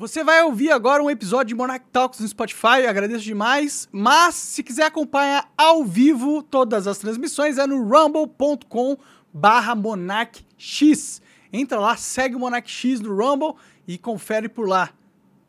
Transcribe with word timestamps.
Você 0.00 0.24
vai 0.24 0.42
ouvir 0.42 0.70
agora 0.70 1.02
um 1.02 1.10
episódio 1.10 1.48
de 1.48 1.54
Monarch 1.54 1.84
Talks 1.92 2.20
no 2.20 2.26
Spotify, 2.26 2.86
agradeço 2.88 3.22
demais. 3.22 3.86
Mas 3.92 4.34
se 4.34 4.62
quiser 4.62 4.86
acompanhar 4.86 5.52
ao 5.58 5.84
vivo 5.84 6.42
todas 6.42 6.86
as 6.86 6.96
transmissões 6.96 7.58
é 7.58 7.66
no 7.66 7.86
rumble.com 7.86 8.96
barra 9.30 9.74
monarchx. 9.74 11.20
Entra 11.52 11.78
lá, 11.78 11.98
segue 11.98 12.34
o 12.34 12.38
Monarch 12.38 12.70
X 12.70 12.98
no 12.98 13.14
Rumble 13.14 13.56
e 13.86 13.98
confere 13.98 14.48
por 14.48 14.66
lá. 14.66 14.88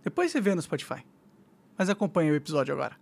Depois 0.03 0.33
você 0.33 0.41
vê 0.41 0.53
no 0.53 0.61
Spotify. 0.61 1.01
Mas 1.77 1.89
acompanha 1.89 2.33
o 2.33 2.35
episódio 2.35 2.73
agora. 2.73 2.97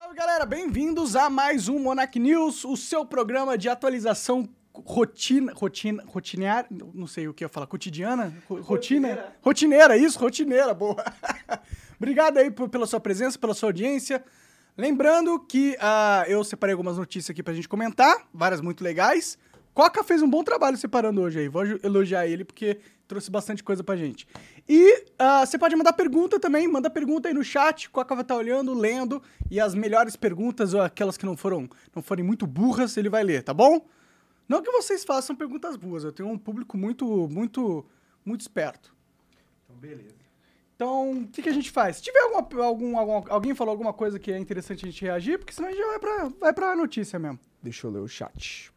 Fala 0.00 0.14
galera, 0.14 0.46
bem-vindos 0.46 1.14
a 1.14 1.28
mais 1.28 1.68
um 1.68 1.78
Monarch 1.78 2.18
News, 2.18 2.64
o 2.64 2.78
seu 2.78 3.04
programa 3.04 3.58
de 3.58 3.68
atualização 3.68 4.48
rotina, 4.84 5.52
rotina, 5.54 6.02
rotinear, 6.06 6.66
não 6.70 7.06
sei 7.06 7.28
o 7.28 7.34
que 7.34 7.44
eu 7.44 7.48
falar, 7.48 7.66
cotidiana, 7.66 8.32
ro- 8.48 8.60
rotina, 8.60 9.08
Rotineira. 9.08 9.36
rotineira, 9.42 9.96
isso, 9.96 10.18
rotineira, 10.18 10.74
boa. 10.74 10.96
Obrigado 11.98 12.38
aí 12.38 12.50
pela 12.50 12.86
sua 12.86 13.00
presença, 13.00 13.38
pela 13.38 13.54
sua 13.54 13.68
audiência. 13.70 14.22
Lembrando 14.76 15.38
que 15.40 15.76
ah, 15.80 16.24
eu 16.28 16.44
separei 16.44 16.72
algumas 16.72 16.96
notícias 16.96 17.30
aqui 17.30 17.42
pra 17.42 17.52
gente 17.54 17.68
comentar, 17.68 18.28
várias 18.32 18.60
muito 18.60 18.82
legais. 18.84 19.36
Coca 19.74 20.02
fez 20.02 20.22
um 20.22 20.28
bom 20.30 20.42
trabalho 20.42 20.76
separando 20.76 21.20
hoje 21.20 21.38
aí, 21.40 21.48
vou 21.48 21.64
elogiar 21.82 22.26
ele 22.26 22.44
porque 22.44 22.78
trouxe 23.06 23.30
bastante 23.30 23.62
coisa 23.64 23.82
pra 23.82 23.96
gente. 23.96 24.26
E 24.68 25.04
ah, 25.18 25.44
você 25.46 25.56
pode 25.58 25.74
mandar 25.74 25.92
pergunta 25.94 26.38
também, 26.38 26.68
manda 26.68 26.90
pergunta 26.90 27.28
aí 27.28 27.34
no 27.34 27.42
chat, 27.42 27.88
Coca 27.90 28.14
vai 28.14 28.22
estar 28.22 28.36
olhando, 28.36 28.74
lendo, 28.74 29.22
e 29.50 29.58
as 29.58 29.74
melhores 29.74 30.14
perguntas, 30.14 30.74
ou 30.74 30.82
aquelas 30.82 31.16
que 31.16 31.24
não 31.24 31.36
foram 31.36 31.68
não 31.94 32.02
forem 32.02 32.24
muito 32.24 32.46
burras, 32.46 32.96
ele 32.96 33.08
vai 33.08 33.22
ler, 33.24 33.42
tá 33.42 33.54
bom? 33.54 33.80
Não 34.48 34.62
que 34.62 34.70
vocês 34.70 35.04
façam 35.04 35.36
perguntas 35.36 35.76
boas, 35.76 36.04
eu 36.04 36.12
tenho 36.12 36.28
um 36.30 36.38
público 36.38 36.76
muito, 36.78 37.28
muito, 37.30 37.84
muito 38.24 38.40
esperto. 38.40 38.94
Então, 39.64 39.76
beleza. 39.76 40.16
Então, 40.74 41.10
o 41.22 41.28
que, 41.28 41.42
que 41.42 41.48
a 41.48 41.52
gente 41.52 41.70
faz? 41.70 41.96
Se 41.96 42.02
tiver 42.02 42.20
alguma, 42.20 42.64
algum, 42.64 42.96
algum- 42.98 43.32
alguém 43.32 43.54
falou 43.54 43.72
alguma 43.72 43.92
coisa 43.92 44.18
que 44.18 44.30
é 44.32 44.38
interessante 44.38 44.84
a 44.86 44.90
gente 44.90 45.02
reagir, 45.04 45.38
porque 45.38 45.52
senão 45.52 45.68
a 45.68 45.72
gente 45.72 45.80
já 45.80 45.86
vai 45.88 45.98
pra, 45.98 46.24
vai 46.40 46.52
pra 46.52 46.76
notícia 46.76 47.18
mesmo. 47.18 47.38
Deixa 47.62 47.86
eu 47.86 47.90
ler 47.90 47.98
o 47.98 48.08
chat. 48.08 48.72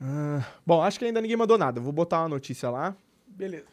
Ah, 0.00 0.44
bom, 0.64 0.82
acho 0.82 0.98
que 0.98 1.06
ainda 1.06 1.20
ninguém 1.22 1.36
mandou 1.38 1.56
nada. 1.56 1.80
Vou 1.80 1.92
botar 1.92 2.20
uma 2.20 2.28
notícia 2.28 2.68
lá. 2.70 2.94
Beleza. 3.26 3.66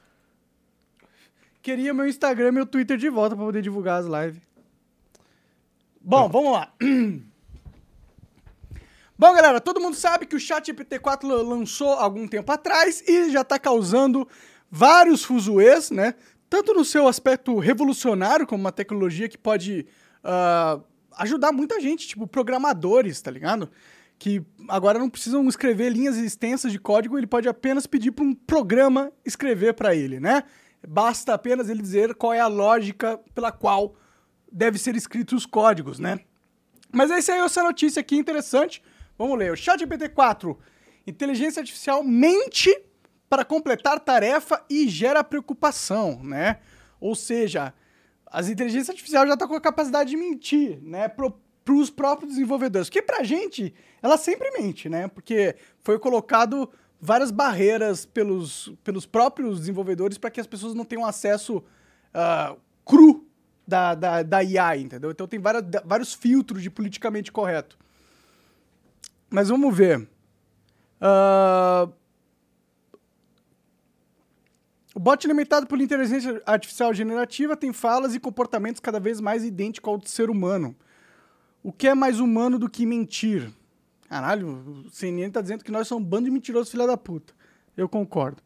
Queria 1.61 1.93
meu 1.93 2.07
Instagram 2.07 2.47
e 2.47 2.51
meu 2.51 2.65
Twitter 2.65 2.97
de 2.97 3.09
volta 3.09 3.35
pra 3.35 3.45
poder 3.45 3.61
divulgar 3.61 3.99
as 4.01 4.05
lives. 4.05 4.41
Bom, 6.01 6.27
vamos 6.29 6.51
lá. 6.53 6.73
Bom, 9.23 9.33
galera, 9.33 9.61
todo 9.61 9.79
mundo 9.79 9.95
sabe 9.95 10.25
que 10.25 10.35
o 10.35 10.39
ChatGPT 10.39 10.99
4 10.99 11.25
lan- 11.25 11.43
lançou 11.43 11.93
algum 11.93 12.27
tempo 12.27 12.51
atrás 12.51 13.01
e 13.07 13.31
já 13.31 13.41
tá 13.41 13.57
causando 13.57 14.27
vários 14.69 15.23
fuzuês, 15.23 15.89
né? 15.91 16.15
Tanto 16.49 16.73
no 16.73 16.83
seu 16.83 17.07
aspecto 17.07 17.57
revolucionário, 17.57 18.45
como 18.45 18.59
uma 18.59 18.71
tecnologia 18.73 19.29
que 19.29 19.37
pode 19.37 19.87
ah, 20.21 20.77
ajudar 21.19 21.53
muita 21.53 21.79
gente, 21.79 22.05
tipo 22.05 22.27
programadores, 22.27 23.21
tá 23.21 23.31
ligado? 23.31 23.71
Que 24.19 24.43
agora 24.67 24.99
não 24.99 25.09
precisam 25.09 25.47
escrever 25.47 25.93
linhas 25.93 26.17
extensas 26.17 26.69
de 26.69 26.77
código, 26.77 27.17
ele 27.17 27.25
pode 27.25 27.47
apenas 27.47 27.87
pedir 27.87 28.11
para 28.11 28.25
um 28.25 28.35
programa 28.35 29.09
escrever 29.23 29.73
para 29.73 29.95
ele, 29.95 30.19
né? 30.19 30.43
Basta 30.85 31.33
apenas 31.33 31.69
ele 31.69 31.81
dizer 31.81 32.13
qual 32.15 32.33
é 32.33 32.41
a 32.41 32.47
lógica 32.47 33.17
pela 33.33 33.53
qual 33.53 33.95
deve 34.51 34.77
ser 34.77 34.97
escritos 34.97 35.43
os 35.43 35.45
códigos, 35.45 35.97
né? 35.97 36.19
Mas 36.91 37.09
essa 37.09 37.31
aí 37.31 37.39
é 37.39 37.45
essa 37.45 37.63
notícia 37.63 38.01
aqui 38.01 38.17
interessante. 38.17 38.83
Vamos 39.17 39.37
ler. 39.37 39.51
O 39.51 39.55
ChatGPT 39.55 40.09
4. 40.09 40.57
Inteligência 41.05 41.59
artificial 41.59 42.03
mente 42.03 42.75
para 43.29 43.43
completar 43.43 43.99
tarefa 43.99 44.63
e 44.69 44.87
gera 44.87 45.23
preocupação, 45.23 46.23
né? 46.23 46.59
Ou 46.99 47.15
seja, 47.15 47.73
as 48.25 48.47
inteligências 48.47 48.89
artificiais 48.89 49.27
já 49.27 49.33
estão 49.33 49.47
com 49.47 49.55
a 49.55 49.61
capacidade 49.61 50.11
de 50.11 50.17
mentir, 50.17 50.79
né? 50.81 51.07
Para 51.07 51.73
os 51.73 51.89
próprios 51.89 52.33
desenvolvedores. 52.33 52.89
Porque 52.89 53.01
pra 53.01 53.23
gente, 53.23 53.73
ela 54.01 54.17
sempre 54.17 54.51
mente, 54.51 54.87
né? 54.87 55.07
Porque 55.07 55.55
foi 55.81 55.99
colocado 55.99 56.69
várias 56.99 57.31
barreiras 57.31 58.05
pelos, 58.05 58.73
pelos 58.83 59.05
próprios 59.05 59.59
desenvolvedores 59.59 60.17
para 60.17 60.31
que 60.31 60.39
as 60.39 60.47
pessoas 60.47 60.73
não 60.73 60.85
tenham 60.85 61.05
acesso 61.05 61.61
ah, 62.13 62.55
cru 62.85 63.27
da, 63.67 63.93
da, 63.93 64.23
da 64.23 64.43
IA, 64.43 64.77
entendeu? 64.77 65.11
Então 65.11 65.27
tem 65.27 65.39
várias, 65.39 65.63
vários 65.83 66.13
filtros 66.13 66.61
de 66.61 66.69
politicamente 66.69 67.31
correto. 67.31 67.77
Mas 69.33 69.49
vamos 69.49 69.75
ver. 69.75 70.07
Ah, 71.01 71.89
o 74.93 74.99
bot 74.99 75.25
alimentado 75.25 75.65
por 75.65 75.81
inteligência 75.81 76.39
artificial 76.45 76.93
generativa 76.93 77.57
tem 77.57 77.73
falas 77.73 78.13
e 78.13 78.19
comportamentos 78.19 78.79
cada 78.79 78.99
vez 78.99 79.19
mais 79.19 79.43
idênticos 79.43 79.89
ao 79.89 79.97
do 79.97 80.07
ser 80.07 80.29
humano. 80.29 80.75
O 81.63 81.73
que 81.73 81.87
é 81.87 81.95
mais 81.95 82.19
humano 82.19 82.59
do 82.59 82.69
que 82.69 82.85
mentir? 82.85 83.51
Caralho, 84.07 84.85
o 84.85 84.89
CNN 84.91 85.31
tá 85.31 85.41
dizendo 85.41 85.63
que 85.63 85.71
nós 85.71 85.87
somos 85.87 86.05
um 86.05 86.07
bando 86.07 86.25
de 86.25 86.31
mentirosos, 86.31 86.69
filha 86.69 86.85
da 86.85 86.95
puta. 86.95 87.33
Eu 87.75 87.89
concordo. 87.89 88.39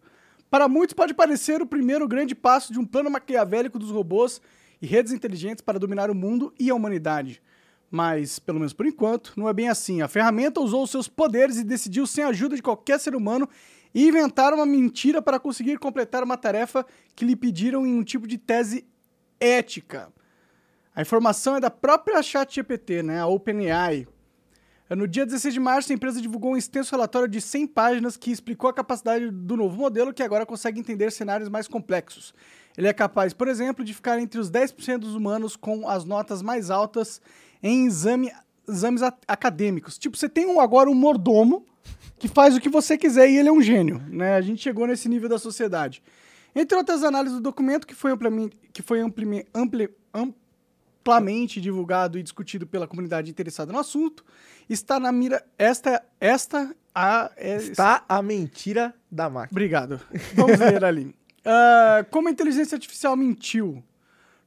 Para 0.50 0.70
muitos 0.70 0.94
pode 0.94 1.14
parecer 1.14 1.62
o 1.62 1.68
primeiro 1.68 2.08
grande 2.08 2.34
passo 2.34 2.72
de 2.72 2.80
um 2.80 2.86
plano 2.86 3.12
maquiavélico 3.12 3.78
dos 3.78 3.92
robôs 3.92 4.42
e 4.82 4.88
redes 4.88 5.12
inteligentes 5.12 5.62
para 5.62 5.78
dominar 5.78 6.10
o 6.10 6.16
mundo 6.16 6.54
e 6.58 6.70
a 6.70 6.76
humanidade. 6.76 7.42
Mas, 7.90 8.38
pelo 8.40 8.60
menos 8.60 8.74
por 8.74 8.86
enquanto, 8.86 9.34
não 9.38 9.48
é 9.48 9.54
bem 9.54 9.70
assim. 9.70 10.02
A 10.02 10.08
ferramenta 10.08 10.60
usou 10.60 10.84
os 10.84 10.92
seus 10.92 11.08
poderes 11.08 11.58
e 11.58 11.64
decidiu, 11.64 12.06
sem 12.06 12.24
a 12.24 12.30
ajuda 12.30 12.56
de 12.56 12.62
qualquer 12.62 13.00
ser 13.00 13.16
humano, 13.16 13.48
inventar 13.96 14.54
uma 14.54 14.66
mentira 14.66 15.22
para 15.22 15.40
conseguir 15.40 15.80
completar 15.80 16.24
uma 16.24 16.38
tarefa 16.38 16.86
que 17.16 17.26
lhe 17.26 17.36
pediram 17.36 17.86
em 17.88 17.96
um 17.96 18.04
tipo 18.04 18.28
de 18.28 18.38
tese 18.38 18.86
ética. 19.40 20.12
A 20.94 21.02
informação 21.02 21.56
é 21.56 21.60
da 21.60 21.70
própria 21.70 22.22
ChatGPT, 22.22 23.04
né, 23.04 23.20
a 23.20 23.28
OpenAI. 23.28 24.08
No 24.90 25.06
dia 25.06 25.26
16 25.26 25.54
de 25.54 25.60
março, 25.60 25.92
a 25.92 25.96
empresa 25.96 26.22
divulgou 26.22 26.54
um 26.54 26.58
extenso 26.58 26.92
relatório 26.92 27.28
de 27.28 27.42
100 27.42 27.68
páginas 27.68 28.16
que 28.16 28.32
explicou 28.32 28.70
a 28.70 28.74
capacidade 28.74 29.30
do 29.30 29.58
novo 29.58 29.76
modelo, 29.76 30.14
que 30.14 30.24
agora 30.24 30.46
consegue 30.46 30.80
entender 30.80 31.12
cenários 31.12 31.50
mais 31.50 31.68
complexos. 31.68 32.34
Ele 32.78 32.88
é 32.88 32.94
capaz, 32.94 33.34
por 33.34 33.50
exemplo, 33.50 33.84
de 33.84 33.94
ficar 33.94 34.18
entre 34.18 34.40
os 34.40 34.50
10% 34.50 35.00
dos 35.00 35.14
humanos 35.14 35.58
com 35.58 35.90
as 35.90 36.06
notas 36.06 36.42
mais 36.42 36.70
altas 36.70 37.22
em 37.62 37.86
exame- 37.86 38.32
exames 38.68 39.02
a- 39.02 39.14
acadêmicos. 39.28 39.98
Tipo, 39.98 40.18
você 40.18 40.28
tem 40.30 40.46
um- 40.46 40.60
agora 40.60 40.90
um 40.90 40.94
mordomo 40.96 41.66
que 42.20 42.28
faz 42.28 42.56
o 42.56 42.60
que 42.60 42.70
você 42.70 42.98
quiser 42.98 43.30
e 43.30 43.38
ele 43.38 43.50
é 43.50 43.52
um 43.52 43.62
gênio. 43.62 44.02
Né? 44.10 44.36
A 44.36 44.42
gente 44.42 44.62
chegou 44.62 44.88
nesse 44.88 45.08
nível 45.08 45.30
da 45.30 45.38
sociedade. 45.38 46.02
Entre 46.56 46.76
outras 46.78 47.04
análises 47.04 47.38
do 47.38 47.42
documento, 47.44 47.86
que 47.86 47.94
foi, 47.94 48.12
amplamente, 48.12 48.58
que 48.74 48.82
foi 48.82 49.00
ampli- 49.00 49.46
ampli- 49.54 49.90
amplamente 50.14 51.62
divulgado 51.62 52.18
e 52.18 52.24
discutido 52.24 52.66
pela 52.66 52.88
comunidade 52.88 53.30
interessada 53.30 53.72
no 53.72 53.80
assunto, 53.80 54.26
está 54.70 55.00
na 55.00 55.12
mira. 55.12 55.46
Esta. 55.58 56.04
Esta. 56.20 56.76
A, 56.94 57.30
é, 57.38 57.58
Está 57.58 58.04
a 58.10 58.24
mentira 58.24 58.92
da 59.12 59.30
máquina. 59.30 59.52
Obrigado. 59.52 60.02
Vamos 60.34 60.60
ler 60.60 60.84
ali. 60.84 61.16
Ah, 61.50 62.06
como 62.12 62.28
a 62.28 62.32
inteligência 62.32 62.76
artificial 62.76 63.16
mentiu? 63.16 63.82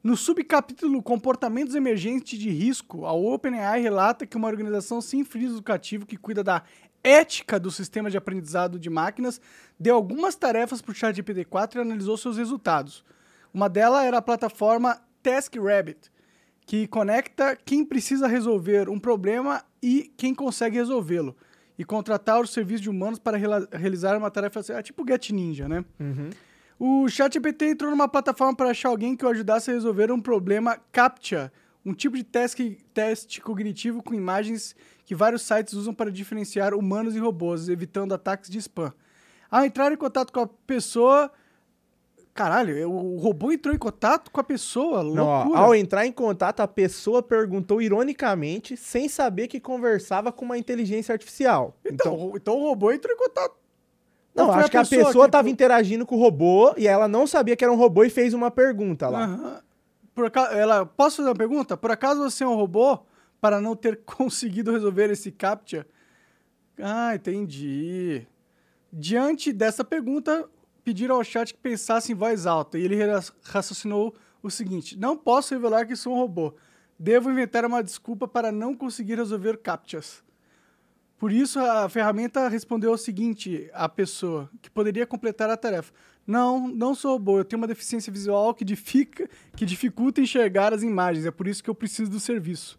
No 0.03 0.16
subcapítulo 0.16 1.03
Comportamentos 1.03 1.75
Emergentes 1.75 2.38
de 2.38 2.49
Risco, 2.49 3.05
a 3.05 3.12
OpenAI 3.12 3.83
relata 3.83 4.25
que 4.25 4.34
uma 4.34 4.49
organização 4.49 4.99
sem 5.03 5.22
fins 5.25 5.53
lucrativos 5.53 6.06
que 6.06 6.16
cuida 6.16 6.43
da 6.43 6.62
ética 7.05 7.61
do 7.61 7.71
sistema 7.71 8.10
de 8.10 8.16
aprendizado 8.16 8.78
de 8.78 8.89
máquinas 8.89 9.43
deu 9.78 9.94
algumas 9.94 10.34
tarefas 10.34 10.81
para 10.81 10.93
o 10.93 10.94
ChatGPT-4 10.94 11.77
e 11.77 11.78
analisou 11.81 12.16
seus 12.16 12.39
resultados. 12.39 13.05
Uma 13.53 13.69
delas 13.69 14.05
era 14.05 14.16
a 14.16 14.22
plataforma 14.22 14.99
TaskRabbit, 15.22 16.10
que 16.65 16.87
conecta 16.87 17.55
quem 17.55 17.84
precisa 17.84 18.27
resolver 18.27 18.89
um 18.89 18.99
problema 18.99 19.62
e 19.83 20.10
quem 20.16 20.34
consegue 20.34 20.77
resolvê-lo, 20.77 21.37
e 21.78 21.84
contratar 21.84 22.41
os 22.41 22.50
serviços 22.50 22.81
de 22.81 22.89
humanos 22.89 23.19
para 23.19 23.37
realizar 23.37 24.16
uma 24.16 24.31
tarefa 24.31 24.62
tipo 24.83 25.05
Get 25.06 25.28
Ninja, 25.31 25.69
né? 25.69 25.84
O 26.82 27.06
ChatGPT 27.10 27.66
entrou 27.66 27.91
numa 27.91 28.08
plataforma 28.08 28.56
para 28.56 28.70
achar 28.70 28.88
alguém 28.88 29.14
que 29.14 29.22
o 29.24 29.28
ajudasse 29.28 29.71
a 29.71 29.74
resolver 29.74 30.10
um 30.10 30.18
problema 30.18 30.78
CAPTCHA, 30.91 31.53
um 31.84 31.92
tipo 31.92 32.16
de 32.16 32.24
teste, 32.24 32.78
teste 32.94 33.38
cognitivo 33.42 34.03
com 34.03 34.15
imagens 34.15 34.74
que 35.04 35.15
vários 35.15 35.42
sites 35.42 35.74
usam 35.74 35.92
para 35.92 36.10
diferenciar 36.10 36.72
humanos 36.72 37.15
e 37.15 37.18
robôs, 37.18 37.68
evitando 37.68 38.15
ataques 38.15 38.48
de 38.48 38.56
spam. 38.59 38.94
Ao 39.50 39.62
entrar 39.62 39.92
em 39.92 39.97
contato 39.97 40.32
com 40.32 40.41
a 40.41 40.47
pessoa. 40.47 41.30
Caralho, 42.32 42.88
o 42.91 43.18
robô 43.18 43.53
entrou 43.53 43.74
em 43.74 43.78
contato 43.78 44.30
com 44.30 44.41
a 44.41 44.44
pessoa? 44.44 45.03
Não, 45.03 45.26
ó, 45.26 45.38
Loucura. 45.42 45.60
ao 45.60 45.74
entrar 45.74 46.06
em 46.06 46.12
contato, 46.12 46.60
a 46.60 46.68
pessoa 46.68 47.22
perguntou 47.22 47.83
ironicamente, 47.83 48.76
sem 48.76 49.06
saber 49.09 49.48
que 49.48 49.60
conversava 49.60 50.33
com 50.33 50.44
uma 50.47 50.56
inteligência 50.56 51.12
artificial. 51.12 51.76
Então, 51.84 52.30
o- 52.30 52.36
então 52.36 52.56
o 52.56 52.68
robô 52.68 52.91
entrou 52.92 53.12
em 53.12 53.18
contato. 53.18 53.59
Não, 54.34 54.50
acho 54.53 54.71
que 54.71 54.77
a 54.77 54.84
pessoa 54.84 55.12
que- 55.24 55.28
estava 55.28 55.50
interagindo 55.50 56.06
com 56.06 56.16
o 56.16 56.18
robô 56.21 56.72
e 56.77 56.86
ela 56.86 57.09
não 57.09 57.27
sabia 57.27 57.56
que 57.56 57.65
era 57.65 57.72
um 57.72 57.77
robô 57.77 58.04
e 58.04 58.10
fez 58.10 58.32
uma 58.32 58.50
pergunta 58.50 59.09
lá. 59.09 59.24
Aham. 59.24 59.60
Por 60.15 60.27
acaso, 60.27 60.53
ela, 60.54 60.84
posso 60.86 61.16
fazer 61.18 61.28
uma 61.28 61.34
pergunta? 61.34 61.77
Por 61.77 61.91
acaso 61.91 62.21
você 62.22 62.44
é 62.44 62.47
um 62.47 62.54
robô 62.54 62.98
para 63.41 63.60
não 63.60 63.74
ter 63.74 64.00
conseguido 64.04 64.72
resolver 64.72 65.10
esse 65.10 65.30
CAPTCHA? 65.32 65.86
Ah, 66.82 67.15
entendi. 67.15 68.27
Diante 68.92 69.53
dessa 69.53 69.84
pergunta, 69.84 70.48
pediram 70.84 71.16
ao 71.16 71.24
chat 71.24 71.53
que 71.54 71.60
pensasse 71.60 72.12
em 72.12 72.15
voz 72.15 72.47
alta 72.47 72.78
e 72.78 72.84
ele 72.84 73.04
ra- 73.04 73.22
raciocinou 73.44 74.15
o 74.42 74.50
seguinte: 74.50 74.98
Não 74.98 75.16
posso 75.16 75.54
revelar 75.54 75.86
que 75.86 75.94
sou 75.97 76.15
um 76.15 76.16
robô. 76.18 76.54
Devo 76.98 77.30
inventar 77.30 77.65
uma 77.65 77.83
desculpa 77.83 78.26
para 78.28 78.50
não 78.53 78.74
conseguir 78.74 79.15
resolver 79.16 79.59
captchas. 79.59 80.22
Por 81.21 81.31
isso, 81.31 81.61
a 81.61 81.87
ferramenta 81.89 82.49
respondeu 82.49 82.91
o 82.93 82.97
seguinte 82.99 83.71
à 83.75 83.89
pessoa, 83.89 84.51
que 84.63 84.71
poderia 84.71 85.07
completar 85.07 85.51
a 85.51 85.57
tarefa. 85.57 85.93
Não, 86.27 86.67
não 86.67 86.95
sou 86.95 87.13
robô, 87.13 87.39
eu 87.39 87.45
tenho 87.45 87.61
uma 87.61 87.67
deficiência 87.67 88.11
visual 88.13 88.55
que, 88.55 88.65
difica, 88.65 89.28
que 89.55 89.67
dificulta 89.67 90.21
enxergar 90.22 90.72
as 90.72 90.83
imagens, 90.83 91.27
é 91.27 91.31
por 91.31 91.47
isso 91.47 91.63
que 91.63 91.69
eu 91.69 91.75
preciso 91.75 92.11
do 92.11 92.19
serviço. 92.19 92.78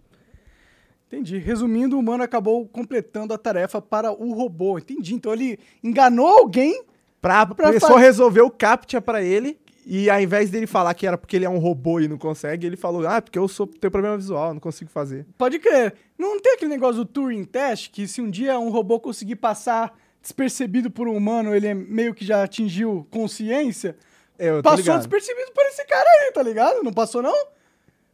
Entendi. 1.08 1.38
Resumindo, 1.38 1.96
o 1.96 2.00
humano 2.00 2.24
acabou 2.24 2.68
completando 2.68 3.34
a 3.34 3.38
tarefa 3.38 3.82
para 3.82 4.12
o 4.12 4.34
robô. 4.34 4.78
Entendi. 4.80 5.14
Então 5.14 5.34
ele 5.34 5.60
enganou 5.84 6.26
alguém. 6.28 6.84
Pra, 7.22 7.46
Pra 7.46 7.72
pessoa 7.72 7.92
fa- 7.94 8.00
resolver 8.00 8.42
o 8.42 8.50
captcha 8.50 9.00
pra 9.02 9.22
ele. 9.22 9.60
E 9.86 10.10
ao 10.10 10.22
invés 10.22 10.50
dele 10.50 10.68
falar 10.68 10.94
que 10.94 11.08
era 11.08 11.18
porque 11.18 11.36
ele 11.36 11.46
é 11.46 11.50
um 11.50 11.58
robô 11.58 12.00
e 12.00 12.08
não 12.08 12.18
consegue, 12.18 12.68
ele 12.68 12.78
falou, 12.78 13.08
ah, 13.08 13.22
porque 13.22 13.40
eu 13.40 13.48
sou, 13.48 13.66
tenho 13.66 13.92
problema 13.92 14.16
visual, 14.16 14.54
não 14.54 14.60
consigo 14.60 14.92
fazer. 14.92 15.26
Pode 15.38 15.58
crer. 15.60 15.96
Não 16.18 16.40
tem 16.40 16.54
aquele 16.54 16.70
negócio 16.70 16.98
do 16.98 17.06
Turing 17.06 17.44
Test, 17.44 17.90
que 17.92 18.08
se 18.08 18.22
um 18.22 18.30
dia 18.30 18.60
um 18.60 18.70
robô 18.70 19.00
conseguir 19.00 19.38
passar 19.38 19.98
despercebido 20.22 20.92
por 20.92 21.08
um 21.08 21.18
humano, 21.18 21.56
ele 21.56 21.68
é 21.68 21.74
meio 21.74 22.14
que 22.14 22.24
já 22.24 22.44
atingiu 22.44 23.08
consciência. 23.10 23.98
É, 24.38 24.50
eu 24.50 24.62
Passou 24.62 24.80
ligado. 24.80 24.98
despercebido 25.00 25.52
por 25.52 25.66
esse 25.66 25.84
cara 25.86 26.08
aí, 26.08 26.32
tá 26.32 26.44
ligado? 26.44 26.84
Não 26.84 26.94
passou, 26.94 27.22
não? 27.22 27.48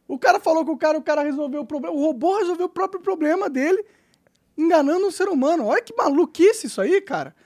O 0.06 0.18
cara 0.18 0.40
falou 0.40 0.64
que 0.64 0.70
o 0.70 0.76
cara, 0.76 0.96
o 0.96 1.02
cara 1.02 1.22
resolveu 1.22 1.60
o 1.60 1.66
problema. 1.66 1.94
O 1.94 2.00
robô 2.00 2.38
resolveu 2.38 2.64
o 2.66 2.70
próprio 2.70 3.00
problema 3.00 3.50
dele, 3.50 3.84
enganando 4.56 5.06
um 5.06 5.10
ser 5.10 5.28
humano. 5.28 5.66
Olha 5.66 5.82
que 5.82 5.94
maluquice 5.94 6.66
isso 6.66 6.80
aí, 6.80 7.00
cara. 7.02 7.36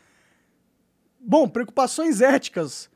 Bom, 1.19 1.49
preocupações 1.49 2.21
éticas. 2.21 2.89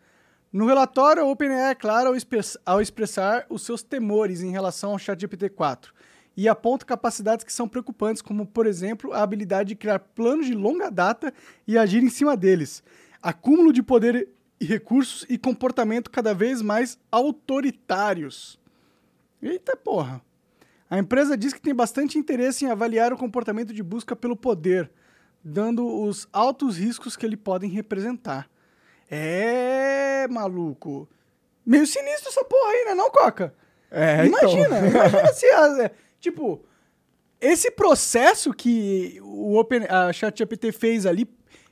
No 0.52 0.66
relatório, 0.66 1.22
a 1.22 1.26
OpenAI 1.26 1.70
é 1.70 1.74
clara 1.74 2.08
ao, 2.08 2.16
express- 2.16 2.58
ao 2.64 2.80
expressar 2.80 3.46
os 3.48 3.62
seus 3.62 3.82
temores 3.82 4.42
em 4.42 4.50
relação 4.50 4.92
ao 4.92 4.98
ChatGPT 4.98 5.50
4 5.50 5.92
e 6.36 6.48
aponta 6.48 6.84
capacidades 6.84 7.44
que 7.44 7.52
são 7.52 7.68
preocupantes, 7.68 8.22
como, 8.22 8.46
por 8.46 8.66
exemplo, 8.66 9.12
a 9.12 9.22
habilidade 9.22 9.70
de 9.70 9.74
criar 9.74 9.98
planos 9.98 10.46
de 10.46 10.54
longa 10.54 10.90
data 10.90 11.32
e 11.66 11.78
agir 11.78 12.02
em 12.02 12.10
cima 12.10 12.36
deles, 12.36 12.82
acúmulo 13.22 13.72
de 13.72 13.82
poder 13.82 14.28
e 14.60 14.64
recursos 14.64 15.26
e 15.28 15.38
comportamento 15.38 16.10
cada 16.10 16.34
vez 16.34 16.62
mais 16.62 16.98
autoritários. 17.10 18.58
Eita 19.42 19.76
porra! 19.76 20.22
A 20.88 20.98
empresa 20.98 21.36
diz 21.36 21.52
que 21.52 21.60
tem 21.60 21.74
bastante 21.74 22.16
interesse 22.16 22.64
em 22.64 22.70
avaliar 22.70 23.12
o 23.12 23.16
comportamento 23.16 23.74
de 23.74 23.82
busca 23.82 24.14
pelo 24.14 24.36
poder, 24.36 24.90
dando 25.42 25.84
os 25.84 26.28
altos 26.32 26.78
riscos 26.78 27.16
que 27.16 27.26
ele 27.26 27.36
podem 27.36 27.68
representar. 27.68 28.48
É, 29.10 30.26
maluco. 30.28 31.08
Meio 31.64 31.86
sinistro 31.86 32.28
essa 32.28 32.44
porra 32.44 32.70
aí, 32.70 32.84
né, 32.86 32.94
não, 32.94 33.10
Coca? 33.10 33.54
É, 33.90 34.26
imagina, 34.26 34.78
então. 34.78 34.88
imagina 34.88 35.32
se, 35.32 35.46
a- 35.46 35.84
é, 35.84 35.90
tipo, 36.20 36.64
esse 37.40 37.70
processo 37.70 38.52
que 38.52 39.18
o 39.22 39.56
Open, 39.58 39.84
a 39.88 40.12
ChatGPT 40.12 40.72
fez 40.72 41.06
ali 41.06 41.28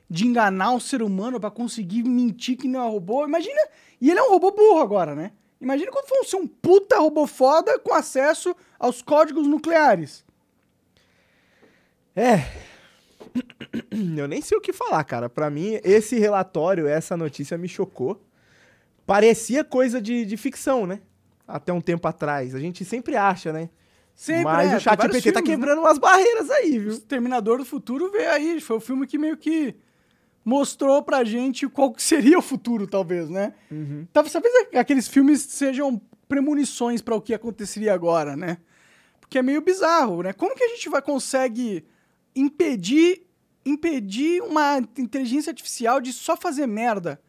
de 0.09 0.25
enganar 0.27 0.71
um 0.71 0.79
ser 0.79 1.01
humano 1.01 1.39
pra 1.39 1.49
conseguir 1.51 2.03
mentir 2.03 2.57
que 2.57 2.67
não 2.67 2.85
é 2.85 2.89
robô, 2.89 3.25
imagina, 3.25 3.59
e 3.99 4.09
ele 4.11 4.19
é 4.19 4.23
um 4.23 4.29
robô 4.29 4.51
burro 4.51 4.79
agora, 4.79 5.15
né? 5.15 5.31
Imagina 5.59 5.91
quando 5.91 6.07
for 6.07 6.23
ser 6.25 6.35
um 6.35 6.45
puta 6.47 6.99
robô 6.99 7.25
foda 7.25 7.79
com 7.79 7.93
acesso 7.93 8.55
aos 8.77 9.01
códigos 9.01 9.47
nucleares. 9.47 10.23
É. 12.15 12.43
Eu 14.17 14.27
nem 14.27 14.41
sei 14.41 14.57
o 14.57 14.61
que 14.61 14.73
falar, 14.73 15.03
cara. 15.03 15.29
Pra 15.29 15.49
mim, 15.49 15.79
esse 15.83 16.17
relatório, 16.17 16.87
essa 16.87 17.15
notícia 17.15 17.57
me 17.57 17.67
chocou. 17.67 18.21
Parecia 19.05 19.63
coisa 19.63 20.01
de, 20.01 20.25
de 20.25 20.37
ficção, 20.37 20.87
né? 20.87 21.01
Até 21.47 21.71
um 21.71 21.81
tempo 21.81 22.07
atrás. 22.07 22.55
A 22.55 22.59
gente 22.59 22.83
sempre 22.83 23.15
acha, 23.15 23.53
né? 23.53 23.69
Sempre, 24.15 24.45
Mas 24.45 24.71
é, 24.71 24.77
o 24.77 24.79
chat 24.79 25.01
GPT 25.01 25.31
tá 25.33 25.41
né? 25.41 25.45
quebrando 25.45 25.79
umas 25.79 25.97
barreiras 25.97 26.49
aí, 26.49 26.79
viu? 26.79 26.91
Exterminador 26.91 27.57
do 27.57 27.65
Futuro 27.65 28.09
veio 28.09 28.31
aí, 28.31 28.61
foi 28.61 28.77
o 28.77 28.79
filme 28.79 29.05
que 29.05 29.17
meio 29.17 29.35
que 29.35 29.75
mostrou 30.43 31.03
pra 31.03 31.23
gente 31.25 31.67
qual 31.67 31.93
seria 31.97 32.39
o 32.39 32.41
futuro, 32.41 32.87
talvez, 32.87 33.29
né? 33.29 33.53
Talvez, 34.13 34.31
talvez 34.31 34.53
aqueles 34.73 35.07
filmes 35.07 35.41
sejam 35.41 36.01
premonições 36.29 37.01
pra 37.01 37.15
o 37.15 37.21
que 37.21 37.33
aconteceria 37.33 37.93
agora, 37.93 38.37
né? 38.37 38.57
Porque 39.19 39.37
é 39.37 39.41
meio 39.41 39.61
bizarro, 39.61 40.23
né? 40.23 40.31
Como 40.31 40.55
que 40.55 40.63
a 40.63 40.69
gente 40.69 40.87
vai 40.87 41.01
consegue 41.01 41.83
impedir 42.35 43.21
impedir 43.67 44.41
uma 44.43 44.77
inteligência 44.97 45.49
artificial 45.49 45.99
de 45.99 46.13
só 46.13 46.37
fazer 46.37 46.67
merda? 46.67 47.19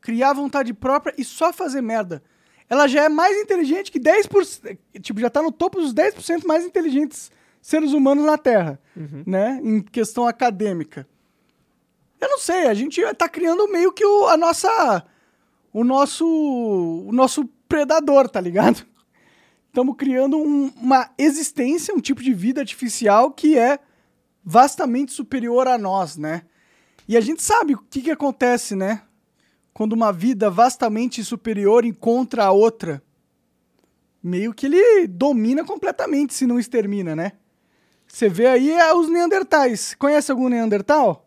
Criar 0.00 0.32
vontade 0.32 0.74
própria 0.74 1.14
e 1.16 1.24
só 1.24 1.52
fazer 1.52 1.80
merda. 1.80 2.22
Ela 2.68 2.88
já 2.88 3.04
é 3.04 3.08
mais 3.08 3.36
inteligente 3.38 3.90
que 3.92 4.00
10%, 4.00 4.76
tipo, 5.00 5.20
já 5.20 5.30
tá 5.30 5.40
no 5.40 5.52
topo 5.52 5.80
dos 5.80 5.94
10% 5.94 6.44
mais 6.46 6.64
inteligentes 6.64 7.30
seres 7.62 7.92
humanos 7.92 8.24
na 8.24 8.36
Terra, 8.36 8.80
né? 9.26 9.60
Em 9.62 9.80
questão 9.80 10.26
acadêmica. 10.26 11.06
Eu 12.20 12.28
não 12.28 12.38
sei, 12.38 12.66
a 12.66 12.74
gente 12.74 13.00
tá 13.14 13.28
criando 13.28 13.68
meio 13.68 13.92
que 13.92 14.04
o, 14.04 14.26
a 14.26 14.36
nossa 14.36 15.04
o 15.72 15.84
nosso 15.84 16.26
o 16.26 17.12
nosso 17.12 17.44
predador, 17.68 18.28
tá 18.28 18.40
ligado? 18.40 18.84
Estamos 19.68 19.94
criando 19.96 20.38
um- 20.38 20.72
uma 20.76 21.08
existência, 21.16 21.94
um 21.94 22.00
tipo 22.00 22.20
de 22.22 22.34
vida 22.34 22.60
artificial 22.60 23.30
que 23.30 23.56
é 23.56 23.78
vastamente 24.44 25.12
superior 25.12 25.66
a 25.68 25.76
nós, 25.76 26.16
né? 26.16 26.42
E 27.06 27.16
a 27.16 27.20
gente 27.20 27.42
sabe 27.42 27.74
o 27.74 27.78
que, 27.78 28.02
que 28.02 28.10
acontece, 28.10 28.74
né? 28.74 29.02
Quando 29.72 29.92
uma 29.92 30.12
vida 30.12 30.50
vastamente 30.50 31.24
superior 31.24 31.84
encontra 31.84 32.44
a 32.44 32.50
outra. 32.50 33.02
Meio 34.22 34.52
que 34.52 34.66
ele 34.66 35.06
domina 35.06 35.64
completamente, 35.64 36.34
se 36.34 36.46
não 36.46 36.58
extermina, 36.58 37.14
né? 37.16 37.32
Você 38.06 38.28
vê 38.28 38.46
aí 38.46 38.72
é, 38.72 38.92
os 38.92 39.08
Neandertais. 39.08 39.94
Conhece 39.94 40.30
algum 40.30 40.48
Neandertal? 40.48 41.26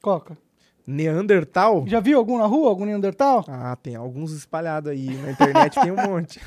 Coca. 0.00 0.38
Neandertal? 0.86 1.84
Já 1.88 1.98
viu 1.98 2.16
algum 2.16 2.38
na 2.38 2.46
rua, 2.46 2.68
algum 2.68 2.84
Neandertal? 2.84 3.44
Ah, 3.48 3.76
tem 3.82 3.96
alguns 3.96 4.32
espalhados 4.32 4.92
aí. 4.92 5.08
Na 5.16 5.32
internet 5.32 5.80
tem 5.80 5.90
um 5.90 5.96
monte. 5.96 6.40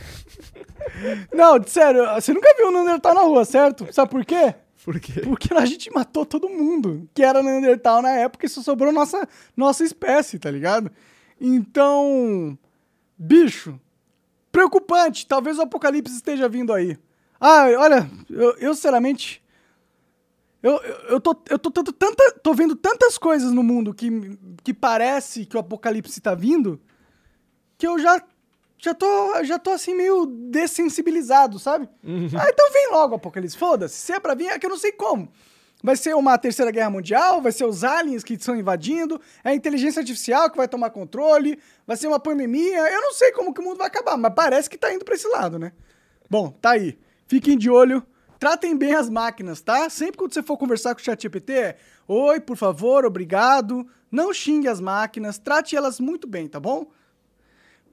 Não, 1.33 1.61
sério, 1.67 2.05
você 2.15 2.33
nunca 2.33 2.55
viu 2.55 2.69
um 2.69 2.71
Neandertal 2.71 3.13
na 3.13 3.21
rua, 3.21 3.43
certo? 3.43 3.91
Sabe 3.91 4.09
por 4.09 4.23
quê? 4.23 4.55
Por 4.83 4.99
quê? 4.99 5.21
Porque 5.21 5.53
a 5.53 5.65
gente 5.65 5.91
matou 5.91 6.25
todo 6.25 6.49
mundo 6.49 7.09
que 7.13 7.23
era 7.23 7.43
Neandertal 7.43 8.01
na 8.01 8.11
época 8.11 8.45
e 8.45 8.49
só 8.49 8.61
sobrou 8.61 8.91
nossa, 8.91 9.27
nossa 9.55 9.83
espécie, 9.83 10.39
tá 10.39 10.49
ligado? 10.49 10.91
Então, 11.39 12.57
bicho, 13.17 13.79
preocupante. 14.51 15.27
Talvez 15.27 15.57
o 15.57 15.63
apocalipse 15.63 16.15
esteja 16.15 16.47
vindo 16.47 16.73
aí. 16.73 16.97
Ah, 17.39 17.65
olha, 17.77 18.09
eu, 18.29 18.57
eu 18.57 18.73
sinceramente. 18.73 19.43
Eu, 20.61 20.73
eu, 20.77 20.95
eu 21.09 21.21
tô, 21.21 21.35
eu 21.49 21.57
tô, 21.57 21.71
tendo 21.71 21.93
tanta, 21.93 22.31
tô 22.43 22.53
vendo 22.53 22.75
tantas 22.75 23.17
coisas 23.17 23.51
no 23.51 23.63
mundo 23.63 23.93
que, 23.93 24.37
que 24.61 24.73
parece 24.73 25.45
que 25.45 25.55
o 25.55 25.59
apocalipse 25.59 26.19
tá 26.19 26.35
vindo 26.35 26.81
que 27.77 27.87
eu 27.87 27.97
já, 27.97 28.21
já, 28.79 28.93
tô, 28.93 29.43
já 29.43 29.59
tô 29.59 29.71
assim 29.71 29.93
meio 29.93 30.25
dessensibilizado, 30.25 31.59
sabe? 31.59 31.87
Ah, 32.35 32.49
então 32.49 32.71
vem 32.71 32.89
logo 32.91 33.15
apocalipse. 33.15 33.57
Foda-se. 33.57 33.95
Se 33.95 34.13
é 34.13 34.19
pra 34.19 34.33
vir, 34.33 34.47
é 34.47 34.57
que 34.57 34.65
eu 34.65 34.69
não 34.69 34.77
sei 34.77 34.91
como. 34.93 35.29
Vai 35.83 35.95
ser 35.95 36.13
uma 36.15 36.37
terceira 36.37 36.71
guerra 36.71 36.89
mundial, 36.89 37.41
vai 37.41 37.51
ser 37.51 37.65
os 37.65 37.83
aliens 37.83 38.23
que 38.23 38.33
estão 38.33 38.55
invadindo, 38.55 39.19
é 39.43 39.51
a 39.51 39.55
inteligência 39.55 40.01
artificial 40.01 40.49
que 40.49 40.57
vai 40.57 40.67
tomar 40.67 40.89
controle, 40.89 41.57
vai 41.87 41.95
ser 41.95 42.07
uma 42.07 42.19
pandemia. 42.19 42.79
Eu 42.89 43.01
não 43.01 43.13
sei 43.13 43.31
como 43.31 43.53
que 43.53 43.61
o 43.61 43.63
mundo 43.63 43.77
vai 43.77 43.87
acabar, 43.87 44.17
mas 44.17 44.33
parece 44.33 44.69
que 44.69 44.77
tá 44.77 44.93
indo 44.93 45.05
pra 45.05 45.15
esse 45.15 45.27
lado, 45.27 45.57
né? 45.57 45.71
Bom, 46.29 46.49
tá 46.49 46.71
aí. 46.71 46.97
Fiquem 47.27 47.57
de 47.57 47.69
olho. 47.69 48.05
Tratem 48.39 48.75
bem 48.75 48.93
as 48.93 49.09
máquinas, 49.09 49.61
tá? 49.61 49.89
Sempre 49.89 50.17
quando 50.17 50.33
você 50.33 50.41
for 50.41 50.57
conversar 50.57 50.95
com 50.95 51.01
o 51.01 51.03
ChatGPT, 51.03 51.53
é 51.53 51.77
Oi, 52.07 52.39
por 52.39 52.57
favor, 52.57 53.05
obrigado. 53.05 53.85
Não 54.11 54.33
xingue 54.33 54.67
as 54.67 54.79
máquinas, 54.79 55.37
trate 55.37 55.75
elas 55.75 55.99
muito 55.99 56.27
bem, 56.27 56.47
tá 56.47 56.59
bom? 56.59 56.87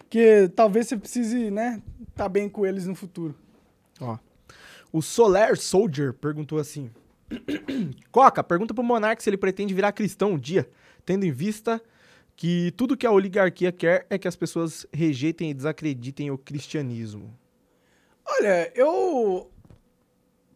Porque 0.06 0.48
talvez 0.54 0.86
você 0.86 0.96
precise, 0.96 1.50
né, 1.50 1.82
tá 2.14 2.28
bem 2.28 2.48
com 2.48 2.64
eles 2.64 2.86
no 2.86 2.94
futuro. 2.94 3.34
Ó. 4.00 4.16
O 4.92 5.02
Solar 5.02 5.56
Soldier 5.56 6.12
perguntou 6.12 6.58
assim: 6.58 6.90
Coca, 8.12 8.42
pergunta 8.44 8.72
pro 8.72 8.84
Monark 8.84 9.20
se 9.20 9.28
ele 9.28 9.36
pretende 9.36 9.74
virar 9.74 9.90
cristão 9.90 10.32
um 10.32 10.38
dia, 10.38 10.68
tendo 11.04 11.26
em 11.26 11.32
vista 11.32 11.82
que 12.36 12.72
tudo 12.76 12.96
que 12.96 13.06
a 13.06 13.10
oligarquia 13.10 13.72
quer 13.72 14.06
é 14.08 14.16
que 14.16 14.28
as 14.28 14.36
pessoas 14.36 14.86
rejeitem 14.92 15.50
e 15.50 15.54
desacreditem 15.54 16.30
o 16.30 16.38
cristianismo. 16.38 17.36
Olha, 18.24 18.70
eu 18.76 19.50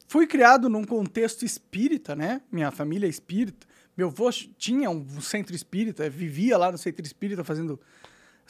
fui 0.07 0.29
criado 0.29 0.69
num 0.69 0.85
contexto 0.85 1.45
espírita, 1.45 2.15
né? 2.15 2.41
Minha 2.53 2.71
família 2.71 3.07
é 3.07 3.11
espírita. 3.11 3.67
Meu 3.97 4.09
avô 4.09 4.31
tinha 4.57 4.89
um 4.89 5.21
centro 5.21 5.55
espírita, 5.55 6.09
vivia 6.09 6.57
lá 6.57 6.71
no 6.71 6.79
centro 6.79 7.05
espírita 7.05 7.43
fazendo 7.43 7.81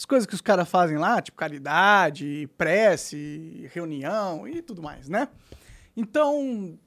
as 0.01 0.07
coisas 0.07 0.27
que 0.27 0.35
os 0.35 0.41
caras 0.41 0.67
fazem 0.67 0.97
lá, 0.97 1.21
tipo 1.21 1.37
caridade, 1.37 2.49
prece, 2.57 3.69
reunião 3.71 4.49
e 4.49 4.63
tudo 4.63 4.83
mais, 4.83 5.11
né? 5.11 5.29
Então, 5.95 6.79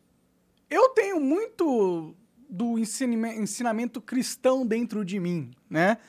eu 0.68 0.90
tenho 0.90 1.20
muito 1.20 2.16
do 2.50 2.80
ensinamento 2.80 4.02
cristão 4.02 4.66
dentro 4.66 5.06
de 5.06 5.20
mim, 5.20 5.52
né? 5.70 6.00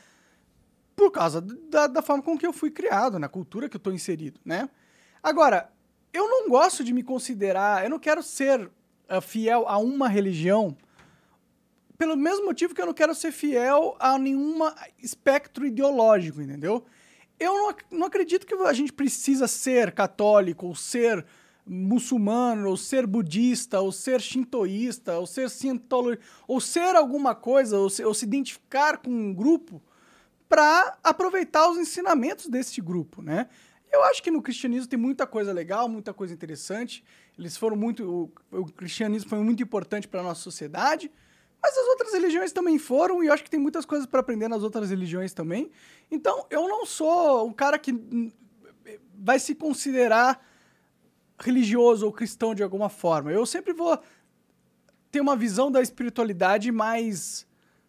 por 0.97 1.11
causa 1.11 1.43
da, 1.43 1.87
da 1.87 2.01
forma 2.01 2.23
com 2.23 2.39
que 2.39 2.47
eu 2.47 2.55
fui 2.55 2.71
criado, 2.71 3.19
na 3.19 3.29
cultura 3.29 3.69
que 3.69 3.77
eu 3.77 3.81
tô 3.81 3.93
inserido, 3.93 4.41
né? 4.43 4.71
Agora, 5.23 5.71
eu 6.11 6.27
não 6.27 6.49
gosto 6.49 6.83
de 6.83 6.95
me 6.95 7.03
considerar, 7.03 7.85
eu 7.85 7.91
não 7.91 7.99
quero 7.99 8.23
ser 8.23 8.71
uh, 9.11 9.21
fiel 9.21 9.69
a 9.69 9.77
uma 9.77 10.09
religião 10.09 10.75
pelo 11.97 12.17
mesmo 12.17 12.47
motivo 12.47 12.75
que 12.75 12.81
eu 12.81 12.87
não 12.87 12.95
quero 12.95 13.15
ser 13.15 13.33
fiel 13.33 13.97
a 13.99 14.19
nenhum 14.19 14.59
espectro 14.99 15.67
ideológico, 15.67 16.43
entendeu? 16.43 16.85
Eu 17.39 17.53
não, 17.55 17.75
não 17.99 18.07
acredito 18.07 18.47
que 18.47 18.55
a 18.55 18.73
gente 18.73 18.93
precisa 18.93 19.47
ser 19.47 19.93
católico, 19.93 20.67
ou 20.67 20.75
ser 20.75 21.25
muçulmano, 21.67 22.69
ou 22.69 22.77
ser 22.77 23.07
budista, 23.07 23.81
ou 23.81 23.91
ser 23.91 24.21
shintoísta, 24.21 25.19
ou 25.19 25.27
ser 25.27 25.49
cientologista, 25.49 26.25
ou 26.47 26.61
ser 26.61 26.95
alguma 26.95 27.35
coisa, 27.35 27.79
ou 27.79 27.89
se, 27.89 28.05
ou 28.05 28.13
se 28.13 28.25
identificar 28.25 28.99
com 28.99 29.11
um 29.11 29.33
grupo 29.33 29.83
para 30.49 30.99
aproveitar 31.03 31.69
os 31.71 31.79
ensinamentos 31.79 32.47
desse 32.49 32.81
grupo, 32.81 33.23
né? 33.23 33.49
Eu 33.91 34.03
acho 34.05 34.23
que 34.23 34.31
no 34.31 34.43
cristianismo 34.43 34.89
tem 34.89 34.99
muita 34.99 35.27
coisa 35.27 35.53
legal, 35.53 35.89
muita 35.89 36.13
coisa 36.13 36.35
interessante. 36.35 37.05
Eles 37.39 37.57
foram 37.57 37.77
muito. 37.77 38.33
O, 38.51 38.59
o 38.59 38.67
cristianismo 38.67 39.31
foi 39.31 39.39
muito 39.39 39.63
importante 39.63 40.09
para 40.09 40.21
a 40.21 40.25
nossa 40.25 40.41
sociedade. 40.41 41.11
Mas 41.65 41.79
as 41.79 41.87
outras 41.87 42.13
religiões 42.13 42.53
também 42.53 42.79
foram, 42.79 43.25
e 43.25 43.29
eu 43.29 43.33
acho 43.33 43.43
que 43.43 43.49
tem 43.49 43.59
muitas 43.59 43.87
coisas 43.87 44.07
para 44.07 44.21
aprender 44.21 44.49
nas 44.49 44.63
outras 44.63 44.91
religiões 44.91 45.33
também. 45.33 45.71
Então, 46.11 46.47
eu 46.51 46.69
não 46.69 46.85
sou 46.85 47.49
um 47.49 47.55
cara 47.55 47.79
que 47.79 47.91
vai 49.15 49.39
se 49.39 49.55
considerar 49.55 50.47
religioso 51.41 52.05
ou 52.05 52.13
cristão 52.13 52.55
de 52.55 52.63
alguma 52.63 52.91
forma. 52.91 53.33
Eu 53.33 53.47
sempre 53.47 53.73
vou 53.73 53.99
ter 55.11 55.23
uma 55.23 55.35
visão 55.35 55.71
da 55.71 55.81
espiritualidade 55.81 56.71
mais, 56.71 57.47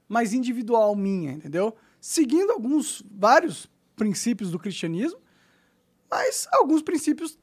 mais 0.08 0.34
individual 0.34 0.96
minha, 0.96 1.34
entendeu? 1.34 1.76
Seguindo 2.00 2.52
alguns, 2.52 3.04
vários 3.12 3.70
princípios 3.94 4.52
do 4.52 4.58
cristianismo, 4.58 5.20
mas 6.10 6.48
alguns 6.54 6.82
princípios 6.82 7.38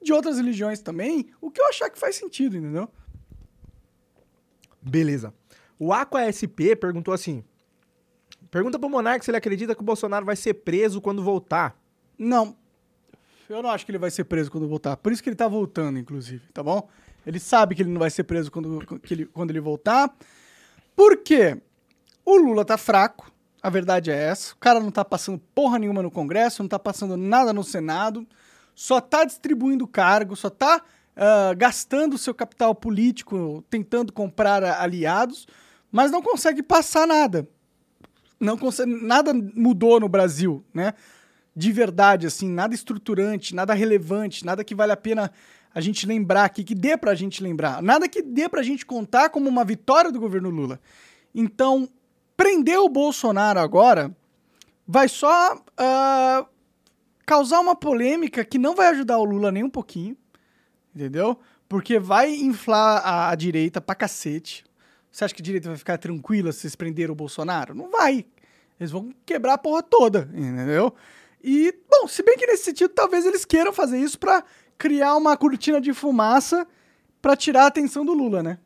de 0.00 0.12
outras 0.12 0.36
religiões 0.36 0.78
também, 0.78 1.30
o 1.40 1.50
que 1.50 1.60
eu 1.60 1.66
achar 1.66 1.90
que 1.90 1.98
faz 1.98 2.14
sentido, 2.14 2.56
entendeu? 2.56 2.88
Beleza. 4.88 5.32
O 5.78 5.92
Aqua 5.92 6.30
SP 6.32 6.74
perguntou 6.74 7.14
assim: 7.14 7.44
Pergunta 8.50 8.78
pro 8.78 8.88
Monark 8.88 9.24
se 9.24 9.30
ele 9.30 9.38
acredita 9.38 9.74
que 9.74 9.82
o 9.82 9.84
Bolsonaro 9.84 10.24
vai 10.24 10.36
ser 10.36 10.54
preso 10.54 11.00
quando 11.00 11.22
voltar. 11.22 11.76
Não. 12.18 12.56
Eu 13.48 13.62
não 13.62 13.70
acho 13.70 13.84
que 13.84 13.90
ele 13.90 13.98
vai 13.98 14.10
ser 14.10 14.24
preso 14.24 14.50
quando 14.50 14.68
voltar. 14.68 14.96
Por 14.96 15.12
isso 15.12 15.22
que 15.22 15.28
ele 15.28 15.36
tá 15.36 15.48
voltando, 15.48 15.98
inclusive, 15.98 16.46
tá 16.52 16.62
bom? 16.62 16.88
Ele 17.26 17.38
sabe 17.38 17.74
que 17.74 17.82
ele 17.82 17.90
não 17.90 17.98
vai 17.98 18.10
ser 18.10 18.24
preso 18.24 18.50
quando, 18.50 18.82
ele, 19.10 19.26
quando 19.26 19.50
ele 19.50 19.60
voltar. 19.60 20.14
Por 20.96 21.18
quê? 21.18 21.60
O 22.24 22.36
Lula 22.36 22.64
tá 22.64 22.76
fraco. 22.76 23.30
A 23.62 23.70
verdade 23.70 24.10
é 24.10 24.16
essa. 24.16 24.54
O 24.54 24.56
cara 24.56 24.80
não 24.80 24.90
tá 24.90 25.04
passando 25.04 25.38
porra 25.54 25.78
nenhuma 25.78 26.02
no 26.02 26.10
Congresso, 26.10 26.62
não 26.62 26.68
tá 26.68 26.78
passando 26.78 27.16
nada 27.16 27.52
no 27.52 27.64
Senado. 27.64 28.26
Só 28.74 29.00
tá 29.00 29.24
distribuindo 29.24 29.86
cargo, 29.86 30.36
só 30.36 30.48
tá 30.48 30.82
uh, 31.18 31.56
gastando 31.56 32.16
seu 32.16 32.32
capital 32.32 32.74
político 32.74 33.62
tentando 33.68 34.12
comprar 34.12 34.64
aliados 34.64 35.46
mas 35.90 36.10
não 36.10 36.22
consegue 36.22 36.62
passar 36.62 37.06
nada. 37.06 37.48
Não 38.38 38.56
consegue, 38.56 38.94
nada 39.04 39.32
mudou 39.34 39.98
no 39.98 40.08
Brasil, 40.08 40.64
né? 40.72 40.94
De 41.56 41.72
verdade, 41.72 42.26
assim, 42.26 42.48
nada 42.48 42.74
estruturante, 42.74 43.54
nada 43.54 43.74
relevante, 43.74 44.46
nada 44.46 44.62
que 44.62 44.74
vale 44.74 44.92
a 44.92 44.96
pena 44.96 45.32
a 45.74 45.80
gente 45.80 46.06
lembrar 46.06 46.44
aqui, 46.44 46.62
que 46.62 46.74
dê 46.74 46.96
pra 46.96 47.14
gente 47.14 47.42
lembrar. 47.42 47.82
Nada 47.82 48.08
que 48.08 48.22
dê 48.22 48.48
pra 48.48 48.62
gente 48.62 48.86
contar 48.86 49.30
como 49.30 49.48
uma 49.48 49.64
vitória 49.64 50.12
do 50.12 50.20
governo 50.20 50.50
Lula. 50.50 50.80
Então, 51.34 51.88
prender 52.36 52.78
o 52.78 52.88
Bolsonaro 52.88 53.58
agora 53.58 54.14
vai 54.86 55.08
só 55.08 55.56
uh, 55.56 56.46
causar 57.26 57.60
uma 57.60 57.74
polêmica 57.74 58.44
que 58.44 58.58
não 58.58 58.74
vai 58.74 58.88
ajudar 58.88 59.18
o 59.18 59.24
Lula 59.24 59.50
nem 59.50 59.64
um 59.64 59.70
pouquinho, 59.70 60.16
entendeu? 60.98 61.38
Porque 61.68 61.98
vai 61.98 62.34
inflar 62.34 63.02
a, 63.04 63.30
a 63.30 63.34
direita 63.34 63.80
pra 63.80 63.94
cacete. 63.94 64.64
Você 65.10 65.24
acha 65.24 65.34
que 65.34 65.42
a 65.42 65.44
direita 65.44 65.68
vai 65.68 65.78
ficar 65.78 65.96
tranquila 65.98 66.52
se 66.52 66.66
eles 66.66 66.76
prenderem 66.76 67.12
o 67.12 67.14
Bolsonaro? 67.14 67.74
Não 67.74 67.90
vai. 67.90 68.26
Eles 68.78 68.90
vão 68.90 69.12
quebrar 69.24 69.54
a 69.54 69.58
porra 69.58 69.82
toda, 69.82 70.28
entendeu? 70.32 70.94
E, 71.42 71.74
bom, 71.88 72.08
se 72.08 72.22
bem 72.22 72.36
que 72.36 72.46
nesse 72.46 72.64
sentido, 72.64 72.90
talvez 72.90 73.24
eles 73.24 73.44
queiram 73.44 73.72
fazer 73.72 73.98
isso 73.98 74.18
para 74.18 74.44
criar 74.76 75.16
uma 75.16 75.36
cortina 75.36 75.80
de 75.80 75.92
fumaça 75.92 76.66
para 77.22 77.36
tirar 77.36 77.64
a 77.64 77.66
atenção 77.66 78.04
do 78.04 78.12
Lula, 78.12 78.42
né? 78.42 78.58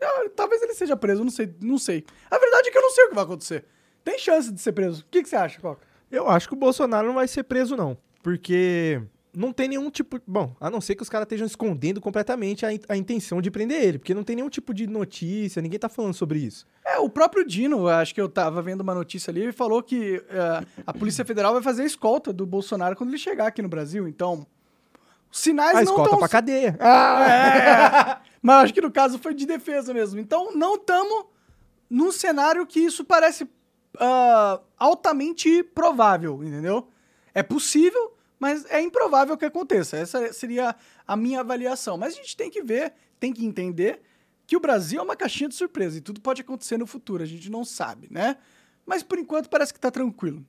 Ah, 0.00 0.28
talvez 0.34 0.62
ele 0.62 0.74
seja 0.74 0.96
preso, 0.96 1.24
não 1.24 1.30
sei, 1.30 1.52
não 1.60 1.78
sei. 1.78 2.04
A 2.30 2.38
verdade 2.38 2.68
é 2.68 2.70
que 2.70 2.78
eu 2.78 2.82
não 2.82 2.90
sei 2.90 3.04
o 3.04 3.08
que 3.08 3.14
vai 3.14 3.24
acontecer. 3.24 3.64
Tem 4.04 4.18
chance 4.18 4.52
de 4.52 4.60
ser 4.60 4.72
preso. 4.72 5.02
O 5.02 5.04
que, 5.10 5.22
que 5.22 5.28
você 5.28 5.36
acha, 5.36 5.60
Coca? 5.60 5.86
Eu 6.10 6.28
acho 6.28 6.48
que 6.48 6.54
o 6.54 6.58
Bolsonaro 6.58 7.08
não 7.08 7.14
vai 7.14 7.28
ser 7.28 7.42
preso, 7.42 7.76
não. 7.76 7.98
Porque 8.22 9.02
não 9.38 9.52
tem 9.52 9.68
nenhum 9.68 9.90
tipo. 9.90 10.20
Bom, 10.26 10.54
a 10.60 10.68
não 10.68 10.80
ser 10.80 10.96
que 10.96 11.02
os 11.02 11.08
caras 11.08 11.24
estejam 11.26 11.46
escondendo 11.46 12.00
completamente 12.00 12.66
a, 12.66 12.70
a 12.88 12.96
intenção 12.96 13.40
de 13.40 13.50
prender 13.50 13.82
ele, 13.82 13.98
porque 13.98 14.14
não 14.14 14.24
tem 14.24 14.36
nenhum 14.36 14.48
tipo 14.48 14.74
de 14.74 14.86
notícia, 14.86 15.62
ninguém 15.62 15.78
tá 15.78 15.88
falando 15.88 16.14
sobre 16.14 16.40
isso. 16.40 16.66
É, 16.84 16.98
o 16.98 17.08
próprio 17.08 17.46
Dino, 17.46 17.86
acho 17.86 18.14
que 18.14 18.20
eu 18.20 18.28
tava 18.28 18.60
vendo 18.60 18.80
uma 18.80 18.94
notícia 18.94 19.30
ali, 19.30 19.46
e 19.46 19.52
falou 19.52 19.82
que 19.82 20.16
uh, 20.16 20.66
a 20.86 20.92
Polícia 20.92 21.24
Federal 21.24 21.52
vai 21.52 21.62
fazer 21.62 21.82
a 21.82 21.86
escolta 21.86 22.32
do 22.32 22.44
Bolsonaro 22.44 22.96
quando 22.96 23.10
ele 23.10 23.18
chegar 23.18 23.46
aqui 23.46 23.62
no 23.62 23.68
Brasil. 23.68 24.08
Então, 24.08 24.46
os 25.30 25.38
sinais 25.38 25.76
a 25.76 25.82
não 25.82 25.82
escolta 25.82 26.10
tão... 26.10 26.18
pra 26.18 26.28
cadeia. 26.28 26.76
Ah, 26.80 28.20
é. 28.24 28.28
Mas 28.42 28.64
acho 28.64 28.74
que 28.74 28.80
no 28.80 28.90
caso 28.90 29.18
foi 29.18 29.34
de 29.34 29.46
defesa 29.46 29.94
mesmo. 29.94 30.18
Então, 30.18 30.54
não 30.54 30.74
estamos 30.74 31.26
num 31.88 32.10
cenário 32.10 32.66
que 32.66 32.80
isso 32.80 33.04
parece 33.04 33.44
uh, 33.44 34.60
altamente 34.78 35.62
provável, 35.62 36.42
entendeu? 36.42 36.88
É 37.34 37.42
possível, 37.42 38.16
mas 38.38 38.64
é 38.66 38.80
improvável 38.80 39.36
que 39.36 39.44
aconteça. 39.44 39.96
Essa 39.96 40.32
seria 40.32 40.74
a 41.06 41.16
minha 41.16 41.40
avaliação. 41.40 41.96
Mas 41.96 42.14
a 42.14 42.16
gente 42.16 42.36
tem 42.36 42.50
que 42.50 42.62
ver, 42.62 42.92
tem 43.18 43.32
que 43.32 43.44
entender 43.44 44.00
que 44.46 44.56
o 44.56 44.60
Brasil 44.60 45.00
é 45.00 45.02
uma 45.02 45.16
caixinha 45.16 45.48
de 45.48 45.54
surpresa 45.54 45.98
e 45.98 46.00
tudo 46.00 46.20
pode 46.20 46.40
acontecer 46.40 46.78
no 46.78 46.86
futuro, 46.86 47.22
a 47.22 47.26
gente 47.26 47.50
não 47.50 47.64
sabe, 47.64 48.08
né? 48.10 48.36
Mas 48.86 49.02
por 49.02 49.18
enquanto 49.18 49.50
parece 49.50 49.74
que 49.74 49.78
tá 49.78 49.90
tranquilo. 49.90 50.42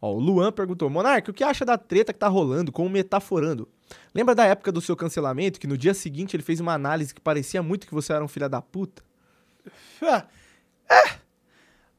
Ó, 0.00 0.12
o 0.12 0.20
Luan 0.20 0.52
perguntou: 0.52 0.88
Monark, 0.88 1.28
o 1.28 1.34
que 1.34 1.42
acha 1.42 1.64
da 1.64 1.76
treta 1.76 2.12
que 2.12 2.18
tá 2.18 2.28
rolando 2.28 2.70
com 2.70 2.86
o 2.86 2.90
Metaforando? 2.90 3.68
Lembra 4.14 4.34
da 4.34 4.44
época 4.44 4.70
do 4.70 4.80
seu 4.80 4.96
cancelamento, 4.96 5.58
que 5.58 5.66
no 5.66 5.76
dia 5.76 5.94
seguinte 5.94 6.36
ele 6.36 6.42
fez 6.42 6.60
uma 6.60 6.74
análise 6.74 7.14
que 7.14 7.20
parecia 7.20 7.62
muito 7.62 7.86
que 7.86 7.94
você 7.94 8.12
era 8.12 8.24
um 8.24 8.28
filho 8.28 8.48
da 8.48 8.62
puta? 8.62 9.02
é, 10.88 11.18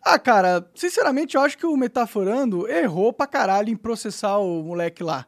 ah, 0.05 0.19
cara, 0.19 0.69
sinceramente, 0.75 1.35
eu 1.35 1.41
acho 1.41 1.57
que 1.57 1.65
o 1.65 1.77
Metaforando 1.77 2.67
errou 2.67 3.13
pra 3.13 3.25
caralho 3.27 3.69
em 3.69 3.75
processar 3.75 4.37
o 4.37 4.61
moleque 4.63 5.03
lá. 5.03 5.25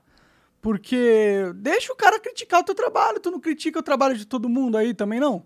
Porque 0.62 1.52
deixa 1.56 1.94
o 1.94 1.96
cara 1.96 2.20
criticar 2.20 2.62
o 2.62 2.64
teu 2.64 2.76
trabalho, 2.76 3.20
tu 3.20 3.32
não 3.32 3.40
critica 3.40 3.80
o 3.80 3.84
trabalho 3.84 4.18
de 4.18 4.26
todo 4.26 4.50
mundo 4.50 4.78
aí 4.78 4.94
também, 4.94 5.20
não? 5.20 5.46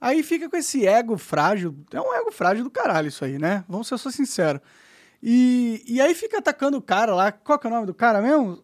Aí 0.00 0.22
fica 0.22 0.48
com 0.48 0.56
esse 0.56 0.86
ego 0.86 1.16
frágil. 1.18 1.74
É 1.92 2.00
um 2.00 2.14
ego 2.14 2.30
frágil 2.30 2.62
do 2.62 2.70
caralho 2.70 3.08
isso 3.08 3.24
aí, 3.24 3.38
né? 3.38 3.64
Vamos 3.68 3.88
ser 3.88 3.98
só 3.98 4.10
sinceros. 4.10 4.60
E, 5.22 5.82
e 5.86 6.00
aí 6.00 6.14
fica 6.14 6.38
atacando 6.38 6.76
o 6.76 6.82
cara 6.82 7.14
lá. 7.14 7.32
Qual 7.32 7.58
que 7.58 7.66
é 7.66 7.70
o 7.70 7.72
nome 7.72 7.86
do 7.86 7.94
cara 7.94 8.22
mesmo? 8.22 8.62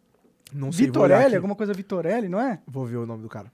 Não 0.53 0.71
sei. 0.71 0.87
Vitorelli, 0.87 1.35
alguma 1.35 1.57
coisa 1.57 1.73
Vitorelli, 1.73 2.29
não 2.29 2.41
é? 2.41 2.61
Vou 2.67 2.87
ver 2.87 2.99
o 2.99 3.07
nome 3.07 3.23
do 3.23 3.29
cara. 3.29 3.51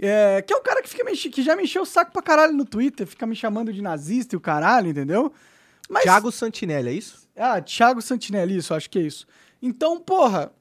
É, 0.00 0.42
que 0.42 0.52
é 0.52 0.56
um 0.56 0.62
cara 0.62 0.82
que, 0.82 0.88
fica 0.88 1.04
que 1.30 1.42
já 1.42 1.56
me 1.56 1.64
encheu 1.64 1.82
o 1.82 1.86
saco 1.86 2.12
pra 2.12 2.22
caralho 2.22 2.52
no 2.52 2.66
Twitter, 2.66 3.06
fica 3.06 3.26
me 3.26 3.34
chamando 3.34 3.72
de 3.72 3.80
nazista 3.80 4.34
e 4.34 4.36
o 4.36 4.40
caralho, 4.40 4.90
entendeu? 4.90 5.32
Mas... 5.88 6.02
Thiago 6.02 6.32
Santinelli, 6.32 6.90
é 6.90 6.92
isso? 6.92 7.28
Ah, 7.36 7.60
Thiago 7.60 8.02
Santinelli, 8.02 8.56
isso, 8.56 8.74
acho 8.74 8.90
que 8.90 8.98
é 8.98 9.02
isso. 9.02 9.26
Então, 9.62 10.00
porra, 10.00 10.52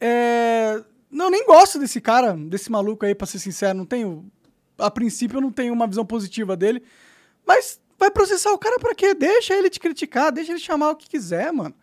é... 0.00 0.82
Não, 1.10 1.26
eu 1.26 1.30
nem 1.30 1.46
gosto 1.46 1.78
desse 1.78 2.00
cara, 2.00 2.32
desse 2.32 2.72
maluco 2.72 3.06
aí, 3.06 3.14
pra 3.14 3.26
ser 3.26 3.38
sincero. 3.38 3.78
Não 3.78 3.86
tenho. 3.86 4.28
A 4.76 4.90
princípio, 4.90 5.36
eu 5.36 5.40
não 5.40 5.52
tenho 5.52 5.72
uma 5.72 5.86
visão 5.86 6.04
positiva 6.04 6.56
dele. 6.56 6.82
Mas 7.46 7.80
vai 7.96 8.10
processar 8.10 8.50
o 8.52 8.58
cara 8.58 8.80
pra 8.80 8.94
quê? 8.96 9.14
Deixa 9.14 9.54
ele 9.54 9.70
te 9.70 9.78
criticar, 9.78 10.32
deixa 10.32 10.50
ele 10.50 10.58
chamar 10.58 10.90
o 10.90 10.96
que 10.96 11.08
quiser, 11.08 11.52
mano. 11.52 11.74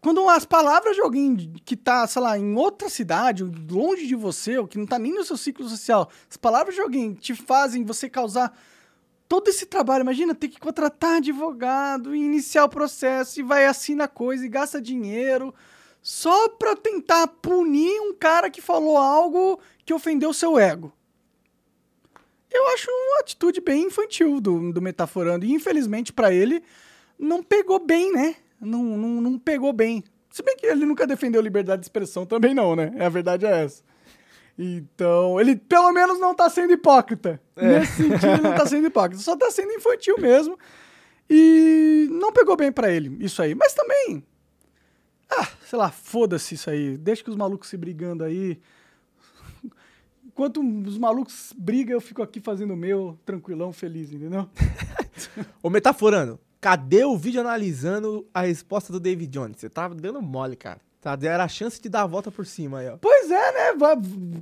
Quando 0.00 0.28
as 0.28 0.44
palavras 0.44 0.96
de 0.96 1.02
alguém 1.02 1.54
que 1.64 1.76
tá, 1.76 2.06
sei 2.06 2.20
lá, 2.20 2.36
em 2.36 2.54
outra 2.56 2.90
cidade, 2.90 3.44
longe 3.70 4.06
de 4.06 4.16
você, 4.16 4.58
ou 4.58 4.66
que 4.66 4.76
não 4.76 4.86
tá 4.86 4.98
nem 4.98 5.14
no 5.14 5.24
seu 5.24 5.36
ciclo 5.36 5.66
social, 5.68 6.10
as 6.28 6.36
palavras 6.36 6.74
de 6.74 6.80
alguém 6.80 7.14
te 7.14 7.34
fazem 7.34 7.84
você 7.84 8.10
causar 8.10 8.54
todo 9.28 9.48
esse 9.48 9.66
trabalho, 9.66 10.02
imagina 10.02 10.34
ter 10.34 10.48
que 10.48 10.60
contratar 10.60 11.16
advogado 11.16 12.14
e 12.14 12.20
iniciar 12.20 12.64
o 12.64 12.68
processo 12.68 13.40
e 13.40 13.42
vai 13.42 13.66
assina 13.66 14.06
coisa 14.06 14.44
e 14.44 14.48
gasta 14.48 14.80
dinheiro 14.80 15.54
só 16.02 16.48
para 16.50 16.76
tentar 16.76 17.26
punir 17.26 18.00
um 18.02 18.14
cara 18.14 18.50
que 18.50 18.60
falou 18.60 18.96
algo 18.96 19.58
que 19.84 19.94
ofendeu 19.94 20.32
seu 20.32 20.58
ego. 20.58 20.92
Eu 22.52 22.68
acho 22.68 22.88
uma 22.88 23.20
atitude 23.20 23.60
bem 23.60 23.86
infantil 23.86 24.40
do, 24.40 24.72
do 24.72 24.80
Metaforando. 24.80 25.44
E 25.44 25.52
infelizmente 25.52 26.12
para 26.12 26.32
ele 26.32 26.62
não 27.18 27.42
pegou 27.42 27.78
bem, 27.78 28.12
né? 28.12 28.36
Não, 28.60 28.82
não, 28.82 29.20
não 29.20 29.38
pegou 29.38 29.72
bem. 29.72 30.04
Se 30.30 30.42
bem 30.42 30.56
que 30.56 30.66
ele 30.66 30.86
nunca 30.86 31.06
defendeu 31.06 31.40
liberdade 31.40 31.80
de 31.80 31.86
expressão 31.86 32.24
também 32.26 32.54
não, 32.54 32.76
né? 32.76 32.92
A 32.98 33.08
verdade 33.08 33.46
é 33.46 33.64
essa. 33.64 33.82
Então, 34.58 35.40
ele 35.40 35.56
pelo 35.56 35.92
menos 35.92 36.20
não 36.20 36.34
tá 36.34 36.48
sendo 36.48 36.72
hipócrita. 36.72 37.40
É. 37.56 37.80
Nesse 37.80 37.96
sentido, 37.96 38.26
ele 38.26 38.42
não 38.42 38.54
tá 38.54 38.66
sendo 38.66 38.86
hipócrita. 38.86 39.22
Só 39.22 39.36
tá 39.36 39.50
sendo 39.50 39.72
infantil 39.72 40.16
mesmo. 40.18 40.58
E 41.28 42.08
não 42.10 42.32
pegou 42.32 42.56
bem 42.56 42.70
pra 42.70 42.90
ele 42.90 43.16
isso 43.20 43.42
aí. 43.42 43.54
Mas 43.54 43.74
também. 43.74 44.24
Ah, 45.30 45.48
sei 45.68 45.78
lá, 45.78 45.90
foda-se 45.90 46.54
isso 46.54 46.70
aí. 46.70 46.96
Deixa 46.96 47.24
que 47.24 47.30
os 47.30 47.36
malucos 47.36 47.68
se 47.68 47.76
brigando 47.76 48.22
aí. 48.22 48.60
Enquanto 50.24 50.60
os 50.60 50.98
malucos 50.98 51.52
brigam, 51.56 51.94
eu 51.94 52.00
fico 52.00 52.22
aqui 52.22 52.40
fazendo 52.40 52.74
o 52.74 52.76
meu, 52.76 53.18
tranquilão, 53.24 53.72
feliz, 53.72 54.12
entendeu? 54.12 54.48
Ô, 55.62 55.70
Metaforando, 55.70 56.40
cadê 56.60 57.04
o 57.04 57.16
vídeo 57.16 57.40
analisando 57.40 58.26
a 58.34 58.42
resposta 58.42 58.92
do 58.92 58.98
David 58.98 59.30
Jones? 59.30 59.58
Você 59.58 59.68
tava 59.68 59.94
dando 59.94 60.20
mole, 60.20 60.56
cara. 60.56 60.80
Tá, 61.04 61.18
era 61.20 61.44
a 61.44 61.48
chance 61.48 61.78
de 61.78 61.90
dar 61.90 62.00
a 62.00 62.06
volta 62.06 62.30
por 62.30 62.46
cima 62.46 62.78
aí, 62.78 62.88
ó. 62.88 62.96
Pois 62.96 63.30
é, 63.30 63.52
né? 63.52 63.78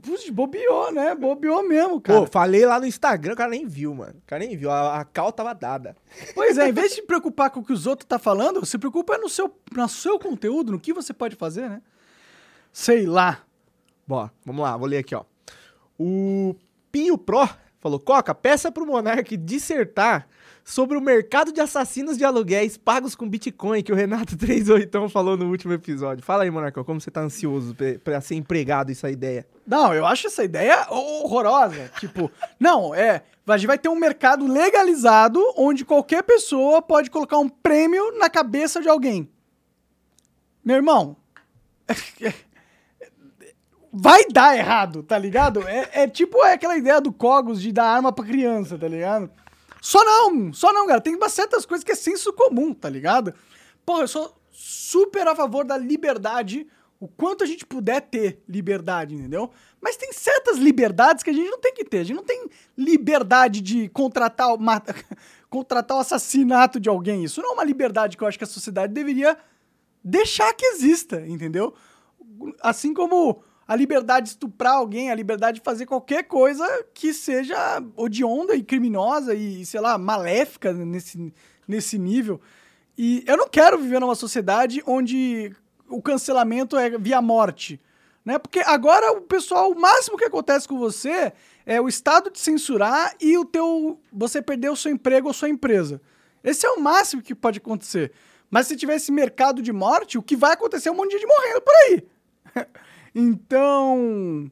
Puxa, 0.01 0.31
bobeou, 0.31 0.93
né? 0.93 1.13
Bobeou 1.13 1.69
mesmo, 1.69 2.01
cara. 2.01 2.21
Pô, 2.21 2.27
falei 2.29 2.65
lá 2.65 2.79
no 2.79 2.87
Instagram, 2.87 3.33
o 3.33 3.37
cara 3.37 3.51
nem 3.51 3.67
viu, 3.67 3.93
mano. 3.93 4.15
O 4.17 4.27
cara 4.29 4.45
nem 4.45 4.57
viu, 4.57 4.71
a, 4.71 5.01
a 5.01 5.05
cal 5.05 5.33
tava 5.33 5.53
dada. 5.55 5.97
Pois 6.37 6.57
é, 6.57 6.69
em 6.69 6.73
vez 6.73 6.91
de 6.91 6.95
se 6.95 7.03
preocupar 7.03 7.51
com 7.51 7.59
o 7.59 7.65
que 7.65 7.73
os 7.73 7.85
outros 7.85 8.07
tá 8.07 8.17
falando, 8.17 8.65
se 8.65 8.79
preocupa 8.79 9.19
no 9.19 9.29
seu, 9.29 9.53
no 9.75 9.89
seu 9.89 10.21
conteúdo, 10.21 10.71
no 10.71 10.79
que 10.79 10.93
você 10.93 11.13
pode 11.13 11.35
fazer, 11.35 11.69
né? 11.69 11.83
Sei 12.73 13.07
lá. 13.07 13.41
Bom, 14.07 14.31
vamos 14.47 14.63
lá, 14.63 14.77
vou 14.77 14.87
ler 14.87 14.99
aqui, 14.99 15.17
ó. 15.17 15.25
O 15.99 16.55
Pinho 16.93 17.19
Pro 17.19 17.49
falou: 17.81 17.99
Coca, 17.99 18.33
peça 18.37 18.71
pro 18.71 18.87
Monark 18.87 19.37
dissertar 19.37 20.29
sobre 20.65 20.97
o 20.97 21.01
mercado 21.01 21.53
de 21.53 21.61
assassinos 21.61 22.17
de 22.17 22.25
aluguéis 22.25 22.77
pagos 22.77 23.15
com 23.15 23.29
Bitcoin 23.29 23.83
que 23.83 23.93
o 23.93 23.97
Renato 23.97 24.37
38 24.39 25.09
falou 25.09 25.37
no 25.37 25.51
último 25.51 25.73
episódio. 25.73 26.25
Fala 26.25 26.45
aí, 26.45 26.51
Monarcão, 26.51 26.85
como 26.85 27.01
você 27.01 27.11
tá 27.11 27.21
ansioso 27.21 27.77
pra 28.03 28.21
ser 28.21 28.37
empregado 28.37 28.93
isso 28.93 29.07
a 29.07 29.11
ideia? 29.11 29.47
Não, 29.67 29.93
eu 29.93 30.07
acho 30.07 30.27
essa 30.27 30.45
ideia 30.45 30.87
horrorosa. 30.89 31.91
tipo, 31.99 32.31
não, 32.59 32.95
é. 32.95 33.23
A 33.47 33.57
gente 33.57 33.67
vai 33.67 33.79
ter 33.79 33.89
um 33.89 33.97
mercado 33.97 34.47
legalizado 34.47 35.41
onde 35.57 35.85
qualquer 35.85 36.23
pessoa 36.23 36.81
pode 36.81 37.11
colocar 37.11 37.39
um 37.39 37.49
prêmio 37.49 38.17
na 38.19 38.31
cabeça 38.31 38.81
de 38.81 38.89
alguém. 38.89 39.29
Meu 40.65 40.77
irmão. 40.77 41.17
Vai 43.95 44.25
dar 44.33 44.57
errado, 44.57 45.03
tá 45.03 45.19
ligado? 45.19 45.69
É, 45.69 46.05
é 46.05 46.09
tipo 46.09 46.43
é 46.43 46.55
aquela 46.55 46.79
ideia 46.79 46.99
do 46.99 47.13
Cogos 47.13 47.61
de 47.61 47.71
dar 47.71 47.85
arma 47.85 48.11
pra 48.11 48.25
criança, 48.25 48.79
tá 48.79 48.89
ligado? 48.89 49.31
Só 49.83 50.03
não, 50.05 50.53
só 50.53 50.73
não, 50.73 50.87
cara. 50.87 51.01
Tem 51.01 51.17
umas 51.17 51.33
certas 51.33 51.67
coisas 51.67 51.83
que 51.83 51.91
é 51.91 51.97
senso 51.97 52.33
comum, 52.33 52.73
tá 52.73 52.89
ligado? 52.89 53.35
Porra, 53.85 54.03
eu 54.05 54.09
sou 54.09 54.33
super 54.53 55.27
a 55.27 55.35
favor 55.35 55.65
da 55.65 55.77
liberdade, 55.77 56.69
o 57.01 57.09
quanto 57.09 57.43
a 57.43 57.47
gente 57.49 57.67
puder 57.67 58.01
ter 58.01 58.41
liberdade, 58.49 59.13
entendeu? 59.17 59.51
Mas 59.81 59.97
tem 59.97 60.13
certas 60.13 60.57
liberdades 60.57 61.25
que 61.25 61.31
a 61.31 61.33
gente 61.33 61.51
não 61.51 61.59
tem 61.59 61.75
que 61.75 61.85
ter. 61.85 61.99
A 61.99 62.05
gente 62.05 62.17
não 62.17 62.23
tem 62.23 62.49
liberdade 62.79 63.61
de 63.61 63.89
contratar 63.89 64.55
o, 64.55 64.57
ma- 64.57 64.81
contratar 65.51 65.97
o 65.97 66.01
assassinato 66.01 66.79
de 66.79 66.89
alguém. 66.89 67.25
Isso 67.25 67.43
não 67.43 67.51
é 67.51 67.55
uma 67.55 67.65
liberdade 67.65 68.17
que 68.17 68.23
eu 68.23 68.29
acho 68.29 68.39
que 68.39 68.45
a 68.45 68.47
sociedade 68.47 68.93
deveria 68.93 69.37
deixar 70.05 70.55
que 70.55 70.65
exista, 70.65 71.27
entendeu? 71.27 71.75
Assim 72.61 72.95
como 72.95 73.43
a 73.73 73.77
liberdade 73.77 74.25
de 74.25 74.33
estuprar 74.33 74.75
alguém, 74.75 75.11
a 75.11 75.15
liberdade 75.15 75.59
de 75.59 75.65
fazer 75.65 75.87
qualquer 75.87 76.25
coisa 76.25 76.67
que 76.93 77.15
seja 77.15 77.83
odionda 77.97 78.55
e 78.55 78.63
criminosa 78.63 79.35
e, 79.35 79.65
sei 79.65 79.81
lá, 79.81 79.97
maléfica 79.97 80.75
nesse, 80.75 81.33
nesse 81.67 81.99
nível. 81.99 82.39
E 82.99 83.25
eu 83.27 83.35
não 83.35 83.49
quero 83.49 83.79
viver 83.79 83.99
numa 83.99 84.15
sociedade 84.15 84.83
onde 84.87 85.57
o 85.89 86.03
cancelamento 86.03 86.77
é 86.77 86.99
via 86.99 87.23
morte. 87.23 87.81
Né? 88.23 88.39
Porque 88.39 88.61
agora 88.61 89.11
o 89.13 89.23
pessoal, 89.23 89.71
o 89.71 89.81
máximo 89.81 90.19
que 90.19 90.27
acontece 90.27 90.69
com 90.69 90.79
você 90.79 91.33
é 91.65 91.81
o 91.81 91.89
Estado 91.89 92.31
te 92.31 92.41
censurar 92.41 93.15
e 93.19 93.39
o 93.39 93.45
teu. 93.47 93.99
você 94.13 94.43
perder 94.43 94.71
o 94.71 94.77
seu 94.77 94.93
emprego 94.93 95.29
ou 95.29 95.33
sua 95.33 95.49
empresa. 95.49 95.99
Esse 96.45 96.67
é 96.67 96.71
o 96.71 96.79
máximo 96.79 97.23
que 97.23 97.35
pode 97.35 97.57
acontecer. 97.57 98.13
Mas 98.51 98.67
se 98.67 98.77
tiver 98.77 98.97
esse 98.97 99.11
mercado 99.11 99.63
de 99.63 99.73
morte, 99.73 100.19
o 100.19 100.23
que 100.23 100.37
vai 100.37 100.53
acontecer 100.53 100.91
é 100.91 100.93
um 100.93 100.97
monte 100.97 101.13
de 101.13 101.19
gente 101.19 101.27
morrendo 101.27 101.63
por 101.63 101.75
aí. 101.75 102.07
então, 103.15 104.51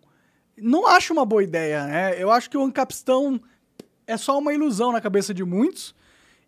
não 0.58 0.86
acho 0.86 1.12
uma 1.12 1.24
boa 1.24 1.42
ideia, 1.42 1.86
né? 1.86 2.22
Eu 2.22 2.30
acho 2.30 2.50
que 2.50 2.56
o 2.56 2.62
Ancapistão 2.62 3.40
é 4.06 4.16
só 4.16 4.38
uma 4.38 4.52
ilusão 4.52 4.92
na 4.92 5.00
cabeça 5.00 5.32
de 5.32 5.44
muitos. 5.44 5.94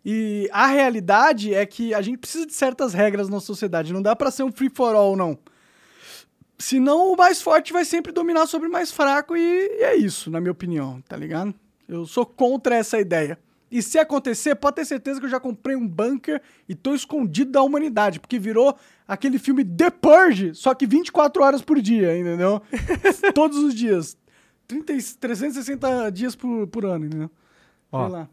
E 0.05 0.49
a 0.51 0.67
realidade 0.67 1.53
é 1.53 1.65
que 1.65 1.93
a 1.93 2.01
gente 2.01 2.17
precisa 2.17 2.45
de 2.45 2.53
certas 2.53 2.93
regras 2.93 3.29
na 3.29 3.39
sociedade. 3.39 3.93
Não 3.93 4.01
dá 4.01 4.15
pra 4.15 4.31
ser 4.31 4.43
um 4.43 4.51
free 4.51 4.69
for 4.69 4.93
all, 4.95 5.15
não. 5.15 5.37
Senão 6.59 7.13
o 7.13 7.17
mais 7.17 7.41
forte 7.41 7.73
vai 7.73 7.85
sempre 7.85 8.11
dominar 8.11 8.47
sobre 8.47 8.67
o 8.67 8.71
mais 8.71 8.91
fraco 8.91 9.35
e, 9.35 9.41
e 9.41 9.83
é 9.83 9.95
isso, 9.95 10.29
na 10.29 10.39
minha 10.39 10.51
opinião, 10.51 11.01
tá 11.07 11.15
ligado? 11.15 11.53
Eu 11.87 12.05
sou 12.05 12.25
contra 12.25 12.75
essa 12.75 12.99
ideia. 12.99 13.39
E 13.73 13.81
se 13.81 13.97
acontecer, 13.97 14.53
pode 14.53 14.75
ter 14.75 14.85
certeza 14.85 15.19
que 15.19 15.25
eu 15.25 15.29
já 15.31 15.39
comprei 15.39 15.75
um 15.75 15.87
bunker 15.87 16.39
e 16.69 16.75
tô 16.75 16.93
escondido 16.93 17.51
da 17.51 17.63
humanidade, 17.63 18.19
porque 18.19 18.37
virou 18.37 18.77
aquele 19.07 19.39
filme 19.39 19.65
The 19.65 19.89
Purge, 19.89 20.53
só 20.53 20.75
que 20.75 20.85
24 20.85 21.41
horas 21.41 21.63
por 21.63 21.81
dia, 21.81 22.15
entendeu? 22.15 22.61
Todos 23.33 23.57
os 23.57 23.73
dias. 23.73 24.15
30, 24.67 24.93
e- 24.93 25.01
360 25.01 26.11
dias 26.11 26.35
por, 26.35 26.67
por 26.67 26.85
ano, 26.85 27.07
entendeu? 27.07 27.31
Ó, 27.91 28.07
lá. 28.07 28.29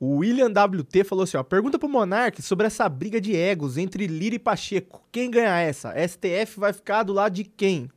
O 0.00 0.16
William 0.16 0.48
WT 0.48 1.04
falou 1.04 1.24
assim, 1.24 1.36
ó, 1.36 1.42
pergunta 1.42 1.78
pro 1.78 1.86
Monark 1.86 2.40
sobre 2.40 2.66
essa 2.66 2.88
briga 2.88 3.20
de 3.20 3.36
egos 3.36 3.76
entre 3.76 4.06
Lira 4.06 4.36
e 4.36 4.38
Pacheco. 4.38 5.06
Quem 5.12 5.30
ganha 5.30 5.60
essa? 5.60 5.92
STF 6.08 6.58
vai 6.58 6.72
ficar 6.72 7.02
do 7.02 7.12
lado 7.12 7.34
de 7.34 7.44
quem? 7.44 7.90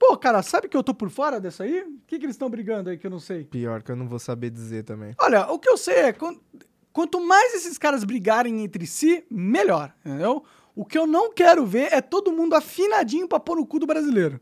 Pô, 0.00 0.16
cara, 0.16 0.42
sabe 0.42 0.66
que 0.66 0.74
eu 0.76 0.82
tô 0.82 0.94
por 0.94 1.10
fora 1.10 1.38
dessa 1.38 1.64
aí? 1.64 1.82
O 1.82 2.00
que, 2.06 2.18
que 2.18 2.24
eles 2.24 2.34
estão 2.34 2.48
brigando 2.48 2.88
aí 2.88 2.96
que 2.96 3.06
eu 3.06 3.10
não 3.10 3.20
sei? 3.20 3.44
Pior 3.44 3.82
que 3.82 3.92
eu 3.92 3.96
não 3.96 4.08
vou 4.08 4.18
saber 4.18 4.48
dizer 4.48 4.82
também. 4.82 5.14
Olha, 5.20 5.46
o 5.52 5.58
que 5.58 5.68
eu 5.68 5.76
sei 5.76 5.96
é 5.96 6.12
quan- 6.14 6.38
quanto 6.90 7.20
mais 7.20 7.54
esses 7.54 7.76
caras 7.76 8.02
brigarem 8.02 8.64
entre 8.64 8.86
si, 8.86 9.22
melhor, 9.30 9.94
entendeu? 10.02 10.42
O 10.74 10.86
que 10.86 10.96
eu 10.96 11.06
não 11.06 11.30
quero 11.34 11.66
ver 11.66 11.92
é 11.92 12.00
todo 12.00 12.32
mundo 12.32 12.54
afinadinho 12.54 13.28
pra 13.28 13.38
pôr 13.38 13.56
no 13.56 13.66
cu 13.66 13.78
do 13.78 13.86
brasileiro. 13.86 14.40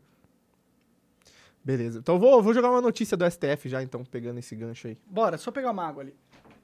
Beleza. 1.61 1.99
Então 1.99 2.17
vou, 2.17 2.41
vou 2.41 2.53
jogar 2.53 2.71
uma 2.71 2.79
notícia 2.81 3.17
do 3.17 3.25
STF 3.29 3.67
já, 3.67 3.83
então, 3.83 4.05
pegando 4.05 4.39
esse 4.39 4.55
gancho 4.55 4.87
aí. 4.87 4.97
Bora, 5.05 5.37
só 5.37 5.51
pegar 5.51 5.71
uma 5.71 5.85
água 5.85 6.03
ali. 6.03 6.15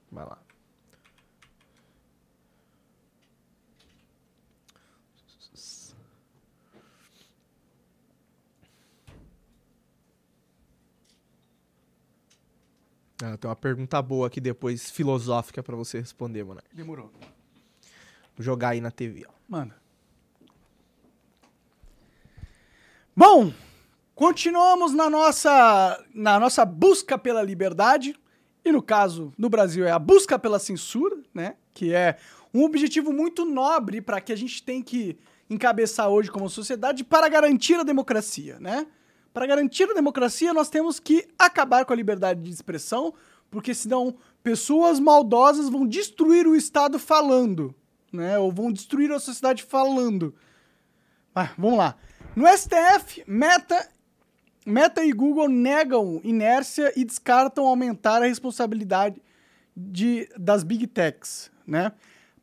Vai 0.10 0.24
lá. 0.26 0.38
Ah, 13.26 13.38
tem 13.38 13.50
uma 13.50 13.56
pergunta 13.56 14.00
boa 14.04 14.28
aqui 14.28 14.40
depois, 14.40 14.92
filosófica, 14.92 15.64
pra 15.64 15.76
você 15.76 16.00
responder, 16.00 16.44
mano. 16.44 16.62
Demorou. 16.72 17.12
Vou 18.36 18.46
jogar 18.46 18.70
aí 18.70 18.82
na 18.82 18.92
TV, 18.92 19.26
ó. 19.28 19.32
Manda. 19.50 19.76
Bom, 23.16 23.52
continuamos 24.14 24.94
na 24.94 25.10
nossa, 25.10 26.06
na 26.14 26.40
nossa 26.40 26.64
busca 26.64 27.18
pela 27.18 27.42
liberdade. 27.42 28.16
E 28.64 28.72
no 28.72 28.82
caso, 28.82 29.34
no 29.40 29.50
Brasil, 29.50 29.86
é 29.86 29.92
a 29.92 29.98
busca 29.98 30.38
pela 30.38 30.60
censura, 30.60 31.18
né? 31.34 31.56
Que 31.74 31.96
é 31.96 32.18
um 32.54 32.64
objetivo 32.64 33.12
muito 33.12 33.44
nobre 33.44 34.02
para 34.02 34.22
que 34.22 34.34
a 34.34 34.36
gente 34.36 34.62
tem 34.62 34.84
que 34.84 35.18
encabeçar 35.50 36.10
hoje 36.10 36.30
como 36.30 36.48
sociedade 36.48 37.04
para 37.04 37.28
garantir 37.28 37.76
a 37.76 37.84
democracia, 37.84 38.60
né? 38.60 38.86
Para 39.36 39.48
garantir 39.48 39.84
a 39.92 39.94
democracia, 39.94 40.54
nós 40.54 40.70
temos 40.70 40.98
que 40.98 41.28
acabar 41.38 41.84
com 41.84 41.92
a 41.92 41.96
liberdade 41.98 42.42
de 42.42 42.50
expressão, 42.50 43.14
porque 43.52 43.74
senão 43.74 44.16
pessoas 44.42 44.98
maldosas 44.98 45.68
vão 45.68 45.86
destruir 45.86 46.48
o 46.48 46.56
Estado 46.56 46.98
falando, 46.98 47.76
né? 48.14 48.40
Ou 48.40 48.50
vão 48.50 48.72
destruir 48.72 49.12
a 49.12 49.20
sociedade 49.20 49.62
falando. 49.62 50.34
Ah, 51.36 51.50
vamos 51.58 51.78
lá. 51.78 51.98
No 52.34 52.48
STF, 52.48 53.26
Meta, 53.28 53.90
Meta 54.66 55.04
e 55.04 55.12
Google 55.12 55.50
negam 55.50 56.22
inércia 56.24 56.94
e 56.96 57.04
descartam 57.04 57.66
aumentar 57.66 58.22
a 58.22 58.28
responsabilidade 58.28 59.22
de, 59.76 60.30
das 60.38 60.64
Big 60.64 60.88
Techs, 60.88 61.52
né? 61.68 61.92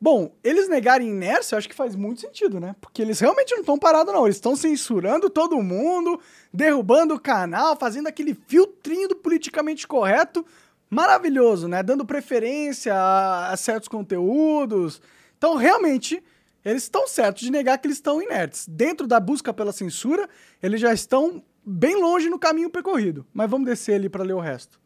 Bom, 0.03 0.35
eles 0.43 0.67
negarem 0.67 1.07
inércia, 1.07 1.55
eu 1.55 1.57
acho 1.57 1.69
que 1.69 1.73
faz 1.73 1.95
muito 1.95 2.19
sentido, 2.19 2.59
né? 2.59 2.75
Porque 2.81 3.01
eles 3.01 3.21
realmente 3.21 3.53
não 3.53 3.61
estão 3.61 3.79
parados, 3.79 4.13
não. 4.13 4.25
Eles 4.25 4.35
estão 4.35 4.53
censurando 4.53 5.29
todo 5.29 5.63
mundo, 5.63 6.19
derrubando 6.53 7.15
o 7.15 7.19
canal, 7.19 7.77
fazendo 7.77 8.07
aquele 8.07 8.33
filtrinho 8.33 9.07
do 9.07 9.15
politicamente 9.15 9.87
correto. 9.87 10.45
Maravilhoso, 10.89 11.69
né? 11.69 11.81
Dando 11.81 12.05
preferência 12.05 12.93
a, 12.93 13.53
a 13.53 13.55
certos 13.55 13.87
conteúdos. 13.87 15.01
Então, 15.37 15.55
realmente, 15.55 16.21
eles 16.65 16.83
estão 16.83 17.07
certos 17.07 17.43
de 17.43 17.49
negar 17.49 17.77
que 17.77 17.87
eles 17.87 17.95
estão 17.95 18.21
inertes. 18.21 18.67
Dentro 18.67 19.07
da 19.07 19.21
busca 19.21 19.53
pela 19.53 19.71
censura, 19.71 20.27
eles 20.61 20.81
já 20.81 20.93
estão 20.93 21.41
bem 21.65 21.95
longe 21.95 22.29
no 22.29 22.37
caminho 22.37 22.69
percorrido. 22.69 23.25
Mas 23.33 23.49
vamos 23.49 23.67
descer 23.67 23.95
ali 23.95 24.09
para 24.09 24.25
ler 24.25 24.33
o 24.33 24.41
resto. 24.41 24.82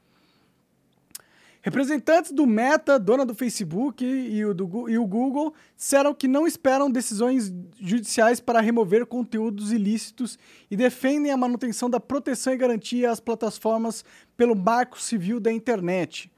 Representantes 1.68 2.32
do 2.32 2.48
Meta, 2.48 2.98
dona 2.98 3.26
do 3.26 3.36
Facebook 3.36 4.06
e 4.06 4.46
o, 4.46 4.54
do, 4.54 4.90
e 4.90 4.98
o 4.98 5.06
Google 5.06 5.54
disseram 5.76 6.14
que 6.14 6.26
não 6.26 6.48
esperam 6.48 6.90
decisões 6.90 7.54
judiciais 7.78 8.40
para 8.40 8.62
remover 8.62 9.06
conteúdos 9.06 9.74
ilícitos 9.74 10.40
e 10.72 10.78
defendem 10.78 11.30
a 11.30 11.36
manutenção 11.36 11.90
da 11.90 12.00
proteção 12.00 12.54
e 12.54 12.58
garantia 12.58 13.12
às 13.12 13.20
plataformas 13.20 14.06
pelo 14.38 14.56
marco 14.56 14.98
civil 14.98 15.42
da 15.42 15.52
internet. 15.52 16.32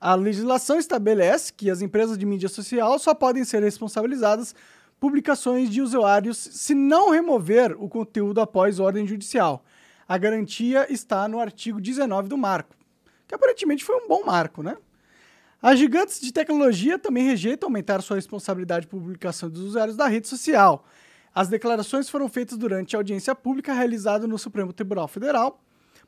A 0.00 0.16
legislação 0.16 0.76
estabelece 0.80 1.52
que 1.52 1.70
as 1.70 1.80
empresas 1.80 2.18
de 2.18 2.26
mídia 2.26 2.48
social 2.48 2.98
só 2.98 3.14
podem 3.14 3.44
ser 3.44 3.62
responsabilizadas 3.62 4.52
publicações 4.98 5.70
de 5.70 5.80
usuários 5.80 6.36
se 6.38 6.74
não 6.74 7.10
remover 7.10 7.76
o 7.80 7.88
conteúdo 7.88 8.40
após 8.40 8.80
ordem 8.80 9.06
judicial. 9.06 9.64
A 10.08 10.18
garantia 10.18 10.92
está 10.92 11.28
no 11.28 11.38
artigo 11.38 11.80
19 11.80 12.28
do 12.28 12.36
marco, 12.36 12.74
que 13.32 13.34
aparentemente 13.34 13.82
foi 13.82 13.96
um 13.96 14.06
bom 14.06 14.24
marco, 14.26 14.62
né? 14.62 14.76
As 15.62 15.78
gigantes 15.78 16.20
de 16.20 16.30
tecnologia 16.30 16.98
também 16.98 17.24
rejeitam 17.24 17.68
aumentar 17.68 18.02
sua 18.02 18.16
responsabilidade 18.16 18.82
de 18.82 18.88
publicação 18.88 19.48
dos 19.48 19.62
usuários 19.62 19.96
da 19.96 20.06
rede 20.06 20.28
social. 20.28 20.84
As 21.34 21.48
declarações 21.48 22.10
foram 22.10 22.28
feitas 22.28 22.58
durante 22.58 22.94
a 22.94 22.98
audiência 22.98 23.34
pública 23.34 23.72
realizada 23.72 24.26
no 24.26 24.38
Supremo 24.38 24.70
Tribunal 24.70 25.08
Federal 25.08 25.62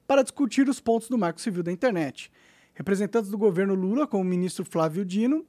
para 0.06 0.22
discutir 0.22 0.68
os 0.68 0.80
pontos 0.80 1.08
do 1.08 1.16
Marco 1.16 1.40
Civil 1.40 1.62
da 1.62 1.72
Internet. 1.72 2.30
Representantes 2.74 3.30
do 3.30 3.38
governo 3.38 3.74
Lula, 3.74 4.06
como 4.06 4.22
o 4.22 4.26
ministro 4.26 4.62
Flávio 4.62 5.02
Dino, 5.02 5.46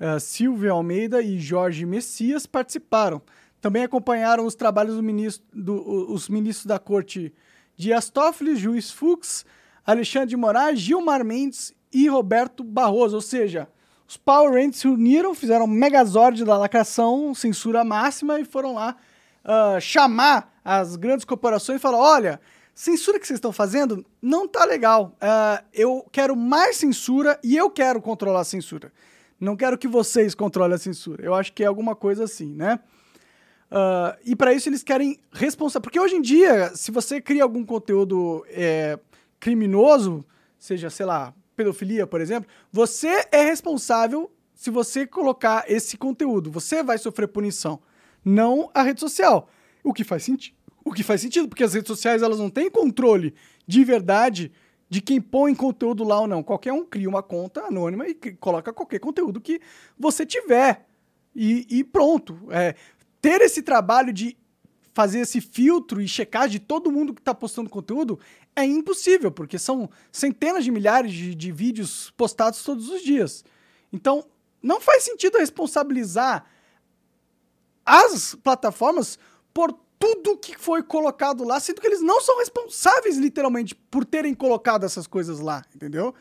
uh, 0.00 0.18
Silvio 0.18 0.72
Almeida 0.72 1.20
e 1.20 1.38
Jorge 1.38 1.84
Messias, 1.84 2.46
participaram. 2.46 3.20
Também 3.60 3.82
acompanharam 3.82 4.46
os 4.46 4.54
trabalhos 4.54 4.94
do 4.94 5.02
ministro, 5.02 5.44
do, 5.52 6.10
os 6.10 6.30
ministros 6.30 6.64
da 6.64 6.78
Corte 6.78 7.34
Dias 7.76 8.08
Toffoli, 8.08 8.56
Juiz 8.56 8.90
Fux, 8.90 9.44
Alexandre 9.88 10.28
de 10.28 10.36
Moraes, 10.36 10.78
Gilmar 10.78 11.24
Mendes 11.24 11.72
e 11.90 12.08
Roberto 12.08 12.62
Barroso. 12.62 13.16
Ou 13.16 13.22
seja, 13.22 13.66
os 14.06 14.18
Power 14.18 14.52
Rangers 14.52 14.76
se 14.76 14.86
uniram, 14.86 15.34
fizeram 15.34 15.64
um 15.64 15.68
megazord 15.68 16.44
da 16.44 16.58
lacração, 16.58 17.34
censura 17.34 17.82
máxima, 17.82 18.38
e 18.38 18.44
foram 18.44 18.74
lá 18.74 18.96
uh, 19.42 19.80
chamar 19.80 20.52
as 20.62 20.94
grandes 20.94 21.24
corporações 21.24 21.78
e 21.78 21.82
falar: 21.82 21.96
olha, 21.96 22.38
censura 22.74 23.18
que 23.18 23.26
vocês 23.26 23.38
estão 23.38 23.50
fazendo 23.50 24.04
não 24.20 24.46
tá 24.46 24.66
legal. 24.66 25.16
Uh, 25.22 25.64
eu 25.72 26.06
quero 26.12 26.36
mais 26.36 26.76
censura 26.76 27.40
e 27.42 27.56
eu 27.56 27.70
quero 27.70 28.02
controlar 28.02 28.40
a 28.40 28.44
censura. 28.44 28.92
Não 29.40 29.56
quero 29.56 29.78
que 29.78 29.88
vocês 29.88 30.34
controlem 30.34 30.74
a 30.74 30.78
censura. 30.78 31.24
Eu 31.24 31.32
acho 31.32 31.50
que 31.54 31.64
é 31.64 31.66
alguma 31.66 31.96
coisa 31.96 32.24
assim, 32.24 32.52
né? 32.54 32.78
Uh, 33.70 34.16
e 34.22 34.36
para 34.36 34.52
isso 34.52 34.68
eles 34.68 34.82
querem 34.82 35.18
responsabilidade. 35.32 35.82
Porque 35.82 36.00
hoje 36.00 36.16
em 36.16 36.20
dia, 36.20 36.74
se 36.74 36.90
você 36.90 37.22
cria 37.22 37.42
algum 37.42 37.64
conteúdo 37.64 38.44
é, 38.50 38.98
criminoso, 39.38 40.24
seja, 40.58 40.90
sei 40.90 41.06
lá, 41.06 41.34
pedofilia, 41.56 42.06
por 42.06 42.20
exemplo, 42.20 42.48
você 42.72 43.26
é 43.32 43.42
responsável 43.42 44.30
se 44.54 44.70
você 44.70 45.06
colocar 45.06 45.64
esse 45.68 45.96
conteúdo. 45.96 46.50
Você 46.50 46.82
vai 46.82 46.98
sofrer 46.98 47.28
punição, 47.28 47.80
não 48.24 48.70
a 48.72 48.82
rede 48.82 49.00
social. 49.00 49.48
O 49.82 49.92
que 49.92 50.04
faz 50.04 50.22
sentido. 50.22 50.56
O 50.84 50.92
que 50.92 51.02
faz 51.02 51.20
sentido, 51.20 51.48
porque 51.48 51.64
as 51.64 51.74
redes 51.74 51.88
sociais 51.88 52.22
elas 52.22 52.38
não 52.38 52.48
têm 52.48 52.70
controle 52.70 53.34
de 53.66 53.84
verdade 53.84 54.50
de 54.88 55.02
quem 55.02 55.20
põe 55.20 55.54
conteúdo 55.54 56.02
lá 56.02 56.20
ou 56.20 56.26
não. 56.26 56.42
Qualquer 56.42 56.72
um 56.72 56.84
cria 56.84 57.08
uma 57.08 57.22
conta 57.22 57.62
anônima 57.66 58.08
e 58.08 58.14
coloca 58.14 58.72
qualquer 58.72 58.98
conteúdo 58.98 59.40
que 59.40 59.60
você 59.98 60.24
tiver. 60.24 60.86
E, 61.34 61.66
e 61.68 61.84
pronto. 61.84 62.38
É, 62.50 62.74
ter 63.20 63.40
esse 63.42 63.62
trabalho 63.62 64.12
de 64.12 64.36
fazer 64.98 65.20
esse 65.20 65.40
filtro 65.40 66.02
e 66.02 66.08
checar 66.08 66.48
de 66.48 66.58
todo 66.58 66.90
mundo 66.90 67.14
que 67.14 67.20
está 67.20 67.32
postando 67.32 67.70
conteúdo 67.70 68.18
é 68.56 68.64
impossível, 68.64 69.30
porque 69.30 69.56
são 69.56 69.88
centenas 70.10 70.64
de 70.64 70.72
milhares 70.72 71.12
de, 71.12 71.36
de 71.36 71.52
vídeos 71.52 72.12
postados 72.16 72.64
todos 72.64 72.88
os 72.88 73.00
dias. 73.00 73.44
Então, 73.92 74.24
não 74.60 74.80
faz 74.80 75.04
sentido 75.04 75.38
responsabilizar 75.38 76.44
as 77.86 78.34
plataformas 78.34 79.20
por 79.54 79.72
tudo 80.00 80.36
que 80.36 80.58
foi 80.58 80.82
colocado 80.82 81.44
lá, 81.44 81.60
sendo 81.60 81.80
que 81.80 81.86
eles 81.86 82.02
não 82.02 82.20
são 82.20 82.40
responsáveis, 82.40 83.16
literalmente, 83.16 83.76
por 83.76 84.04
terem 84.04 84.34
colocado 84.34 84.84
essas 84.84 85.06
coisas 85.06 85.38
lá, 85.38 85.64
entendeu? 85.72 86.12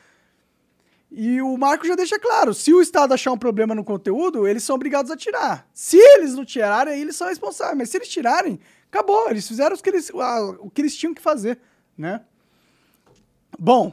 E 1.10 1.42
o 1.42 1.58
Marco 1.58 1.88
já 1.88 1.96
deixa 1.96 2.20
claro: 2.20 2.54
se 2.54 2.74
o 2.74 2.82
Estado 2.82 3.14
achar 3.14 3.32
um 3.32 3.38
problema 3.38 3.74
no 3.74 3.84
conteúdo, 3.84 4.48
eles 4.48 4.64
são 4.64 4.76
obrigados 4.76 5.12
a 5.12 5.18
tirar. 5.18 5.68
Se 5.74 5.98
eles 5.98 6.34
não 6.34 6.44
tirarem, 6.44 6.94
aí 6.94 7.02
eles 7.02 7.16
são 7.16 7.28
responsáveis. 7.28 7.78
Mas 7.78 7.90
se 7.90 7.98
eles 7.98 8.10
tirarem, 8.10 8.60
acabou. 8.92 9.30
Eles 9.30 9.48
fizeram 9.48 9.76
o 9.76 9.82
que 9.82 9.90
eles, 9.90 10.12
o 10.60 10.70
que 10.70 10.82
eles 10.82 10.96
tinham 10.96 11.14
que 11.14 11.22
fazer 11.22 11.60
né? 11.98 12.22
Bom, 13.58 13.88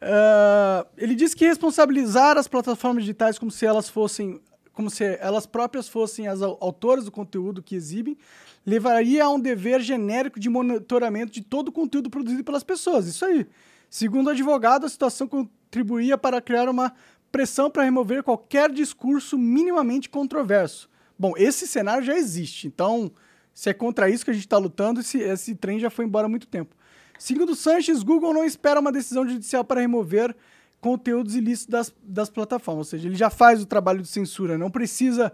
uh, 0.00 0.88
ele 0.96 1.14
disse 1.14 1.36
que 1.36 1.44
responsabilizar 1.44 2.38
as 2.38 2.48
plataformas 2.48 3.04
digitais 3.04 3.38
como 3.38 3.50
se 3.50 3.66
elas 3.66 3.88
fossem, 3.88 4.40
como 4.72 4.88
se 4.88 5.04
elas 5.20 5.44
próprias 5.44 5.86
fossem 5.86 6.26
as 6.26 6.40
autoras 6.40 7.04
do 7.04 7.12
conteúdo 7.12 7.62
que 7.62 7.76
exibem, 7.76 8.16
levaria 8.64 9.24
a 9.24 9.28
um 9.28 9.38
dever 9.38 9.80
genérico 9.82 10.40
de 10.40 10.48
monitoramento 10.48 11.32
de 11.32 11.42
todo 11.42 11.68
o 11.68 11.72
conteúdo 11.72 12.08
produzido 12.08 12.42
pelas 12.42 12.64
pessoas. 12.64 13.06
Isso 13.06 13.24
aí. 13.24 13.46
Segundo 13.90 14.28
o 14.28 14.30
advogado, 14.30 14.86
a 14.86 14.88
situação 14.88 15.28
contribuía 15.72 16.18
para 16.18 16.38
criar 16.42 16.68
uma 16.68 16.92
pressão 17.30 17.70
para 17.70 17.82
remover 17.82 18.22
qualquer 18.22 18.70
discurso 18.70 19.38
minimamente 19.38 20.10
controverso. 20.10 20.86
Bom, 21.18 21.32
esse 21.34 21.66
cenário 21.66 22.04
já 22.04 22.14
existe, 22.14 22.66
então, 22.66 23.10
se 23.54 23.70
é 23.70 23.72
contra 23.72 24.10
isso 24.10 24.22
que 24.22 24.30
a 24.30 24.34
gente 24.34 24.44
está 24.44 24.58
lutando, 24.58 25.00
esse, 25.00 25.18
esse 25.18 25.54
trem 25.54 25.80
já 25.80 25.88
foi 25.88 26.04
embora 26.04 26.26
há 26.26 26.28
muito 26.28 26.46
tempo. 26.46 26.76
Segundo 27.18 27.54
Sanches, 27.54 28.02
Google 28.02 28.34
não 28.34 28.44
espera 28.44 28.80
uma 28.80 28.92
decisão 28.92 29.26
judicial 29.26 29.64
para 29.64 29.80
remover 29.80 30.36
conteúdos 30.78 31.34
ilícitos 31.36 31.70
das, 31.70 31.94
das 32.02 32.28
plataformas. 32.28 32.88
Ou 32.88 32.90
seja, 32.90 33.08
ele 33.08 33.16
já 33.16 33.30
faz 33.30 33.62
o 33.62 33.66
trabalho 33.66 34.02
de 34.02 34.08
censura, 34.08 34.58
não 34.58 34.70
precisa 34.70 35.32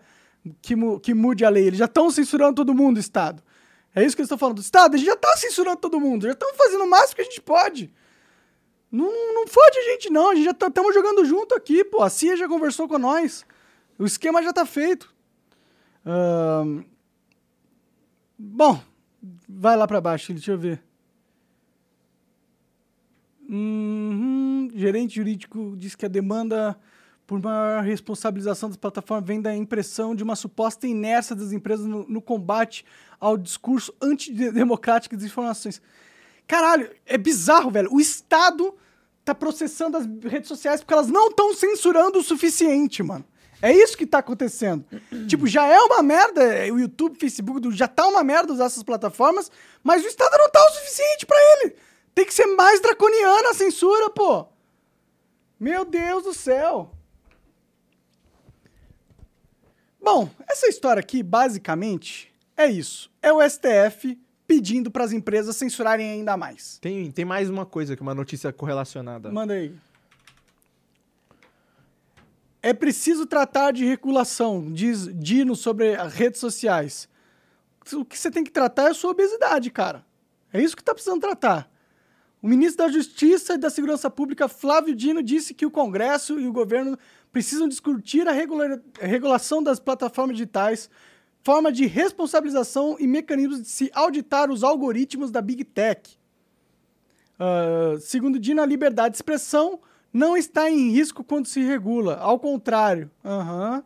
que, 0.62 0.76
mu 0.76 1.00
que 1.00 1.14
mude 1.14 1.44
a 1.44 1.48
lei. 1.48 1.66
Eles 1.66 1.78
já 1.78 1.86
estão 1.86 2.10
censurando 2.10 2.54
todo 2.54 2.74
mundo, 2.74 3.00
Estado. 3.00 3.42
É 3.94 4.04
isso 4.04 4.14
que 4.14 4.20
eles 4.20 4.26
estão 4.26 4.38
falando. 4.38 4.58
Estado, 4.58 4.94
a 4.94 4.98
gente 4.98 5.06
já 5.06 5.14
está 5.14 5.36
censurando 5.36 5.78
todo 5.78 5.98
mundo, 5.98 6.26
já 6.26 6.32
estamos 6.32 6.56
fazendo 6.56 6.84
o 6.84 6.90
máximo 6.90 7.16
que 7.16 7.22
a 7.22 7.24
gente 7.24 7.40
pode. 7.40 7.90
Não, 8.90 9.34
não 9.34 9.46
fode 9.46 9.78
a 9.78 9.82
gente, 9.82 10.10
não. 10.10 10.30
A 10.30 10.34
gente 10.34 10.44
já 10.44 10.50
estamos 10.52 10.72
tá, 10.72 10.92
jogando 10.92 11.24
junto 11.24 11.54
aqui, 11.54 11.84
pô. 11.84 12.02
A 12.02 12.10
CIA 12.10 12.36
já 12.36 12.48
conversou 12.48 12.88
com 12.88 12.98
nós. 12.98 13.44
O 13.98 14.04
esquema 14.04 14.42
já 14.42 14.50
está 14.50 14.64
feito. 14.64 15.14
Uh... 16.04 16.84
Bom, 18.38 18.80
vai 19.48 19.76
lá 19.76 19.86
para 19.86 20.00
baixo, 20.00 20.32
deixa 20.32 20.52
eu 20.52 20.58
ver. 20.58 20.80
Uhum. 23.48 24.70
Gerente 24.74 25.16
jurídico 25.16 25.74
diz 25.76 25.96
que 25.96 26.06
a 26.06 26.08
demanda 26.08 26.78
por 27.26 27.42
maior 27.42 27.82
responsabilização 27.82 28.70
das 28.70 28.78
plataformas 28.78 29.26
vem 29.26 29.40
da 29.40 29.54
impressão 29.54 30.14
de 30.14 30.22
uma 30.22 30.36
suposta 30.36 30.86
inércia 30.86 31.36
das 31.36 31.52
empresas 31.52 31.84
no, 31.84 32.08
no 32.08 32.22
combate 32.22 32.84
ao 33.20 33.36
discurso 33.36 33.92
antidemocrático 34.00 35.16
das 35.16 35.24
informações. 35.24 35.82
Caralho, 36.48 36.90
é 37.04 37.18
bizarro, 37.18 37.70
velho. 37.70 37.92
O 37.92 38.00
Estado 38.00 38.74
tá 39.22 39.34
processando 39.34 39.98
as 39.98 40.06
redes 40.24 40.48
sociais 40.48 40.80
porque 40.80 40.94
elas 40.94 41.08
não 41.08 41.28
estão 41.28 41.54
censurando 41.54 42.18
o 42.18 42.22
suficiente, 42.22 43.02
mano. 43.02 43.24
É 43.60 43.70
isso 43.70 43.98
que 43.98 44.06
tá 44.06 44.18
acontecendo. 44.18 44.82
tipo, 45.28 45.46
já 45.46 45.66
é 45.66 45.78
uma 45.78 46.02
merda, 46.02 46.42
o 46.72 46.80
YouTube, 46.80 47.16
o 47.16 47.20
Facebook, 47.20 47.70
já 47.76 47.86
tá 47.86 48.08
uma 48.08 48.24
merda 48.24 48.54
usar 48.54 48.64
essas 48.64 48.82
plataformas, 48.82 49.50
mas 49.82 50.02
o 50.02 50.08
Estado 50.08 50.38
não 50.38 50.48
tá 50.48 50.64
o 50.64 50.70
suficiente 50.70 51.26
para 51.26 51.36
ele. 51.36 51.76
Tem 52.14 52.24
que 52.24 52.32
ser 52.32 52.46
mais 52.46 52.80
draconiana 52.80 53.50
a 53.50 53.54
censura, 53.54 54.08
pô. 54.08 54.46
Meu 55.60 55.84
Deus 55.84 56.24
do 56.24 56.32
céu. 56.32 56.90
Bom, 60.00 60.30
essa 60.48 60.66
história 60.66 61.00
aqui, 61.00 61.22
basicamente, 61.22 62.32
é 62.56 62.66
isso. 62.66 63.10
É 63.20 63.30
o 63.30 63.46
STF 63.46 64.18
pedindo 64.48 64.90
para 64.90 65.04
as 65.04 65.12
empresas 65.12 65.54
censurarem 65.56 66.10
ainda 66.10 66.34
mais. 66.34 66.78
Tem, 66.78 67.10
tem 67.12 67.24
mais 67.24 67.50
uma 67.50 67.66
coisa, 67.66 67.94
que 67.94 68.00
uma 68.00 68.14
notícia 68.14 68.50
correlacionada. 68.50 69.30
Manda 69.30 69.52
aí. 69.52 69.74
É 72.62 72.72
preciso 72.72 73.26
tratar 73.26 73.72
de 73.72 73.84
regulação, 73.84 74.72
diz 74.72 75.06
Dino 75.14 75.54
sobre 75.54 75.94
as 75.94 76.14
redes 76.14 76.40
sociais. 76.40 77.08
O 77.92 78.04
que 78.04 78.18
você 78.18 78.30
tem 78.30 78.42
que 78.42 78.50
tratar 78.50 78.84
é 78.84 78.90
a 78.90 78.94
sua 78.94 79.10
obesidade, 79.10 79.70
cara. 79.70 80.04
É 80.52 80.60
isso 80.60 80.76
que 80.76 80.82
tá 80.82 80.94
precisando 80.94 81.20
tratar. 81.20 81.70
O 82.40 82.48
ministro 82.48 82.86
da 82.86 82.90
Justiça 82.90 83.54
e 83.54 83.58
da 83.58 83.68
Segurança 83.68 84.10
Pública, 84.10 84.48
Flávio 84.48 84.94
Dino, 84.94 85.22
disse 85.22 85.52
que 85.52 85.66
o 85.66 85.70
Congresso 85.70 86.40
e 86.40 86.46
o 86.46 86.52
governo 86.52 86.98
precisam 87.30 87.68
discutir 87.68 88.26
a 88.26 88.32
regulação 89.00 89.62
das 89.62 89.78
plataformas 89.78 90.36
digitais, 90.36 90.88
forma 91.48 91.72
de 91.72 91.86
responsabilização 91.86 92.98
e 93.00 93.06
mecanismos 93.06 93.62
de 93.62 93.68
se 93.70 93.90
auditar 93.94 94.50
os 94.50 94.62
algoritmos 94.62 95.30
da 95.30 95.40
Big 95.40 95.64
Tech. 95.64 96.18
Uh, 97.40 97.98
segundo 98.00 98.38
Dino, 98.38 98.60
a 98.60 98.66
liberdade 98.66 99.12
de 99.12 99.16
expressão 99.16 99.80
não 100.12 100.36
está 100.36 100.70
em 100.70 100.90
risco 100.90 101.24
quando 101.24 101.46
se 101.46 101.62
regula. 101.62 102.18
Ao 102.18 102.38
contrário, 102.38 103.10
uhum. 103.24 103.82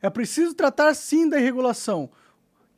é 0.00 0.08
preciso 0.10 0.54
tratar 0.54 0.94
sim 0.94 1.28
da 1.28 1.38
regulação, 1.38 2.08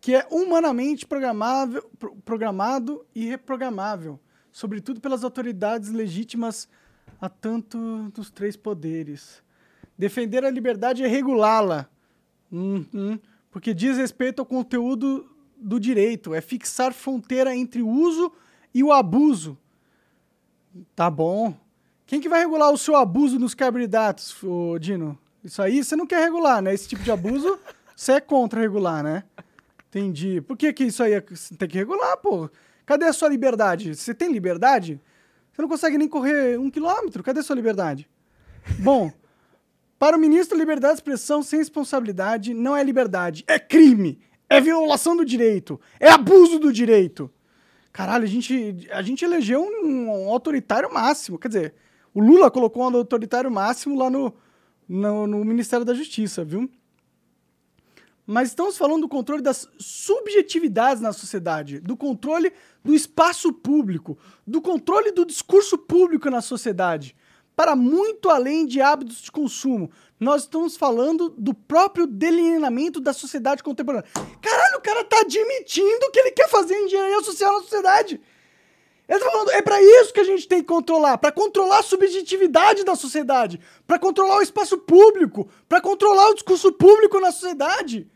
que 0.00 0.14
é 0.14 0.26
humanamente 0.30 1.04
programável, 1.04 1.84
programado 2.24 3.04
e 3.14 3.26
reprogramável 3.26 4.18
sobretudo 4.50 5.02
pelas 5.02 5.22
autoridades 5.22 5.90
legítimas 5.90 6.66
a 7.20 7.28
tanto 7.28 8.08
dos 8.14 8.30
três 8.30 8.56
poderes. 8.56 9.42
Defender 9.98 10.46
a 10.46 10.50
liberdade 10.50 11.04
é 11.04 11.06
regulá-la, 11.06 11.90
uhum, 12.50 13.18
porque 13.54 13.72
diz 13.72 13.96
respeito 13.96 14.40
ao 14.40 14.46
conteúdo 14.46 15.30
do 15.56 15.78
direito, 15.78 16.34
é 16.34 16.40
fixar 16.40 16.92
fronteira 16.92 17.54
entre 17.54 17.82
o 17.82 17.88
uso 17.88 18.32
e 18.74 18.82
o 18.82 18.90
abuso. 18.90 19.56
Tá 20.96 21.08
bom. 21.08 21.54
Quem 22.04 22.20
que 22.20 22.28
vai 22.28 22.40
regular 22.40 22.72
o 22.72 22.76
seu 22.76 22.96
abuso 22.96 23.38
nos 23.38 23.54
carboidratos, 23.54 24.42
ô 24.42 24.76
Dino? 24.76 25.16
Isso 25.44 25.62
aí 25.62 25.84
você 25.84 25.94
não 25.94 26.04
quer 26.04 26.20
regular, 26.20 26.60
né? 26.60 26.74
Esse 26.74 26.88
tipo 26.88 27.04
de 27.04 27.12
abuso 27.12 27.56
você 27.94 28.14
é 28.14 28.20
contra 28.20 28.60
regular, 28.60 29.04
né? 29.04 29.22
Entendi. 29.88 30.40
Por 30.40 30.56
que, 30.56 30.72
que 30.72 30.82
isso 30.82 31.04
aí 31.04 31.12
é- 31.12 31.24
tem 31.56 31.68
que 31.68 31.78
regular, 31.78 32.16
pô? 32.16 32.50
Cadê 32.84 33.04
a 33.04 33.12
sua 33.12 33.28
liberdade? 33.28 33.94
Você 33.94 34.12
tem 34.12 34.32
liberdade? 34.32 35.00
Você 35.52 35.62
não 35.62 35.68
consegue 35.68 35.96
nem 35.96 36.08
correr 36.08 36.58
um 36.58 36.68
quilômetro? 36.68 37.22
Cadê 37.22 37.38
a 37.38 37.42
sua 37.44 37.54
liberdade? 37.54 38.10
Bom, 38.80 39.12
para 40.04 40.18
o 40.18 40.20
ministro, 40.20 40.58
liberdade 40.58 40.96
de 40.96 40.98
expressão 40.98 41.42
sem 41.42 41.58
responsabilidade 41.58 42.52
não 42.52 42.76
é 42.76 42.84
liberdade, 42.84 43.42
é 43.46 43.58
crime, 43.58 44.18
é 44.50 44.60
violação 44.60 45.16
do 45.16 45.24
direito, 45.24 45.80
é 45.98 46.10
abuso 46.10 46.58
do 46.58 46.70
direito. 46.70 47.30
Caralho, 47.90 48.24
a 48.24 48.26
gente, 48.26 48.86
a 48.90 49.00
gente 49.00 49.24
elegeu 49.24 49.62
um, 49.62 50.10
um 50.10 50.28
autoritário 50.28 50.92
máximo. 50.92 51.38
Quer 51.38 51.48
dizer, 51.48 51.74
o 52.12 52.20
Lula 52.20 52.50
colocou 52.50 52.82
um 52.82 52.94
autoritário 52.94 53.50
máximo 53.50 53.96
lá 53.98 54.10
no, 54.10 54.34
no, 54.86 55.26
no 55.26 55.42
Ministério 55.42 55.86
da 55.86 55.94
Justiça, 55.94 56.44
viu? 56.44 56.68
Mas 58.26 58.50
estamos 58.50 58.76
falando 58.76 59.00
do 59.00 59.08
controle 59.08 59.40
das 59.40 59.66
subjetividades 59.78 61.00
na 61.00 61.14
sociedade, 61.14 61.80
do 61.80 61.96
controle 61.96 62.52
do 62.84 62.94
espaço 62.94 63.54
público, 63.54 64.18
do 64.46 64.60
controle 64.60 65.12
do 65.12 65.24
discurso 65.24 65.78
público 65.78 66.28
na 66.28 66.42
sociedade, 66.42 67.16
para 67.56 67.76
muito 67.76 68.28
além 68.28 68.66
de 68.66 68.80
hábitos 68.80 69.22
de 69.22 69.30
consumo. 69.30 69.90
Nós 70.18 70.42
estamos 70.42 70.76
falando 70.76 71.28
do 71.30 71.54
próprio 71.54 72.06
delineamento 72.06 73.00
da 73.00 73.12
sociedade 73.12 73.62
contemporânea. 73.62 74.08
Caralho, 74.40 74.78
o 74.78 74.80
cara 74.80 75.04
tá 75.04 75.20
admitindo 75.20 76.10
que 76.10 76.18
ele 76.18 76.32
quer 76.32 76.48
fazer 76.48 76.76
engenharia 76.76 77.22
social 77.22 77.52
na 77.52 77.60
sociedade. 77.60 78.20
Ele 79.06 79.18
tá 79.18 79.30
falando, 79.30 79.50
é 79.50 79.60
para 79.60 79.82
isso 79.82 80.14
que 80.14 80.20
a 80.20 80.24
gente 80.24 80.48
tem 80.48 80.60
que 80.60 80.66
controlar, 80.66 81.18
para 81.18 81.30
controlar 81.30 81.80
a 81.80 81.82
subjetividade 81.82 82.84
da 82.84 82.94
sociedade, 82.94 83.60
para 83.86 83.98
controlar 83.98 84.38
o 84.38 84.42
espaço 84.42 84.78
público, 84.78 85.48
para 85.68 85.80
controlar 85.80 86.30
o 86.30 86.34
discurso 86.34 86.72
público 86.72 87.20
na 87.20 87.30
sociedade. 87.30 88.10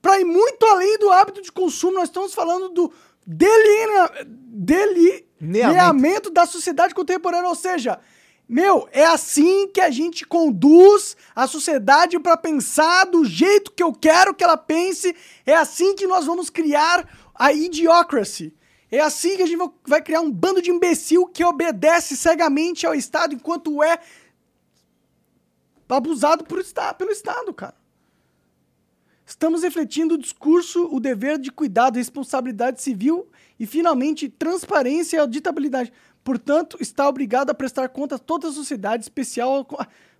Para 0.00 0.20
ir 0.20 0.24
muito 0.24 0.64
além 0.66 0.98
do 0.98 1.10
hábito 1.10 1.42
de 1.42 1.52
consumo, 1.52 1.94
nós 1.94 2.08
estamos 2.08 2.34
falando 2.34 2.70
do 2.70 2.92
delinea, 3.26 4.26
delineamento 4.26 6.30
da 6.30 6.46
sociedade 6.46 6.94
contemporânea, 6.94 7.48
ou 7.48 7.54
seja, 7.54 8.00
meu, 8.48 8.86
é 8.92 9.06
assim 9.06 9.68
que 9.68 9.80
a 9.80 9.90
gente 9.90 10.26
conduz 10.26 11.16
a 11.34 11.46
sociedade 11.46 12.18
para 12.18 12.36
pensar 12.36 13.04
do 13.04 13.24
jeito 13.24 13.72
que 13.72 13.82
eu 13.82 13.92
quero 13.92 14.34
que 14.34 14.44
ela 14.44 14.56
pense, 14.56 15.14
é 15.46 15.54
assim 15.54 15.94
que 15.94 16.06
nós 16.06 16.26
vamos 16.26 16.50
criar 16.50 17.08
a 17.34 17.52
idiocracy. 17.52 18.54
É 18.90 19.00
assim 19.00 19.36
que 19.36 19.42
a 19.42 19.46
gente 19.46 19.72
vai 19.86 20.02
criar 20.02 20.20
um 20.20 20.30
bando 20.30 20.60
de 20.60 20.70
imbecil 20.70 21.26
que 21.26 21.42
obedece 21.42 22.16
cegamente 22.16 22.86
ao 22.86 22.94
Estado 22.94 23.34
enquanto 23.34 23.82
é 23.82 23.98
abusado 25.88 26.44
por, 26.44 26.62
pelo 26.96 27.10
Estado, 27.10 27.52
cara. 27.52 27.74
Estamos 29.26 29.62
refletindo 29.62 30.14
o 30.14 30.18
discurso, 30.18 30.86
o 30.92 31.00
dever 31.00 31.38
de 31.38 31.50
cuidado, 31.50 31.96
responsabilidade 31.96 32.82
civil 32.82 33.26
e, 33.58 33.66
finalmente, 33.66 34.28
transparência 34.28 35.16
e 35.16 35.20
auditabilidade. 35.20 35.92
Portanto, 36.24 36.78
está 36.80 37.06
obrigado 37.06 37.50
a 37.50 37.54
prestar 37.54 37.88
conta 37.90 38.14
a 38.16 38.18
toda 38.18 38.48
a 38.48 38.52
sociedade, 38.52 39.04
especial. 39.04 39.66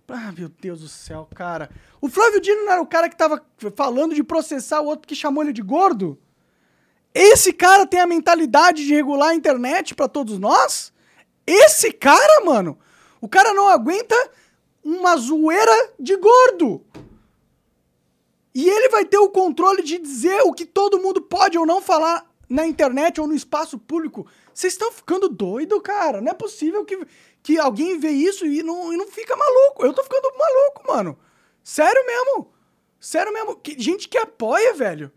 Ah, 0.07 0.31
meu 0.37 0.47
Deus 0.47 0.81
do 0.81 0.87
céu, 0.87 1.27
cara. 1.33 1.67
O 1.99 2.07
Flávio 2.07 2.39
Dino 2.39 2.63
não 2.63 2.71
era 2.71 2.81
o 2.81 2.85
cara 2.85 3.09
que 3.09 3.15
estava 3.15 3.43
falando 3.75 4.13
de 4.13 4.23
processar 4.23 4.81
o 4.81 4.85
outro 4.85 5.07
que 5.07 5.15
chamou 5.15 5.43
ele 5.43 5.51
de 5.51 5.63
gordo? 5.63 6.17
Esse 7.11 7.51
cara 7.51 7.87
tem 7.87 7.99
a 7.99 8.05
mentalidade 8.05 8.85
de 8.85 8.93
regular 8.93 9.29
a 9.29 9.35
internet 9.35 9.95
para 9.95 10.07
todos 10.07 10.37
nós? 10.37 10.93
Esse 11.47 11.91
cara, 11.91 12.45
mano, 12.45 12.77
o 13.19 13.27
cara 13.27 13.53
não 13.53 13.67
aguenta 13.67 14.15
uma 14.83 15.17
zoeira 15.17 15.93
de 15.99 16.15
gordo. 16.17 16.85
E 18.53 18.69
ele 18.69 18.89
vai 18.89 19.05
ter 19.05 19.17
o 19.17 19.29
controle 19.29 19.81
de 19.81 19.97
dizer 19.97 20.41
o 20.43 20.53
que 20.53 20.65
todo 20.65 20.99
mundo 20.99 21.21
pode 21.21 21.57
ou 21.57 21.65
não 21.65 21.81
falar 21.81 22.29
na 22.47 22.67
internet 22.67 23.19
ou 23.19 23.27
no 23.27 23.33
espaço 23.33 23.79
público. 23.79 24.27
Vocês 24.55 24.71
estão 24.71 24.89
ficando 24.89 25.27
doido, 25.27 25.81
cara. 25.81 26.21
Não 26.21 26.31
é 26.31 26.33
possível 26.33 26.85
que, 26.85 26.97
que 27.43 27.59
alguém 27.59 27.99
vê 27.99 28.11
isso 28.11 28.45
e 28.45 28.63
não, 28.63 28.93
e 28.93 28.95
não 28.95 29.05
fica 29.05 29.35
maluco. 29.35 29.85
Eu 29.85 29.93
tô 29.93 30.01
ficando 30.01 30.31
maluco, 30.37 30.87
mano. 30.87 31.19
Sério 31.61 32.05
mesmo. 32.05 32.53
Sério 32.97 33.33
mesmo. 33.33 33.57
Que, 33.57 33.77
gente 33.77 34.07
que 34.07 34.17
apoia, 34.17 34.73
velho. 34.73 35.11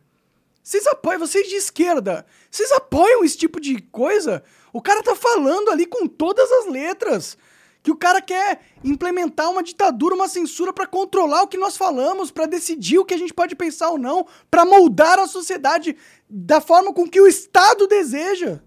Vocês 0.61 0.89
apoiam, 0.89 1.21
vocês 1.21 1.49
de 1.49 1.55
esquerda, 1.55 2.27
vocês 2.51 2.71
apoiam 2.73 3.25
esse 3.25 3.39
tipo 3.39 3.59
de 3.59 3.81
coisa? 3.81 4.43
O 4.71 4.83
cara 4.83 5.03
tá 5.03 5.15
falando 5.15 5.71
ali 5.71 5.87
com 5.87 6.07
todas 6.07 6.51
as 6.53 6.67
letras 6.67 7.39
que 7.83 7.91
o 7.91 7.97
cara 7.97 8.21
quer 8.21 8.61
implementar 8.85 9.51
uma 9.51 9.63
ditadura, 9.63 10.15
uma 10.15 10.29
censura 10.29 10.73
para 10.73 10.87
controlar 10.87 11.43
o 11.43 11.49
que 11.49 11.57
nós 11.57 11.77
falamos, 11.77 12.31
para 12.31 12.45
decidir 12.45 12.99
o 12.99 13.05
que 13.05 13.15
a 13.15 13.17
gente 13.17 13.33
pode 13.33 13.55
pensar 13.55 13.89
ou 13.89 13.99
não, 13.99 14.27
para 14.51 14.65
moldar 14.65 15.19
a 15.19 15.29
sociedade 15.29 15.97
da 16.29 16.61
forma 16.61 16.93
com 16.93 17.09
que 17.09 17.21
o 17.21 17.27
Estado 17.27 17.87
deseja. 17.87 18.61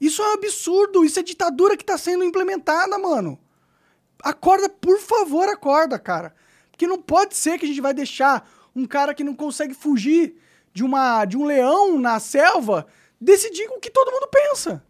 Isso 0.00 0.22
é 0.22 0.30
um 0.30 0.34
absurdo, 0.34 1.04
isso 1.04 1.18
é 1.18 1.22
ditadura 1.22 1.76
que 1.76 1.84
tá 1.84 1.96
sendo 1.96 2.24
implementada, 2.24 2.98
mano. 2.98 3.38
Acorda, 4.22 4.68
por 4.68 4.98
favor, 4.98 5.48
acorda, 5.48 5.98
cara. 5.98 6.34
Porque 6.70 6.86
não 6.86 7.00
pode 7.00 7.36
ser 7.36 7.58
que 7.58 7.64
a 7.64 7.68
gente 7.68 7.80
vai 7.80 7.94
deixar 7.94 8.48
um 8.74 8.86
cara 8.86 9.14
que 9.14 9.24
não 9.24 9.34
consegue 9.34 9.72
fugir 9.72 10.36
de, 10.72 10.84
uma, 10.84 11.24
de 11.24 11.36
um 11.36 11.44
leão 11.44 11.98
na 11.98 12.20
selva 12.20 12.86
decidir 13.20 13.66
o 13.70 13.80
que 13.80 13.90
todo 13.90 14.12
mundo 14.12 14.28
pensa. 14.28 14.84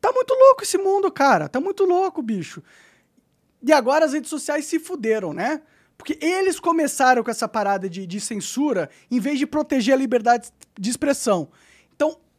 Tá 0.00 0.12
muito 0.12 0.32
louco 0.32 0.62
esse 0.62 0.78
mundo, 0.78 1.10
cara. 1.10 1.48
Tá 1.48 1.60
muito 1.60 1.84
louco, 1.84 2.22
bicho. 2.22 2.62
E 3.60 3.72
agora 3.72 4.04
as 4.04 4.12
redes 4.12 4.30
sociais 4.30 4.66
se 4.66 4.78
fuderam, 4.78 5.32
né? 5.32 5.60
Porque 5.98 6.18
eles 6.20 6.60
começaram 6.60 7.24
com 7.24 7.30
essa 7.30 7.48
parada 7.48 7.88
de, 7.88 8.06
de 8.06 8.20
censura 8.20 8.88
em 9.10 9.18
vez 9.18 9.38
de 9.38 9.46
proteger 9.46 9.94
a 9.94 9.96
liberdade 9.96 10.52
de 10.78 10.90
expressão. 10.90 11.48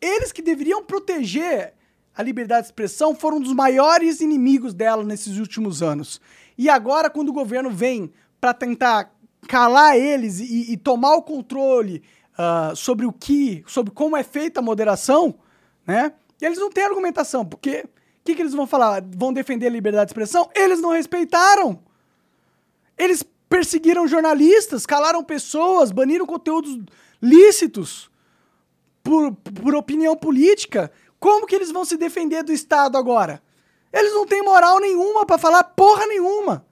Eles 0.02 0.32
que 0.32 0.42
deveriam 0.42 0.84
proteger 0.84 1.74
a 2.16 2.24
liberdade 2.24 2.62
de 2.62 2.68
expressão 2.68 3.16
foram 3.16 3.38
um 3.38 3.42
dos 3.42 3.54
maiores 3.54 4.22
inimigos 4.22 4.74
dela 4.74 5.04
nesses 5.04 5.38
últimos 5.38 5.84
anos. 5.84 6.20
E 6.58 6.68
agora, 6.68 7.10
quando 7.10 7.30
o 7.30 7.34
governo 7.34 7.70
vem 7.70 8.12
para 8.42 8.54
tentar 8.54 9.14
calar 9.48 9.96
eles 9.96 10.40
e, 10.40 10.74
e, 10.74 10.78
tomar 10.78 11.16
o 11.16 11.22
controle 11.22 12.04
uh, 12.34 12.76
sobre 12.76 13.06
o 13.06 13.14
que, 13.14 13.64
sobre 13.68 13.94
como 13.94 14.18
é 14.18 14.24
feita 14.24 14.60
a 14.60 14.64
moderação, 14.64 15.36
né? 15.86 16.12
Eles 16.42 16.58
não 16.58 16.70
têm 16.70 16.84
argumentação, 16.84 17.46
porque 17.46 17.86
o 17.86 17.90
que, 18.24 18.36
que 18.36 18.42
eles 18.42 18.54
vão 18.54 18.68
falar? 18.68 19.04
Vão 19.16 19.32
defender 19.32 19.68
a 19.68 19.72
liberdade 19.72 20.08
de 20.08 20.12
expressão? 20.12 20.50
Eles 20.56 20.82
não 20.82 20.92
respeitaram. 20.92 21.80
Eles 22.98 23.24
perseguiram 23.48 24.08
jornalistas, 24.08 24.86
calaram 24.86 25.24
pessoas, 25.24 25.92
baniram 25.92 26.26
conteúdos 26.26 26.80
lícitos 27.22 28.10
por, 29.08 29.34
por 29.34 29.74
opinião 29.74 30.17
política. 30.17 30.91
Como 31.17 31.48
que 31.48 31.56
eles 31.56 31.72
vão 31.72 31.86
se 31.86 31.96
defender 31.96 32.43
do 32.43 32.52
Estado 32.52 32.98
agora? 32.98 33.41
Eles 33.93 34.13
não 34.13 34.28
têm 34.28 34.43
moral 34.43 34.82
nenhuma 34.82 35.26
para 35.26 35.38
falar 35.38 35.63
porra 35.63 36.06
nenhuma. 36.06 36.65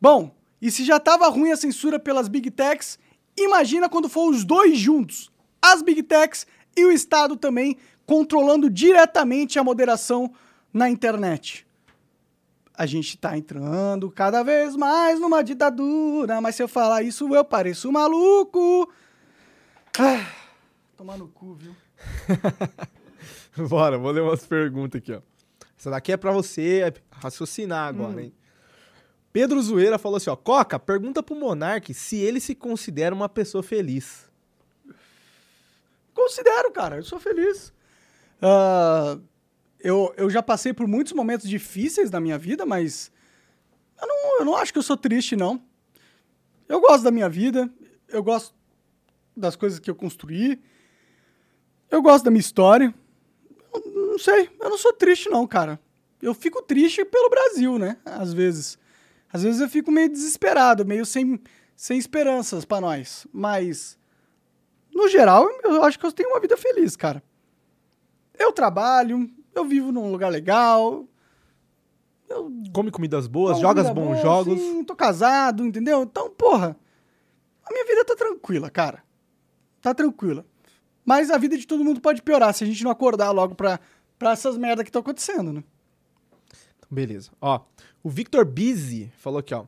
Bom, 0.00 0.34
e 0.60 0.72
se 0.72 0.84
já 0.84 0.98
tava 0.98 1.28
ruim 1.28 1.52
a 1.52 1.56
censura 1.56 2.00
pelas 2.00 2.26
Big 2.26 2.50
Techs, 2.50 2.98
imagina 3.36 3.88
quando 3.88 4.08
for 4.08 4.28
os 4.28 4.42
dois 4.42 4.76
juntos. 4.76 5.30
As 5.62 5.82
Big 5.82 6.02
Techs 6.02 6.48
e 6.76 6.84
o 6.84 6.90
Estado 6.90 7.36
também 7.36 7.76
controlando 8.04 8.68
diretamente 8.68 9.56
a 9.56 9.64
moderação 9.64 10.32
na 10.72 10.90
internet. 10.90 11.64
A 12.74 12.86
gente 12.86 13.16
tá 13.16 13.38
entrando 13.38 14.10
cada 14.10 14.42
vez 14.42 14.74
mais 14.74 15.20
numa 15.20 15.44
ditadura, 15.44 16.40
mas 16.40 16.56
se 16.56 16.62
eu 16.62 16.66
falar 16.66 17.02
isso 17.04 17.32
eu 17.32 17.44
pareço 17.44 17.92
maluco. 17.92 18.90
Ah, 19.98 20.26
tomar 20.96 21.18
no 21.18 21.28
cu, 21.28 21.54
viu? 21.54 21.76
Bora, 23.68 23.98
vou 23.98 24.10
ler 24.10 24.22
umas 24.22 24.46
perguntas 24.46 25.00
aqui, 25.00 25.12
ó. 25.12 25.20
Essa 25.78 25.90
daqui 25.90 26.12
é 26.12 26.16
pra 26.16 26.32
você 26.32 26.94
raciocinar 27.10 27.88
agora, 27.88 28.16
hum. 28.16 28.20
hein? 28.20 28.34
Pedro 29.32 29.60
Zoeira 29.60 29.98
falou 29.98 30.16
assim, 30.16 30.30
ó. 30.30 30.36
Coca, 30.36 30.78
pergunta 30.78 31.22
pro 31.22 31.34
Monark 31.34 31.92
se 31.92 32.16
ele 32.16 32.40
se 32.40 32.54
considera 32.54 33.14
uma 33.14 33.28
pessoa 33.28 33.62
feliz. 33.62 34.30
Considero, 36.14 36.70
cara. 36.70 36.96
Eu 36.96 37.02
sou 37.02 37.20
feliz. 37.20 37.72
Uh, 38.40 39.22
eu, 39.80 40.14
eu 40.16 40.30
já 40.30 40.42
passei 40.42 40.72
por 40.72 40.86
muitos 40.86 41.12
momentos 41.12 41.48
difíceis 41.48 42.10
na 42.10 42.20
minha 42.20 42.38
vida, 42.38 42.64
mas 42.64 43.10
eu 44.00 44.06
não, 44.06 44.38
eu 44.38 44.44
não 44.44 44.56
acho 44.56 44.72
que 44.72 44.78
eu 44.78 44.82
sou 44.82 44.96
triste, 44.96 45.36
não. 45.36 45.62
Eu 46.68 46.80
gosto 46.80 47.02
da 47.02 47.10
minha 47.10 47.28
vida. 47.28 47.70
Eu 48.08 48.22
gosto 48.22 48.54
das 49.36 49.56
coisas 49.56 49.78
que 49.78 49.90
eu 49.90 49.94
construí. 49.94 50.60
Eu 51.90 52.02
gosto 52.02 52.24
da 52.24 52.30
minha 52.30 52.40
história. 52.40 52.94
Eu, 53.74 54.10
não 54.12 54.18
sei. 54.18 54.50
Eu 54.60 54.70
não 54.70 54.78
sou 54.78 54.92
triste, 54.92 55.28
não, 55.28 55.46
cara. 55.46 55.80
Eu 56.20 56.34
fico 56.34 56.62
triste 56.62 57.04
pelo 57.04 57.28
Brasil, 57.28 57.78
né? 57.78 57.96
Às 58.04 58.32
vezes. 58.32 58.78
Às 59.32 59.42
vezes 59.42 59.60
eu 59.60 59.68
fico 59.68 59.90
meio 59.90 60.10
desesperado, 60.10 60.84
meio 60.84 61.06
sem, 61.06 61.40
sem 61.74 61.98
esperanças 61.98 62.64
para 62.64 62.80
nós. 62.80 63.26
Mas 63.32 63.98
no 64.94 65.08
geral, 65.08 65.48
eu 65.64 65.82
acho 65.82 65.98
que 65.98 66.04
eu 66.04 66.12
tenho 66.12 66.28
uma 66.28 66.40
vida 66.40 66.56
feliz, 66.56 66.96
cara. 66.96 67.22
Eu 68.38 68.52
trabalho, 68.52 69.30
eu 69.54 69.64
vivo 69.64 69.90
num 69.90 70.10
lugar 70.10 70.30
legal. 70.30 71.06
Eu 72.28 72.50
Come 72.72 72.90
comidas 72.90 73.26
boas, 73.26 73.58
vida 73.58 73.94
bons 73.94 73.94
boa, 73.94 74.16
jogos. 74.16 74.58
Sim, 74.58 74.84
tô 74.84 74.94
casado, 74.94 75.64
entendeu? 75.64 76.02
Então, 76.02 76.30
porra, 76.30 76.76
a 77.64 77.72
minha 77.72 77.84
vida 77.86 78.04
tá 78.04 78.14
tranquila, 78.14 78.70
cara. 78.70 79.02
Tá 79.82 79.92
tranquila. 79.92 80.46
Mas 81.04 81.30
a 81.30 81.36
vida 81.36 81.58
de 81.58 81.66
todo 81.66 81.84
mundo 81.84 82.00
pode 82.00 82.22
piorar 82.22 82.54
se 82.54 82.62
a 82.62 82.66
gente 82.66 82.82
não 82.84 82.90
acordar 82.90 83.32
logo 83.32 83.54
pra, 83.54 83.80
pra 84.18 84.30
essas 84.30 84.56
merdas 84.56 84.84
que 84.84 84.88
estão 84.88 85.00
acontecendo, 85.00 85.52
né? 85.52 85.64
Beleza. 86.88 87.30
Ó, 87.40 87.60
o 88.02 88.08
Victor 88.08 88.44
Bizzi 88.44 89.12
falou 89.18 89.40
aqui, 89.40 89.52
ó. 89.54 89.64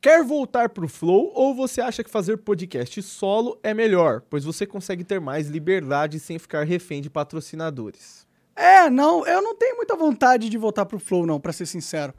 Quer 0.00 0.24
voltar 0.24 0.70
pro 0.70 0.88
Flow 0.88 1.30
ou 1.32 1.54
você 1.54 1.80
acha 1.80 2.02
que 2.02 2.10
fazer 2.10 2.38
podcast 2.38 3.00
solo 3.02 3.56
é 3.62 3.72
melhor, 3.72 4.20
pois 4.28 4.42
você 4.42 4.66
consegue 4.66 5.04
ter 5.04 5.20
mais 5.20 5.48
liberdade 5.48 6.18
sem 6.18 6.40
ficar 6.40 6.64
refém 6.64 7.00
de 7.00 7.08
patrocinadores? 7.08 8.26
É, 8.56 8.90
não, 8.90 9.24
eu 9.24 9.40
não 9.40 9.54
tenho 9.54 9.76
muita 9.76 9.94
vontade 9.94 10.48
de 10.48 10.58
voltar 10.58 10.86
pro 10.86 10.98
Flow, 10.98 11.24
não, 11.24 11.38
pra 11.38 11.52
ser 11.52 11.66
sincero. 11.66 12.12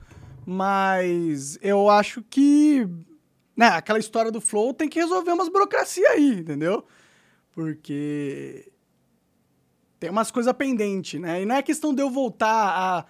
Mas 0.45 1.57
eu 1.61 1.89
acho 1.89 2.23
que. 2.29 2.87
Né, 3.55 3.67
aquela 3.67 3.99
história 3.99 4.31
do 4.31 4.39
Flow 4.39 4.73
tem 4.73 4.87
que 4.87 4.99
resolver 4.99 5.31
umas 5.31 5.49
burocracia 5.49 6.09
aí, 6.09 6.39
entendeu? 6.39 6.85
Porque. 7.53 8.71
Tem 9.99 10.09
umas 10.09 10.31
coisas 10.31 10.51
pendentes, 10.53 11.19
né? 11.19 11.41
E 11.41 11.45
não 11.45 11.55
é 11.55 11.61
questão 11.61 11.95
de 11.95 12.01
eu 12.01 12.09
voltar 12.09 12.49
a, 12.49 13.05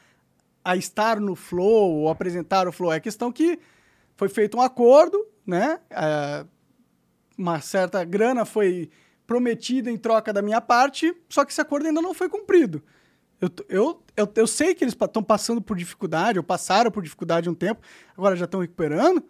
a 0.63 0.75
estar 0.77 1.19
no 1.19 1.35
Flow 1.35 2.01
ou 2.01 2.09
apresentar 2.09 2.67
o 2.67 2.71
Flow, 2.71 2.93
é 2.93 2.99
questão 2.99 3.31
que 3.31 3.59
foi 4.15 4.29
feito 4.29 4.57
um 4.57 4.61
acordo, 4.61 5.25
né? 5.45 5.79
É, 5.89 6.45
uma 7.37 7.59
certa 7.59 8.03
grana 8.03 8.45
foi 8.45 8.91
prometida 9.25 9.89
em 9.89 9.97
troca 9.97 10.31
da 10.31 10.41
minha 10.41 10.61
parte, 10.61 11.15
só 11.29 11.43
que 11.43 11.51
esse 11.51 11.61
acordo 11.61 11.87
ainda 11.87 12.01
não 12.01 12.13
foi 12.13 12.29
cumprido. 12.29 12.83
Eu, 13.41 13.49
eu, 13.67 14.03
eu, 14.15 14.31
eu 14.35 14.47
sei 14.47 14.73
que 14.73 14.83
eles 14.83 14.95
estão 14.99 15.23
passando 15.23 15.61
por 15.61 15.75
dificuldade, 15.75 16.37
ou 16.37 16.43
passaram 16.43 16.91
por 16.91 17.03
dificuldade 17.03 17.49
um 17.49 17.55
tempo, 17.55 17.81
agora 18.15 18.35
já 18.35 18.45
estão 18.45 18.61
recuperando, 18.61 19.23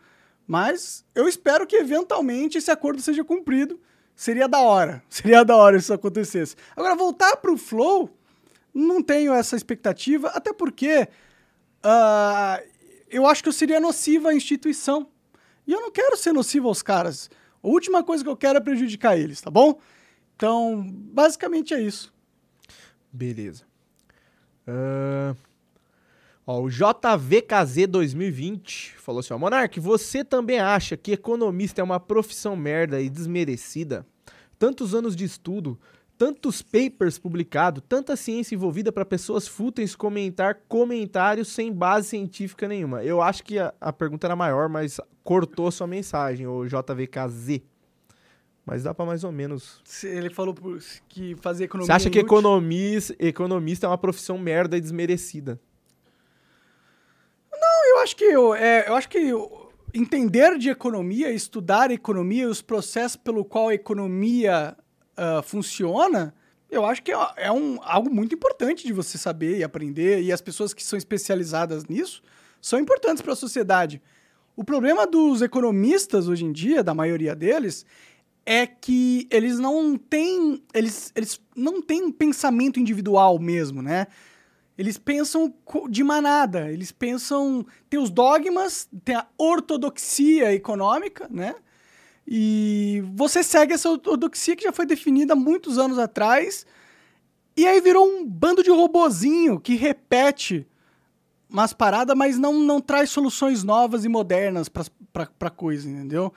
mas 0.46 1.06
eu 1.16 1.28
espero 1.28 1.66
que 1.66 1.76
eventualmente 1.76 2.58
esse 2.58 2.70
acordo 2.70 3.02
seja 3.02 3.24
cumprido. 3.24 3.80
Seria 4.16 4.48
da 4.48 4.60
hora, 4.60 5.04
seria 5.10 5.44
da 5.44 5.56
hora 5.56 5.78
se 5.80 5.86
isso 5.86 5.94
acontecesse. 5.94 6.56
Agora, 6.76 6.96
voltar 6.96 7.38
para 7.38 7.52
o 7.52 7.58
Flow, 7.58 8.10
não 8.74 9.02
tenho 9.02 9.34
essa 9.34 9.56
expectativa, 9.56 10.30
até 10.30 10.54
porque 10.54 11.08
ah, 11.84 12.62
eu 13.10 13.28
acho 13.28 13.44
que 13.44 13.50
eu 13.50 13.54
seria 13.54 13.80
nociva 13.80 14.30
à 14.30 14.34
instituição. 14.34 15.08
E 15.68 15.72
eu 15.72 15.82
não 15.82 15.92
quero 15.92 16.18
ser 16.18 16.34
nocivo 16.34 16.68
aos 16.68 16.82
caras. 16.82 17.30
A 17.62 17.68
última 17.68 18.04
coisa 18.04 18.24
que 18.24 18.30
eu 18.30 18.36
quero 18.36 18.58
é 18.58 18.62
prejudicar 18.62 19.18
eles, 19.18 19.40
tá 19.40 19.50
bom? 19.50 19.80
Então, 20.36 20.86
basicamente 20.90 21.74
é 21.74 21.82
isso. 21.82 22.14
Beleza. 23.12 23.64
Ahn, 24.68 25.36
Ó, 26.46 26.62
o 26.62 26.70
JVKZ 26.70 27.88
2020 27.88 28.96
falou 28.98 29.20
assim: 29.20 29.34
ó, 29.34 29.38
Monark, 29.38 29.80
você 29.80 30.24
também 30.24 30.60
acha 30.60 30.98
que 30.98 31.14
economista 31.14 31.82
é 31.82 31.84
uma 31.84 32.00
profissão 32.00 32.56
merda 32.56 33.00
e 33.00 33.10
desmerecida? 33.10 34.06
Tantos 34.60 34.94
anos 34.94 35.16
de 35.16 35.24
estudo, 35.24 35.80
tantos 36.18 36.62
papers 36.62 37.18
publicados, 37.18 37.82
tanta 37.88 38.16
ciência 38.16 38.56
envolvida 38.56 38.92
para 38.92 39.06
pessoas 39.06 39.48
fúteis 39.48 39.96
comentar 39.96 40.62
comentários 40.68 41.48
sem 41.48 41.72
base 41.72 42.10
científica 42.10 42.68
nenhuma. 42.68 43.04
Eu 43.04 43.22
acho 43.22 43.44
que 43.44 43.58
a, 43.58 43.74
a 43.80 43.94
pergunta 43.94 44.28
era 44.28 44.36
maior, 44.36 44.68
mas 44.68 45.00
cortou 45.24 45.72
sua 45.72 45.88
mensagem, 45.88 46.46
o 46.46 46.66
JVKZ. 46.66 47.62
Mas 48.66 48.84
dá 48.84 48.94
para 48.94 49.06
mais 49.06 49.26
ou 49.26 49.32
menos 49.32 49.82
Se 49.84 50.08
Ele 50.08 50.30
falou 50.30 50.56
que 51.10 51.36
fazer 51.36 51.66
economia. 51.66 51.88
você 51.88 51.92
acha 51.92 52.10
que 52.10 52.18
é 52.18 52.22
inútil. 52.22 52.38
economista, 52.38 53.16
economista 53.20 53.86
é 53.86 53.90
uma 53.90 53.98
profissão 53.98 54.38
merda 54.38 54.78
e 54.78 54.82
desmerecida? 54.82 55.60
Acho 58.04 58.16
que 58.18 58.26
eu, 58.26 58.54
é, 58.54 58.88
eu 58.90 58.96
acho 58.96 59.08
que 59.08 59.18
eu- 59.18 59.72
entender 59.94 60.58
de 60.58 60.70
economia, 60.70 61.32
estudar 61.32 61.90
economia 61.90 62.44
e 62.44 62.48
os 62.48 62.62
processos 62.62 63.16
pelo 63.16 63.46
qual 63.46 63.70
a 63.70 63.74
economia 63.74 64.76
ah, 65.16 65.42
funciona, 65.42 66.34
eu 66.70 66.86
acho 66.86 67.04
que 67.04 67.12
é, 67.12 67.18
é 67.38 67.52
um, 67.52 67.78
algo 67.84 68.14
muito 68.14 68.34
importante 68.34 68.86
de 68.86 68.92
você 68.92 69.18
saber 69.18 69.58
e 69.60 69.64
aprender. 69.64 70.22
E 70.22 70.32
as 70.32 70.42
pessoas 70.42 70.74
que 70.74 70.84
são 70.84 70.98
especializadas 70.98 71.86
nisso 71.86 72.24
são 72.60 72.80
importantes 72.80 73.22
para 73.22 73.34
a 73.34 73.36
sociedade. 73.36 74.02
O 74.56 74.64
problema 74.64 75.06
dos 75.06 75.42
economistas 75.42 76.28
hoje 76.28 76.44
em 76.46 76.52
dia, 76.52 76.84
da 76.84 76.94
maioria 76.94 77.36
deles, 77.36 77.86
é 78.46 78.66
que 78.66 79.28
eles 79.30 79.60
não 79.60 79.96
têm. 79.98 80.62
Eles, 80.74 81.12
eles 81.16 81.40
não 81.56 81.82
têm 81.82 82.04
um 82.04 82.12
pensamento 82.12 82.80
individual 82.80 83.40
mesmo, 83.40 83.82
né? 83.82 84.08
Eles 84.78 84.98
pensam 84.98 85.54
de 85.90 86.04
manada, 86.04 86.72
eles 86.72 86.92
pensam. 86.92 87.66
Tem 87.90 88.00
os 88.00 88.10
dogmas, 88.10 88.90
tem 89.06 89.16
a 89.16 89.28
ortodoxia 89.38 90.54
econômica, 90.54 91.28
né? 91.30 91.56
E 92.28 93.04
você 93.14 93.44
segue 93.44 93.74
essa 93.74 93.90
ortodoxia 93.90 94.56
que 94.56 94.64
já 94.64 94.72
foi 94.72 94.86
definida 94.86 95.36
muitos 95.36 95.78
anos 95.78 96.00
atrás, 96.00 96.66
e 97.56 97.68
aí 97.68 97.80
virou 97.82 98.08
um 98.08 98.26
bando 98.26 98.64
de 98.64 98.72
robozinho 98.72 99.60
que 99.60 99.76
repete 99.76 100.66
umas 101.50 101.74
paradas, 101.74 102.16
mas 102.18 102.40
não, 102.40 102.54
não 102.54 102.82
traz 102.82 103.12
soluções 103.12 103.64
novas 103.64 104.06
e 104.06 104.10
modernas 104.10 104.68
pra 104.68 105.50
coisa, 105.52 105.88
entendeu? 105.88 106.34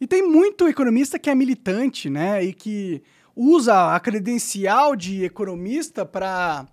E 0.00 0.06
tem 0.06 0.26
muito 0.26 0.66
economista 0.66 1.18
que 1.18 1.28
é 1.28 1.34
militante, 1.34 2.08
né? 2.08 2.42
E 2.42 2.54
que 2.54 3.02
usa 3.36 3.94
a 3.94 4.00
credencial 4.00 4.96
de 4.96 5.24
economista 5.24 6.06
para 6.06 6.66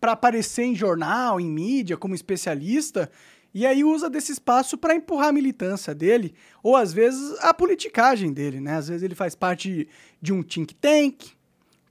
para 0.00 0.12
aparecer 0.12 0.64
em 0.64 0.74
jornal, 0.74 1.40
em 1.40 1.50
mídia, 1.50 1.96
como 1.96 2.14
especialista, 2.14 3.10
e 3.52 3.66
aí 3.66 3.82
usa 3.82 4.10
desse 4.10 4.32
espaço 4.32 4.76
para 4.76 4.94
empurrar 4.94 5.28
a 5.28 5.32
militância 5.32 5.94
dele, 5.94 6.34
ou 6.62 6.76
às 6.76 6.92
vezes 6.92 7.36
a 7.40 7.52
politicagem 7.54 8.32
dele, 8.32 8.60
né? 8.60 8.76
Às 8.76 8.88
vezes 8.88 9.02
ele 9.02 9.14
faz 9.14 9.34
parte 9.34 9.88
de 10.20 10.32
um 10.32 10.42
think 10.42 10.74
tank, 10.74 11.32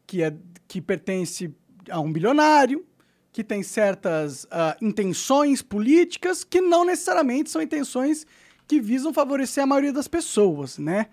que, 0.06 0.24
é, 0.24 0.34
que 0.68 0.82
pertence 0.82 1.54
a 1.90 2.00
um 2.00 2.12
bilionário, 2.12 2.86
que 3.32 3.44
tem 3.44 3.62
certas 3.62 4.48
ah, 4.50 4.78
intenções 4.82 5.62
políticas 5.62 6.44
que 6.44 6.62
não 6.62 6.86
necessariamente 6.86 7.50
são 7.50 7.62
intenções 7.62 8.26
que 8.68 8.80
visam 8.80 9.14
favorecer 9.14 9.64
a 9.64 9.68
maioria 9.68 9.94
das 9.94 10.08
pessoas, 10.08 10.78
né? 10.78 11.08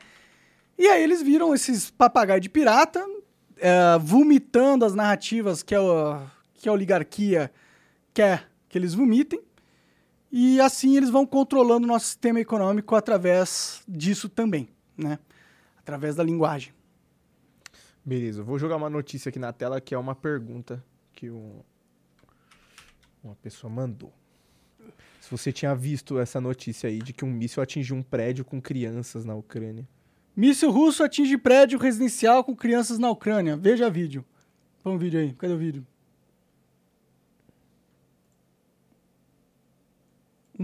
E 0.76 0.86
aí 0.88 1.02
eles 1.02 1.22
viram 1.22 1.54
esses 1.54 1.90
papagaios 1.90 2.42
de 2.42 2.48
pirata, 2.48 3.04
eh, 3.58 3.98
vomitando 4.00 4.84
as 4.84 4.94
narrativas 4.94 5.62
que 5.62 5.74
a, 5.74 6.22
que 6.64 6.68
a 6.70 6.72
oligarquia 6.72 7.52
quer 8.14 8.50
que 8.70 8.78
eles 8.78 8.94
vomitem, 8.94 9.38
e 10.32 10.58
assim 10.62 10.96
eles 10.96 11.10
vão 11.10 11.26
controlando 11.26 11.84
o 11.84 11.86
nosso 11.86 12.06
sistema 12.06 12.40
econômico 12.40 12.96
através 12.96 13.82
disso 13.86 14.30
também, 14.30 14.70
né? 14.96 15.18
Através 15.76 16.16
da 16.16 16.24
linguagem. 16.24 16.72
Beleza, 18.02 18.40
eu 18.40 18.46
vou 18.46 18.58
jogar 18.58 18.76
uma 18.76 18.88
notícia 18.88 19.28
aqui 19.28 19.38
na 19.38 19.52
tela 19.52 19.78
que 19.78 19.94
é 19.94 19.98
uma 19.98 20.14
pergunta 20.14 20.82
que 21.12 21.28
um- 21.30 21.60
uma 23.22 23.34
pessoa 23.36 23.70
mandou. 23.70 24.10
Se 25.20 25.30
você 25.30 25.52
tinha 25.52 25.74
visto 25.74 26.18
essa 26.18 26.40
notícia 26.40 26.88
aí 26.88 27.02
de 27.02 27.12
que 27.12 27.26
um 27.26 27.30
míssil 27.30 27.62
atingiu 27.62 27.94
um 27.94 28.02
prédio 28.02 28.42
com 28.42 28.58
crianças 28.58 29.26
na 29.26 29.34
Ucrânia. 29.34 29.86
Míssil 30.34 30.70
russo 30.70 31.04
atinge 31.04 31.36
prédio 31.36 31.78
residencial 31.78 32.42
com 32.42 32.56
crianças 32.56 32.98
na 32.98 33.10
Ucrânia. 33.10 33.54
Veja 33.54 33.90
vídeo. 33.90 34.24
Põe 34.82 34.94
um 34.94 34.98
vídeo 34.98 35.20
aí. 35.20 35.34
Cadê 35.34 35.52
o 35.52 35.58
vídeo? 35.58 35.86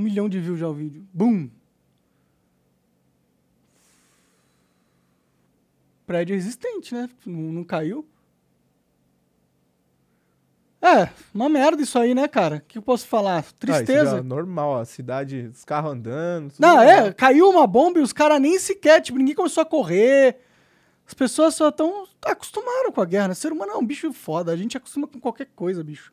Um 0.00 0.02
milhão 0.02 0.30
de 0.30 0.40
views 0.40 0.58
já 0.58 0.66
o 0.66 0.72
vídeo. 0.72 1.06
Bum! 1.12 1.50
Prédio 6.06 6.34
resistente, 6.34 6.94
né? 6.94 7.06
Não, 7.26 7.38
não 7.52 7.64
caiu. 7.64 8.08
É, 10.80 11.10
uma 11.34 11.50
merda 11.50 11.82
isso 11.82 11.98
aí, 11.98 12.14
né, 12.14 12.26
cara? 12.26 12.56
O 12.56 12.60
que 12.62 12.78
eu 12.78 12.82
posso 12.82 13.06
falar? 13.06 13.36
Ah, 13.36 13.40
isso 13.40 13.54
Tristeza. 13.56 14.10
já 14.12 14.16
é 14.16 14.22
normal, 14.22 14.78
a 14.78 14.86
cidade, 14.86 15.50
os 15.52 15.66
carros 15.66 15.92
andando. 15.92 16.54
Não, 16.58 16.76
normal. 16.76 17.06
é, 17.06 17.12
caiu 17.12 17.50
uma 17.50 17.66
bomba 17.66 17.98
e 17.98 18.02
os 18.02 18.14
caras 18.14 18.40
nem 18.40 18.58
sequer, 18.58 19.02
tipo, 19.02 19.18
ninguém 19.18 19.34
começou 19.34 19.60
a 19.60 19.66
correr. 19.66 20.38
As 21.06 21.12
pessoas 21.12 21.54
só 21.54 21.68
estão 21.68 22.08
acostumaram 22.24 22.90
com 22.90 23.02
a 23.02 23.04
guerra, 23.04 23.28
né? 23.28 23.34
Ser 23.34 23.52
humano 23.52 23.72
é 23.72 23.76
um 23.76 23.84
bicho 23.84 24.10
foda, 24.14 24.50
a 24.50 24.56
gente 24.56 24.78
acostuma 24.78 25.06
com 25.06 25.20
qualquer 25.20 25.48
coisa, 25.54 25.84
bicho. 25.84 26.10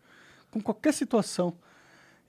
Com 0.51 0.59
qualquer 0.59 0.93
situação. 0.93 1.55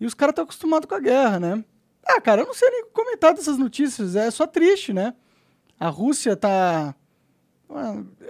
E 0.01 0.07
os 0.07 0.15
caras 0.15 0.33
estão 0.33 0.45
acostumados 0.45 0.89
com 0.89 0.95
a 0.95 1.01
guerra, 1.01 1.41
né? 1.41 1.65
Ah, 2.07 2.21
cara, 2.21 2.43
eu 2.43 2.47
não 2.47 2.55
sei 2.55 2.71
nem 2.71 2.87
comentar 2.93 3.35
dessas 3.35 3.59
notícias, 3.59 4.17
é 4.17 4.31
só 4.31 4.47
triste, 4.47 4.93
né? 4.93 5.15
A 5.79 5.89
Rússia 5.89 6.37
tá. 6.37 6.95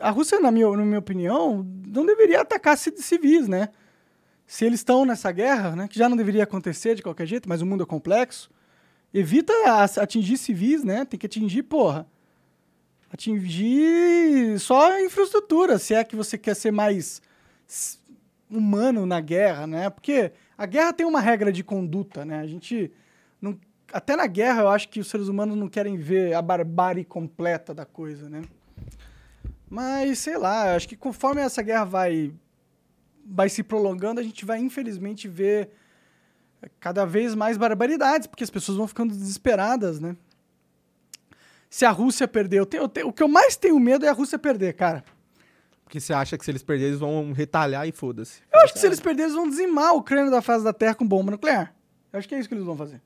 A 0.00 0.10
Rússia, 0.10 0.40
na 0.40 0.50
minha, 0.50 0.68
na 0.76 0.84
minha 0.84 0.98
opinião, 0.98 1.64
não 1.86 2.04
deveria 2.04 2.40
atacar 2.40 2.76
ci- 2.76 2.94
civis, 2.98 3.46
né? 3.46 3.68
Se 4.46 4.64
eles 4.64 4.80
estão 4.80 5.04
nessa 5.04 5.30
guerra, 5.30 5.76
né? 5.76 5.88
Que 5.88 5.98
já 5.98 6.08
não 6.08 6.16
deveria 6.16 6.42
acontecer 6.42 6.94
de 6.94 7.02
qualquer 7.02 7.26
jeito, 7.26 7.48
mas 7.48 7.62
o 7.62 7.66
mundo 7.66 7.82
é 7.84 7.86
complexo. 7.86 8.50
Evita 9.14 9.52
atingir 10.00 10.36
civis, 10.38 10.82
né? 10.82 11.04
Tem 11.04 11.18
que 11.18 11.26
atingir, 11.26 11.62
porra. 11.62 12.06
Atingir 13.12 14.58
só 14.58 14.98
infraestrutura, 15.00 15.78
se 15.78 15.94
é 15.94 16.02
que 16.04 16.16
você 16.16 16.36
quer 16.36 16.54
ser 16.54 16.70
mais. 16.72 17.22
humano 18.50 19.04
na 19.06 19.20
guerra, 19.20 19.66
né? 19.66 19.90
Porque 19.90 20.32
a 20.58 20.66
guerra 20.66 20.92
tem 20.92 21.06
uma 21.06 21.20
regra 21.20 21.52
de 21.52 21.62
conduta, 21.62 22.24
né? 22.24 22.40
A 22.40 22.46
gente 22.46 22.92
não, 23.40 23.56
até 23.92 24.16
na 24.16 24.26
guerra 24.26 24.62
eu 24.62 24.68
acho 24.68 24.88
que 24.88 24.98
os 24.98 25.06
seres 25.06 25.28
humanos 25.28 25.56
não 25.56 25.68
querem 25.68 25.96
ver 25.96 26.34
a 26.34 26.42
barbárie 26.42 27.04
completa 27.04 27.72
da 27.72 27.86
coisa, 27.86 28.28
né? 28.28 28.42
Mas 29.70 30.18
sei 30.18 30.36
lá, 30.36 30.74
acho 30.74 30.88
que 30.88 30.96
conforme 30.96 31.40
essa 31.40 31.62
guerra 31.62 31.84
vai 31.84 32.34
vai 33.24 33.48
se 33.48 33.62
prolongando, 33.62 34.20
a 34.20 34.24
gente 34.24 34.44
vai 34.44 34.58
infelizmente 34.58 35.28
ver 35.28 35.70
cada 36.80 37.04
vez 37.04 37.36
mais 37.36 37.56
barbaridades, 37.56 38.26
porque 38.26 38.42
as 38.42 38.50
pessoas 38.50 38.76
vão 38.76 38.88
ficando 38.88 39.14
desesperadas, 39.14 40.00
né? 40.00 40.16
Se 41.70 41.84
a 41.84 41.90
Rússia 41.90 42.26
perder, 42.26 42.58
eu 42.58 42.66
tenho, 42.66 42.82
eu 42.84 42.88
tenho, 42.88 43.08
o 43.08 43.12
que 43.12 43.22
eu 43.22 43.28
mais 43.28 43.54
tenho 43.54 43.78
medo 43.78 44.04
é 44.04 44.08
a 44.08 44.12
Rússia 44.12 44.38
perder, 44.38 44.72
cara. 44.72 45.04
Porque 45.88 46.00
você 46.00 46.12
acha 46.12 46.36
que 46.36 46.44
se 46.44 46.50
eles 46.50 46.62
perderem, 46.62 46.88
eles 46.88 47.00
vão 47.00 47.32
retalhar 47.32 47.88
e 47.88 47.92
foda-se. 47.92 48.42
Eu 48.52 48.60
acho 48.60 48.74
que 48.74 48.78
se 48.78 48.84
eles 48.84 49.00
perderem, 49.00 49.24
eles 49.24 49.34
vão 49.34 49.48
dizimar 49.48 49.94
o 49.94 50.02
crânio 50.02 50.30
da 50.30 50.42
face 50.42 50.62
da 50.62 50.70
Terra 50.70 50.94
com 50.94 51.08
bomba 51.08 51.30
nuclear. 51.30 51.74
Eu 52.12 52.18
acho 52.18 52.28
que 52.28 52.34
é 52.34 52.38
isso 52.38 52.46
que 52.46 52.54
eles 52.54 52.66
vão 52.66 52.76
fazer. 52.76 53.00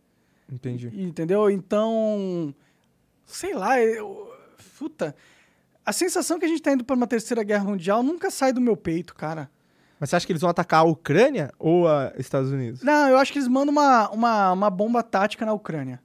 Entendi. 0.51 0.91
Entendeu? 0.93 1.49
Então, 1.49 2.53
sei 3.25 3.55
lá, 3.55 3.81
eu, 3.81 4.35
puta, 4.77 5.15
a 5.87 5.93
sensação 5.93 6.41
que 6.41 6.45
a 6.45 6.49
gente 6.49 6.61
tá 6.61 6.73
indo 6.73 6.83
para 6.83 6.97
uma 6.97 7.07
terceira 7.07 7.45
guerra 7.45 7.63
mundial 7.63 8.03
nunca 8.03 8.33
sai 8.33 8.53
do 8.53 8.61
meu 8.61 8.77
peito, 8.77 9.15
cara. 9.15 9.49
Mas 10.01 10.11
você 10.11 10.17
acha 10.17 10.27
que 10.27 10.33
eles 10.33 10.43
vão 10.43 10.51
atacar 10.51 10.81
a 10.81 10.85
Ucrânia 10.85 11.53
ou 11.61 11.87
a 11.87 12.13
Estados 12.19 12.51
Unidos? 12.51 12.83
Não, 12.83 13.09
eu 13.09 13.17
acho 13.17 13.33
que 13.33 13.39
eles 13.39 13.47
mandam 13.47 13.71
uma, 13.71 14.11
uma, 14.11 14.53
uma 14.53 14.71
bomba 14.71 15.05
tática 15.05 15.47
na 15.47 15.53
Ucrânia. 15.53 16.03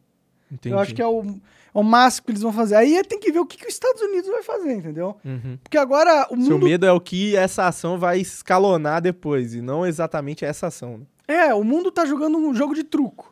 Entendi. 0.51 0.75
Eu 0.75 0.77
acho 0.77 0.93
que 0.93 1.01
é 1.01 1.07
o, 1.07 1.41
o 1.79 1.83
máximo 1.83 2.25
que 2.25 2.31
eles 2.31 2.41
vão 2.41 2.51
fazer. 2.51 2.73
Aí 2.73 3.03
tem 3.03 3.19
que 3.19 3.31
ver 3.31 3.37
o 3.37 3.45
que, 3.45 3.55
que 3.55 3.67
os 3.67 3.73
Estados 3.73 4.01
Unidos 4.01 4.27
vai 4.31 4.41
fazer, 4.41 4.73
entendeu? 4.73 5.15
Uhum. 5.23 5.59
Porque 5.61 5.77
agora 5.77 6.25
o 6.31 6.41
Seu 6.41 6.53
mundo. 6.55 6.65
medo 6.65 6.87
é 6.87 6.91
o 6.91 6.99
que 6.99 7.35
essa 7.35 7.67
ação 7.67 7.99
vai 7.99 8.19
escalonar 8.19 8.99
depois, 8.99 9.53
e 9.53 9.61
não 9.61 9.85
exatamente 9.85 10.43
essa 10.43 10.67
ação. 10.67 10.97
né? 10.97 11.05
É, 11.27 11.53
o 11.53 11.63
mundo 11.63 11.91
tá 11.91 12.03
jogando 12.03 12.35
um 12.35 12.51
jogo 12.55 12.73
de 12.73 12.83
truco. 12.83 13.31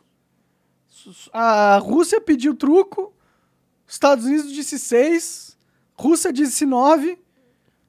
A 1.32 1.78
Rússia 1.78 2.20
pediu 2.20 2.54
truco, 2.54 3.12
Estados 3.84 4.24
Unidos 4.24 4.52
disse 4.52 4.78
6, 4.78 5.58
Rússia 5.94 6.32
disse 6.32 6.64
9, 6.64 7.18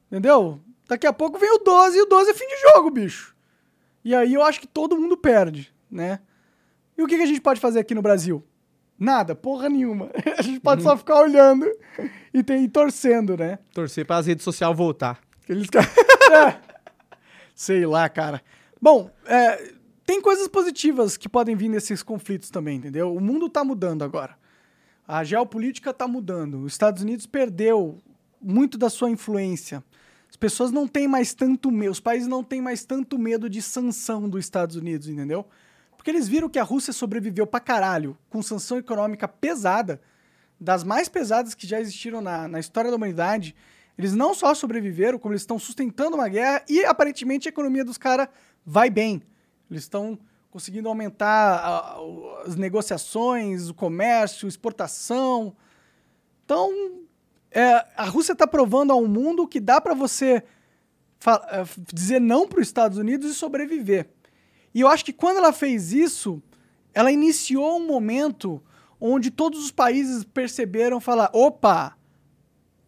entendeu? 0.07 0.59
Daqui 0.87 1.05
a 1.05 1.13
pouco 1.13 1.37
vem 1.37 1.53
o 1.53 1.59
12 1.59 1.99
e 1.99 2.01
o 2.01 2.05
12 2.07 2.31
é 2.31 2.33
fim 2.33 2.47
de 2.47 2.61
jogo, 2.73 2.89
bicho. 2.89 3.35
E 4.03 4.15
aí 4.15 4.33
eu 4.33 4.41
acho 4.41 4.59
que 4.59 4.67
todo 4.67 4.97
mundo 4.97 5.15
perde, 5.15 5.71
né? 5.89 6.19
E 6.97 7.03
o 7.03 7.05
que, 7.05 7.15
que 7.15 7.23
a 7.23 7.27
gente 7.27 7.41
pode 7.41 7.59
fazer 7.59 7.77
aqui 7.79 7.93
no 7.93 8.01
Brasil? 8.01 8.43
Nada, 8.99 9.35
porra 9.35 9.69
nenhuma. 9.69 10.09
A 10.37 10.41
gente 10.41 10.59
pode 10.59 10.81
só 10.81 10.97
ficar 10.97 11.21
olhando 11.21 11.65
e, 12.33 12.43
ter, 12.43 12.57
e 12.57 12.67
torcendo, 12.67 13.37
né? 13.37 13.59
Torcer 13.73 14.05
para 14.05 14.17
as 14.17 14.27
redes 14.27 14.43
sociais 14.43 14.75
voltar. 14.75 15.19
Eles... 15.47 15.67
É. 16.29 16.59
Sei 17.55 17.85
lá, 17.85 18.09
cara. 18.09 18.41
Bom, 18.81 19.09
é, 19.25 19.71
tem 20.05 20.21
coisas 20.21 20.47
positivas 20.49 21.15
que 21.15 21.29
podem 21.29 21.55
vir 21.55 21.69
nesses 21.69 22.03
conflitos 22.03 22.49
também, 22.49 22.77
entendeu? 22.77 23.15
O 23.15 23.21
mundo 23.21 23.47
tá 23.47 23.63
mudando 23.63 24.03
agora. 24.03 24.37
A 25.07 25.23
geopolítica 25.23 25.93
tá 25.93 26.05
mudando. 26.05 26.63
Os 26.63 26.73
Estados 26.73 27.01
Unidos 27.01 27.25
perdeu 27.25 27.97
muito 28.41 28.77
da 28.77 28.89
sua 28.89 29.09
influência. 29.09 29.81
As 30.29 30.35
pessoas 30.35 30.71
não 30.71 30.87
têm 30.87 31.07
mais 31.07 31.33
tanto 31.33 31.71
medo, 31.71 31.91
os 31.91 31.99
países 31.99 32.27
não 32.27 32.43
têm 32.43 32.61
mais 32.61 32.83
tanto 32.83 33.17
medo 33.17 33.49
de 33.49 33.61
sanção 33.61 34.27
dos 34.27 34.43
Estados 34.43 34.75
Unidos, 34.75 35.07
entendeu? 35.07 35.45
Porque 36.07 36.15
eles 36.15 36.29
viram 36.29 36.47
que 36.47 36.57
a 36.57 36.63
Rússia 36.63 36.93
sobreviveu 36.93 37.45
pra 37.45 37.59
caralho 37.59 38.17
com 38.29 38.41
sanção 38.41 38.77
econômica 38.77 39.27
pesada, 39.27 39.99
das 40.57 40.81
mais 40.81 41.09
pesadas 41.09 41.53
que 41.53 41.67
já 41.67 41.81
existiram 41.81 42.21
na, 42.21 42.47
na 42.47 42.61
história 42.61 42.89
da 42.89 42.95
humanidade. 42.95 43.53
Eles 43.97 44.13
não 44.15 44.33
só 44.33 44.53
sobreviveram, 44.53 45.19
como 45.19 45.33
eles 45.33 45.41
estão 45.41 45.59
sustentando 45.59 46.15
uma 46.15 46.29
guerra 46.29 46.63
e 46.69 46.85
aparentemente 46.85 47.49
a 47.49 47.51
economia 47.51 47.83
dos 47.83 47.97
caras 47.97 48.29
vai 48.65 48.89
bem. 48.89 49.21
Eles 49.69 49.83
estão 49.83 50.17
conseguindo 50.49 50.87
aumentar 50.87 51.55
a- 51.57 51.97
as 52.45 52.55
negociações, 52.55 53.67
o 53.67 53.73
comércio, 53.73 54.47
exportação. 54.47 55.53
Então, 56.45 56.71
é, 57.51 57.85
a 57.97 58.05
Rússia 58.05 58.31
está 58.31 58.47
provando 58.47 58.93
ao 58.93 59.05
mundo 59.05 59.45
que 59.45 59.59
dá 59.59 59.81
para 59.81 59.93
você 59.93 60.41
f- 61.19 61.81
dizer 61.93 62.21
não 62.21 62.47
para 62.47 62.61
os 62.61 62.67
Estados 62.67 62.97
Unidos 62.97 63.29
e 63.29 63.33
sobreviver. 63.35 64.07
E 64.77 64.81
eu 64.81 64.87
acho 64.87 65.03
que 65.03 65.11
quando 65.11 65.37
ela 65.37 65.51
fez 65.51 65.91
isso, 65.91 66.39
ela 66.93 67.11
iniciou 67.11 67.79
um 67.79 67.87
momento 67.87 68.61
onde 69.01 69.31
todos 69.31 69.65
os 69.65 69.71
países 69.71 70.23
perceberam 70.23 70.99
falar: 70.99 71.31
opa, 71.33 71.97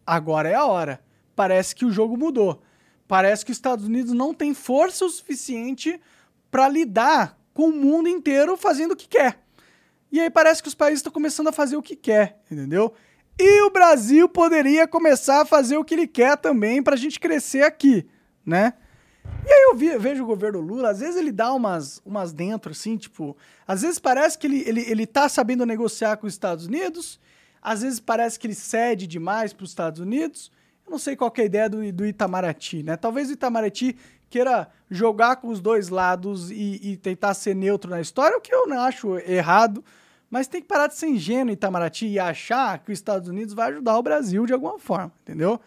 agora 0.06 0.48
é 0.48 0.54
a 0.54 0.64
hora. 0.64 1.02
Parece 1.34 1.74
que 1.74 1.84
o 1.84 1.90
jogo 1.90 2.16
mudou. 2.16 2.62
Parece 3.08 3.44
que 3.44 3.50
os 3.50 3.58
Estados 3.58 3.86
Unidos 3.86 4.12
não 4.12 4.32
tem 4.32 4.54
força 4.54 5.04
o 5.04 5.10
suficiente 5.10 6.00
para 6.48 6.68
lidar 6.68 7.36
com 7.52 7.70
o 7.70 7.72
mundo 7.72 8.08
inteiro 8.08 8.56
fazendo 8.56 8.92
o 8.92 8.96
que 8.96 9.08
quer. 9.08 9.40
E 10.12 10.20
aí 10.20 10.30
parece 10.30 10.62
que 10.62 10.68
os 10.68 10.76
países 10.76 11.00
estão 11.00 11.12
começando 11.12 11.48
a 11.48 11.52
fazer 11.52 11.76
o 11.76 11.82
que 11.82 11.96
quer, 11.96 12.40
entendeu? 12.48 12.94
E 13.36 13.62
o 13.62 13.70
Brasil 13.70 14.28
poderia 14.28 14.86
começar 14.86 15.40
a 15.40 15.44
fazer 15.44 15.76
o 15.76 15.84
que 15.84 15.94
ele 15.94 16.06
quer 16.06 16.36
também 16.36 16.84
para 16.84 16.94
a 16.94 16.96
gente 16.96 17.18
crescer 17.18 17.64
aqui, 17.64 18.06
né? 18.46 18.74
Eu 19.70 19.76
vi- 19.76 19.96
vejo 19.98 20.24
o 20.24 20.26
governo 20.26 20.60
Lula, 20.60 20.90
às 20.90 20.98
vezes 21.00 21.16
ele 21.16 21.30
dá 21.30 21.52
umas, 21.54 22.02
umas 22.04 22.32
dentro, 22.32 22.72
assim, 22.72 22.96
tipo... 22.96 23.36
Às 23.66 23.82
vezes 23.82 23.98
parece 23.98 24.36
que 24.36 24.46
ele, 24.46 24.64
ele, 24.66 24.80
ele 24.80 25.06
tá 25.06 25.28
sabendo 25.28 25.64
negociar 25.64 26.16
com 26.16 26.26
os 26.26 26.32
Estados 26.32 26.66
Unidos, 26.66 27.20
às 27.62 27.82
vezes 27.82 28.00
parece 28.00 28.38
que 28.38 28.46
ele 28.46 28.54
cede 28.54 29.06
demais 29.06 29.52
para 29.52 29.64
os 29.64 29.70
Estados 29.70 30.00
Unidos. 30.00 30.50
Eu 30.84 30.90
não 30.90 30.98
sei 30.98 31.14
qual 31.14 31.32
é 31.36 31.40
a 31.42 31.44
ideia 31.44 31.68
do, 31.68 31.92
do 31.92 32.04
Itamaraty, 32.04 32.82
né? 32.82 32.96
Talvez 32.96 33.28
o 33.28 33.32
Itamaraty 33.32 33.96
queira 34.28 34.68
jogar 34.90 35.36
com 35.36 35.48
os 35.48 35.60
dois 35.60 35.88
lados 35.88 36.50
e, 36.50 36.80
e 36.82 36.96
tentar 36.96 37.34
ser 37.34 37.54
neutro 37.54 37.90
na 37.90 38.00
história, 38.00 38.36
o 38.36 38.40
que 38.40 38.52
eu 38.52 38.66
não 38.66 38.80
acho 38.80 39.18
errado. 39.18 39.84
Mas 40.28 40.48
tem 40.48 40.60
que 40.62 40.68
parar 40.68 40.86
de 40.86 40.96
ser 40.96 41.08
ingênuo, 41.08 41.52
Itamaraty, 41.52 42.06
e 42.06 42.18
achar 42.18 42.78
que 42.78 42.90
os 42.92 42.98
Estados 42.98 43.28
Unidos 43.28 43.52
vai 43.54 43.70
ajudar 43.70 43.98
o 43.98 44.02
Brasil 44.02 44.46
de 44.46 44.52
alguma 44.52 44.78
forma, 44.78 45.12
entendeu? 45.22 45.60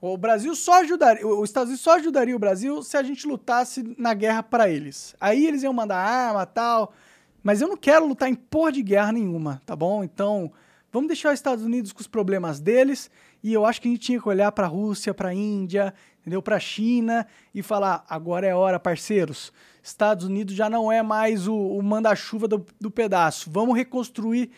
O 0.00 0.16
Brasil 0.16 0.54
só 0.56 0.80
ajudaria, 0.80 1.26
os 1.26 1.48
Estados 1.48 1.68
Unidos 1.68 1.82
só 1.82 1.96
ajudaria 1.96 2.34
o 2.34 2.38
Brasil 2.38 2.82
se 2.82 2.96
a 2.96 3.02
gente 3.02 3.26
lutasse 3.26 3.94
na 3.98 4.14
guerra 4.14 4.42
para 4.42 4.68
eles. 4.68 5.14
Aí 5.20 5.46
eles 5.46 5.62
iam 5.62 5.74
mandar 5.74 5.98
arma 5.98 6.46
tal, 6.46 6.94
mas 7.42 7.60
eu 7.60 7.68
não 7.68 7.76
quero 7.76 8.06
lutar 8.06 8.28
em 8.28 8.34
porra 8.34 8.72
de 8.72 8.82
guerra 8.82 9.12
nenhuma, 9.12 9.60
tá 9.66 9.76
bom? 9.76 10.02
Então, 10.02 10.50
vamos 10.90 11.08
deixar 11.08 11.28
os 11.28 11.38
Estados 11.38 11.64
Unidos 11.64 11.92
com 11.92 12.00
os 12.00 12.06
problemas 12.06 12.60
deles 12.60 13.10
e 13.42 13.52
eu 13.52 13.66
acho 13.66 13.80
que 13.80 13.88
a 13.88 13.90
gente 13.90 14.00
tinha 14.00 14.20
que 14.20 14.28
olhar 14.28 14.50
para 14.52 14.66
a 14.66 14.70
Rússia, 14.70 15.12
para 15.12 15.30
a 15.30 15.34
Índia, 15.34 15.92
entendeu? 16.20 16.40
Para 16.40 16.56
a 16.56 16.60
China 16.60 17.26
e 17.54 17.62
falar: 17.62 18.04
agora 18.08 18.46
é 18.46 18.54
hora, 18.54 18.80
parceiros. 18.80 19.52
Estados 19.82 20.24
Unidos 20.26 20.54
já 20.54 20.68
não 20.68 20.90
é 20.90 21.02
mais 21.02 21.46
o, 21.46 21.54
o 21.54 21.82
manda-chuva 21.82 22.48
do, 22.48 22.64
do 22.80 22.90
pedaço. 22.90 23.50
Vamos 23.50 23.76
reconstruir 23.76 24.50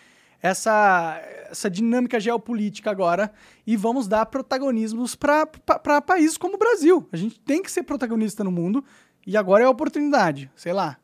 essa, 0.43 1.23
essa 1.49 1.71
dinâmica 1.71 2.19
geopolítica 2.19 2.91
agora 2.91 3.33
e 3.65 3.77
vamos 3.77 4.09
dar 4.09 4.27
protagonismos 4.27 5.15
para 5.15 5.47
países 6.05 6.37
como 6.37 6.57
o 6.57 6.59
Brasil. 6.59 7.09
A 7.13 7.17
gente 7.17 7.39
tem 7.39 7.63
que 7.63 7.71
ser 7.71 7.85
protagonista 7.85 8.43
no 8.43 8.51
mundo 8.51 8.85
e 9.25 9.37
agora 9.37 9.63
é 9.63 9.67
a 9.67 9.71
oportunidade, 9.71 10.51
sei 10.57 10.73
lá. 10.73 10.99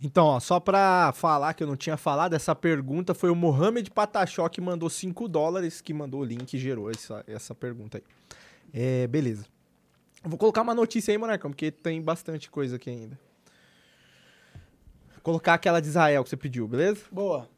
Então, 0.00 0.24
ó, 0.24 0.40
só 0.40 0.58
pra 0.58 1.12
falar 1.14 1.54
que 1.54 1.62
eu 1.62 1.66
não 1.66 1.76
tinha 1.76 1.96
falado, 1.96 2.34
essa 2.34 2.56
pergunta 2.56 3.14
foi 3.14 3.30
o 3.30 3.36
Mohamed 3.36 3.88
Patachó 3.90 4.48
que 4.48 4.60
mandou 4.60 4.90
5 4.90 5.28
dólares, 5.28 5.80
que 5.80 5.94
mandou 5.94 6.22
o 6.22 6.24
link 6.24 6.54
e 6.54 6.58
gerou 6.58 6.90
essa, 6.90 7.22
essa 7.28 7.54
pergunta 7.54 7.98
aí. 7.98 8.04
É, 8.72 9.06
beleza. 9.06 9.44
Vou 10.24 10.38
colocar 10.38 10.62
uma 10.62 10.74
notícia 10.74 11.12
aí, 11.12 11.18
Monarcão, 11.18 11.50
porque 11.50 11.70
tem 11.70 12.00
bastante 12.00 12.50
coisa 12.50 12.76
aqui 12.76 12.90
ainda. 12.90 13.18
Vou 15.12 15.20
colocar 15.22 15.54
aquela 15.54 15.80
de 15.80 15.88
Israel 15.88 16.24
que 16.24 16.30
você 16.30 16.36
pediu, 16.36 16.66
beleza? 16.66 17.02
Boa. 17.12 17.48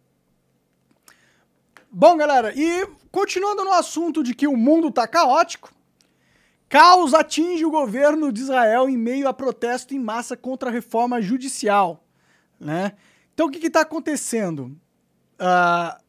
Bom, 1.97 2.17
galera, 2.17 2.53
e 2.57 2.89
continuando 3.13 3.63
no 3.63 3.71
assunto 3.71 4.21
de 4.21 4.35
que 4.35 4.49
o 4.49 4.57
mundo 4.57 4.91
tá 4.91 5.07
caótico, 5.07 5.73
caos 6.69 7.15
atinge 7.15 7.65
o 7.65 7.71
governo 7.71 8.33
de 8.33 8.41
Israel 8.41 8.89
em 8.89 8.97
meio 8.97 9.29
a 9.29 9.33
protesto 9.33 9.95
em 9.95 10.01
massa 10.01 10.37
contra 10.37 10.71
a 10.71 10.73
reforma 10.73 11.23
judicial, 11.23 12.05
né? 12.59 12.95
Então, 13.33 13.47
o 13.47 13.49
que 13.49 13.65
está 13.65 13.83
acontecendo? 13.83 14.77
Ah, 15.39 16.01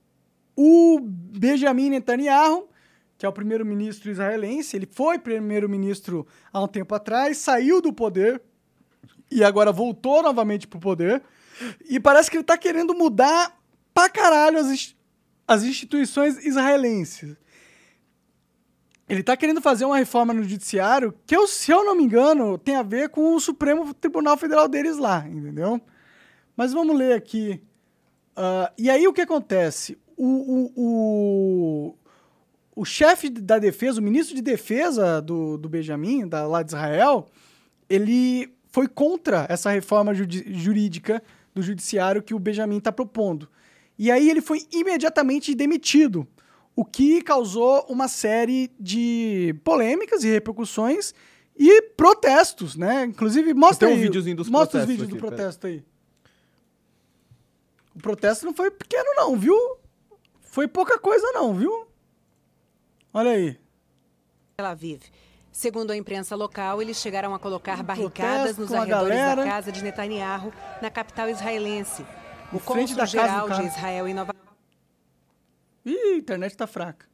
o 0.56 1.00
Benjamin 1.00 1.92
Netanyahu, 1.92 2.68
que 3.16 3.24
é 3.24 3.30
o 3.30 3.34
primeiro-ministro 3.34 4.10
israelense, 4.10 4.76
ele 4.76 4.90
foi 4.92 5.20
primeiro-ministro 5.20 6.26
há 6.52 6.64
um 6.64 6.68
tempo 6.68 6.96
atrás, 6.96 7.38
saiu 7.38 7.80
do 7.80 7.94
poder 7.94 8.42
e 9.30 9.44
agora 9.44 9.72
voltou 9.72 10.24
novamente 10.24 10.66
pro 10.66 10.80
poder. 10.80 11.22
E 11.88 12.00
parece 12.00 12.32
que 12.32 12.38
ele 12.38 12.44
tá 12.44 12.58
querendo 12.58 12.96
mudar 12.96 13.56
pra 13.94 14.10
caralho 14.10 14.58
as, 14.58 14.95
as 15.48 15.64
instituições 15.64 16.44
israelenses. 16.46 17.36
Ele 19.08 19.22
tá 19.22 19.38
querendo 19.38 19.62
fazer 19.62 19.86
uma 19.86 19.98
reforma 19.98 20.34
no 20.34 20.42
judiciário 20.42 21.14
que, 21.28 21.48
se 21.48 21.72
eu 21.72 21.84
não 21.84 21.96
me 21.96 22.04
engano, 22.04 22.58
tem 22.58 22.76
a 22.76 22.82
ver 22.82 23.10
com 23.10 23.36
o 23.36 23.40
Supremo 23.40 23.94
Tribunal 23.94 24.36
Federal 24.36 24.68
deles 24.68 24.98
lá, 24.98 25.28
entendeu? 25.28 25.80
Mas 26.58 26.74
vamos 26.74 26.98
ler 26.98 27.14
aqui. 27.14 27.62
Ah, 28.36 28.72
e 28.78 28.90
aí 28.90 29.08
o 29.08 29.14
que 29.14 29.22
acontece? 29.22 29.98
O, 30.18 30.26
o, 30.26 30.72
o, 30.76 31.96
o 32.76 32.86
chefe 32.86 33.30
da 33.30 33.60
defesa, 33.60 34.00
o 34.00 34.04
ministro 34.04 34.36
de 34.36 34.42
defesa 34.42 35.22
do, 35.22 35.58
do 35.58 35.70
Benjamin, 35.70 36.28
da, 36.28 36.48
lá 36.48 36.64
de 36.64 36.70
Israel, 36.70 37.28
ele 37.88 38.52
foi 38.70 38.88
contra 38.88 39.46
essa 39.48 39.70
reforma 39.70 40.14
jurídica 40.14 41.22
do 41.54 41.62
judiciário 41.62 42.24
que 42.24 42.34
o 42.34 42.40
Benjamin 42.40 42.78
está 42.78 42.92
propondo. 42.92 43.48
E 43.98 44.12
aí 44.12 44.30
ele 44.30 44.42
foi 44.42 44.68
imediatamente 44.72 45.56
demitido, 45.56 46.28
o 46.76 46.84
que 46.84 47.22
causou 47.22 47.86
uma 47.88 48.08
série 48.08 48.70
de 48.80 49.56
polêmicas 49.64 50.24
e 50.24 50.28
repercussões 50.30 51.14
e 51.58 51.82
protestos, 51.82 52.76
né? 52.76 53.06
Inclusive, 53.06 53.54
mostra 53.54 53.88
Tem 53.88 53.96
um 53.96 54.00
aí, 54.00 54.04
videozinho 54.06 54.36
dos 54.36 54.50
mostra 54.50 54.82
os 54.82 54.86
vídeos 54.86 55.08
do 55.08 55.16
aqui, 55.16 55.22
pera. 55.22 55.36
protesto 55.36 55.68
aí. 55.68 55.84
O 57.96 58.00
protesto 58.00 58.46
não 58.46 58.54
foi 58.54 58.70
pequeno 58.70 59.10
não, 59.16 59.38
viu? 59.38 59.56
Foi 60.42 60.68
pouca 60.68 61.00
coisa 61.00 61.32
não, 61.32 61.54
viu? 61.54 61.88
Olha 63.14 63.32
aí. 63.32 63.58
Tel 64.58 64.66
Aviv. 64.66 65.02
Segundo 65.50 65.92
a 65.92 65.96
imprensa 65.96 66.36
local, 66.36 66.82
eles 66.82 66.98
chegaram 66.98 67.34
a 67.34 67.40
colocar 67.40 67.82
barricadas 67.82 68.58
protesto 68.58 68.62
nos 68.62 68.74
arredores 68.74 69.18
da 69.18 69.44
casa 69.46 69.72
de 69.72 69.82
Netanyahu, 69.82 70.52
na 70.82 70.92
capital 70.92 71.30
israelense. 71.30 72.06
O 72.52 72.58
Em 72.58 72.60
frente 72.60 72.96
da 72.96 73.02
casa 73.04 73.12
do 73.14 73.18
cônsul-geral 73.18 73.48
cara. 73.48 73.62
de 73.62 73.68
Israel 73.68 74.08
em 74.08 74.14
Nova 74.14 74.36
Ih, 75.86 76.14
a 76.14 76.18
internet 76.18 76.56
tá 76.58 76.66
fraca. 76.66 77.06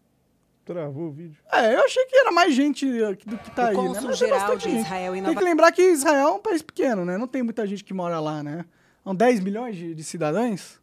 Travou 0.64 1.08
o 1.08 1.12
vídeo. 1.12 1.38
É, 1.52 1.74
eu 1.76 1.84
achei 1.84 2.06
que 2.06 2.16
era 2.16 2.32
mais 2.32 2.54
gente 2.54 2.86
eh, 2.88 3.14
do 3.26 3.38
que 3.38 3.52
tá 3.52 3.64
O 3.64 3.68
aí, 3.68 3.76
né? 3.76 3.84
cônsul 3.84 4.08
Mas 4.10 4.20
tem 4.20 4.28
geral 4.30 4.56
de. 4.56 4.70
Israel 4.70 5.12
em 5.16 5.18
Tem 5.18 5.22
Nova- 5.24 5.36
que 5.40 5.44
lembrar 5.44 5.72
que 5.72 5.82
Israel 5.82 6.28
é 6.28 6.32
um 6.32 6.40
país 6.40 6.62
pequeno, 6.62 7.04
né? 7.04 7.18
Não 7.18 7.28
tem 7.28 7.42
muita 7.44 7.66
gente 7.68 7.84
que 7.84 7.94
mora 7.94 8.20
lá, 8.20 8.42
né? 8.44 8.64
São 9.04 9.14
10 9.16 9.40
milhões 9.42 9.76
de, 9.76 9.94
de 9.96 10.04
cidadãos. 10.04 10.80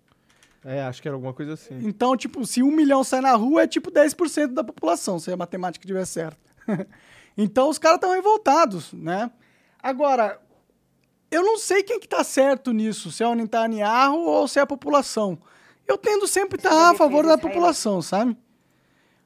É, 0.64 0.82
acho 0.82 1.00
que 1.00 1.08
era 1.08 1.14
alguma 1.14 1.32
coisa 1.32 1.54
assim. 1.54 1.78
Então, 1.86 2.16
tipo, 2.16 2.44
se 2.44 2.62
um 2.62 2.70
milhão 2.72 3.02
sai 3.04 3.20
na 3.20 3.32
rua, 3.34 3.62
é 3.62 3.66
tipo 3.66 3.90
10% 3.90 4.48
da 4.52 4.64
população, 4.64 5.18
se 5.20 5.30
a 5.32 5.36
matemática 5.36 5.84
estiver 5.84 6.04
certa. 6.04 6.36
então, 7.38 7.70
os 7.70 7.78
caras 7.78 7.96
estão 7.98 8.10
revoltados, 8.12 8.92
né? 8.92 9.30
Agora, 9.80 10.38
eu 11.30 11.42
não 11.42 11.58
sei 11.58 11.82
quem 11.82 12.00
que 12.00 12.08
tá 12.08 12.24
certo 12.24 12.72
nisso, 12.72 13.12
se 13.12 13.22
é 13.22 13.28
o 13.28 13.34
Netanyahu 13.34 14.26
ou 14.26 14.48
se 14.48 14.58
é 14.58 14.62
a 14.62 14.66
população. 14.66 15.38
Eu 15.86 15.98
tendo 15.98 16.26
sempre 16.26 16.56
estar 16.56 16.70
a 16.70 16.92
defesa 16.92 16.98
favor 16.98 17.26
da 17.26 17.38
população, 17.38 18.00
sabe? 18.02 18.36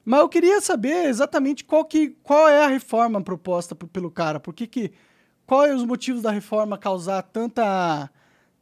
Mas 0.05 0.19
eu 0.19 0.29
queria 0.29 0.59
saber 0.59 1.05
exatamente 1.05 1.63
qual, 1.63 1.85
que, 1.85 2.09
qual 2.23 2.47
é 2.47 2.65
a 2.65 2.67
reforma 2.67 3.21
proposta 3.21 3.73
pelo 3.75 4.11
cara. 4.11 4.39
Por 4.39 4.53
que 4.53 4.67
que... 4.67 4.91
Qual 5.45 5.65
é 5.65 5.73
os 5.73 5.83
motivos 5.83 6.21
da 6.21 6.31
reforma 6.31 6.77
causar 6.77 7.21
tanta, 7.21 8.09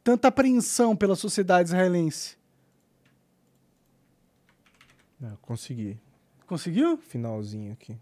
tanta 0.02 0.28
apreensão 0.28 0.96
pela 0.96 1.14
sociedade 1.14 1.68
israelense? 1.68 2.36
Ah, 5.22 5.36
consegui. 5.40 5.96
Conseguiu? 6.46 6.98
Finalzinho 6.98 7.72
aqui. 7.72 7.96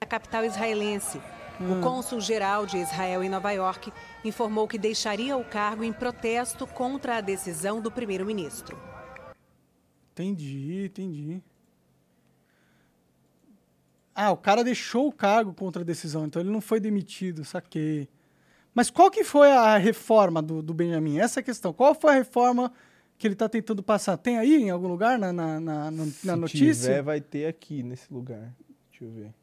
na 0.00 0.06
capital 0.06 0.44
israelense. 0.44 1.18
Hum. 1.60 1.78
O 1.78 1.82
cônsul-geral 1.82 2.66
de 2.66 2.78
Israel 2.78 3.22
em 3.22 3.28
Nova 3.28 3.52
York 3.52 3.92
informou 4.24 4.66
que 4.66 4.76
deixaria 4.78 5.36
o 5.36 5.44
cargo 5.44 5.84
em 5.84 5.92
protesto 5.92 6.66
contra 6.66 7.18
a 7.18 7.20
decisão 7.20 7.80
do 7.80 7.90
primeiro-ministro. 7.90 8.76
Entendi, 10.12 10.84
entendi. 10.86 11.42
Ah, 14.14 14.30
o 14.30 14.36
cara 14.36 14.62
deixou 14.62 15.08
o 15.08 15.12
cargo 15.12 15.52
contra 15.52 15.82
a 15.82 15.84
decisão, 15.84 16.24
então 16.26 16.40
ele 16.40 16.50
não 16.50 16.60
foi 16.60 16.78
demitido, 16.78 17.44
saquei. 17.44 18.08
Mas 18.72 18.90
qual 18.90 19.10
que 19.10 19.24
foi 19.24 19.50
a 19.50 19.76
reforma 19.76 20.40
do, 20.40 20.62
do 20.62 20.72
Benjamin? 20.74 21.18
Essa 21.18 21.40
é 21.40 21.42
a 21.42 21.44
questão. 21.44 21.72
Qual 21.72 21.94
foi 21.94 22.12
a 22.12 22.14
reforma 22.14 22.72
que 23.18 23.26
ele 23.26 23.34
está 23.34 23.48
tentando 23.48 23.82
passar? 23.82 24.16
Tem 24.16 24.38
aí 24.38 24.56
em 24.56 24.70
algum 24.70 24.88
lugar 24.88 25.18
na, 25.18 25.32
na, 25.32 25.60
na, 25.60 25.90
na- 25.90 26.04
Se 26.06 26.26
na 26.26 26.36
notícia? 26.36 26.88
tiver, 26.88 27.02
vai 27.02 27.20
ter 27.20 27.46
aqui 27.46 27.82
nesse 27.82 28.12
lugar. 28.12 28.52
Deixa 28.90 29.04
eu 29.04 29.10
ver. 29.10 29.34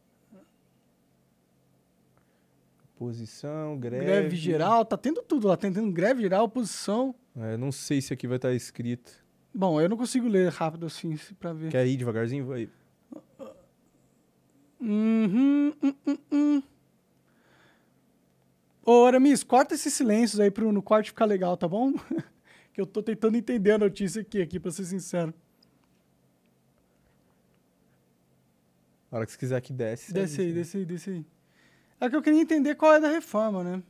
Oposição, 3.01 3.79
greve. 3.79 4.05
greve. 4.05 4.35
geral, 4.35 4.85
tá 4.85 4.95
tendo 4.95 5.23
tudo 5.23 5.47
lá. 5.47 5.57
Tá 5.57 5.71
tendo 5.71 5.91
greve 5.91 6.21
geral, 6.21 6.43
oposição. 6.43 7.15
É, 7.35 7.57
não 7.57 7.71
sei 7.71 7.99
se 7.99 8.13
aqui 8.13 8.27
vai 8.27 8.35
estar 8.35 8.53
escrito. 8.53 9.11
Bom, 9.51 9.81
eu 9.81 9.89
não 9.89 9.97
consigo 9.97 10.27
ler 10.27 10.51
rápido 10.51 10.85
assim, 10.85 11.17
pra 11.39 11.51
ver. 11.51 11.71
Quer 11.71 11.87
ir 11.87 11.97
devagarzinho? 11.97 12.45
Vai. 12.45 12.69
Uhum, 14.79 15.73
hum, 15.81 15.95
hum, 16.05 16.17
hum. 16.31 16.63
Ô, 18.85 19.05
Aramis, 19.05 19.43
corta 19.43 19.73
esses 19.73 19.93
silêncios 19.95 20.39
aí 20.39 20.51
pro 20.51 20.71
no 20.71 20.83
corte 20.83 21.09
ficar 21.09 21.25
legal, 21.25 21.57
tá 21.57 21.67
bom? 21.67 21.93
que 22.71 22.79
eu 22.79 22.85
tô 22.85 23.01
tentando 23.01 23.35
entender 23.35 23.71
a 23.71 23.77
notícia 23.79 24.21
aqui, 24.21 24.39
aqui 24.39 24.59
pra 24.59 24.69
ser 24.69 24.85
sincero. 24.85 25.33
Na 29.11 29.17
hora 29.17 29.25
que 29.25 29.31
você 29.31 29.39
quiser 29.39 29.55
aqui, 29.55 29.73
desce. 29.73 30.13
Desce 30.13 30.39
aí, 30.39 30.53
desce 30.53 30.77
aí, 30.77 30.85
desce 30.85 31.09
aí. 31.09 31.25
É 32.01 32.09
que 32.09 32.15
eu 32.15 32.21
queria 32.21 32.41
entender 32.41 32.75
qual 32.75 32.93
é 32.95 32.99
da 32.99 33.09
reforma, 33.09 33.63
né? 33.63 33.83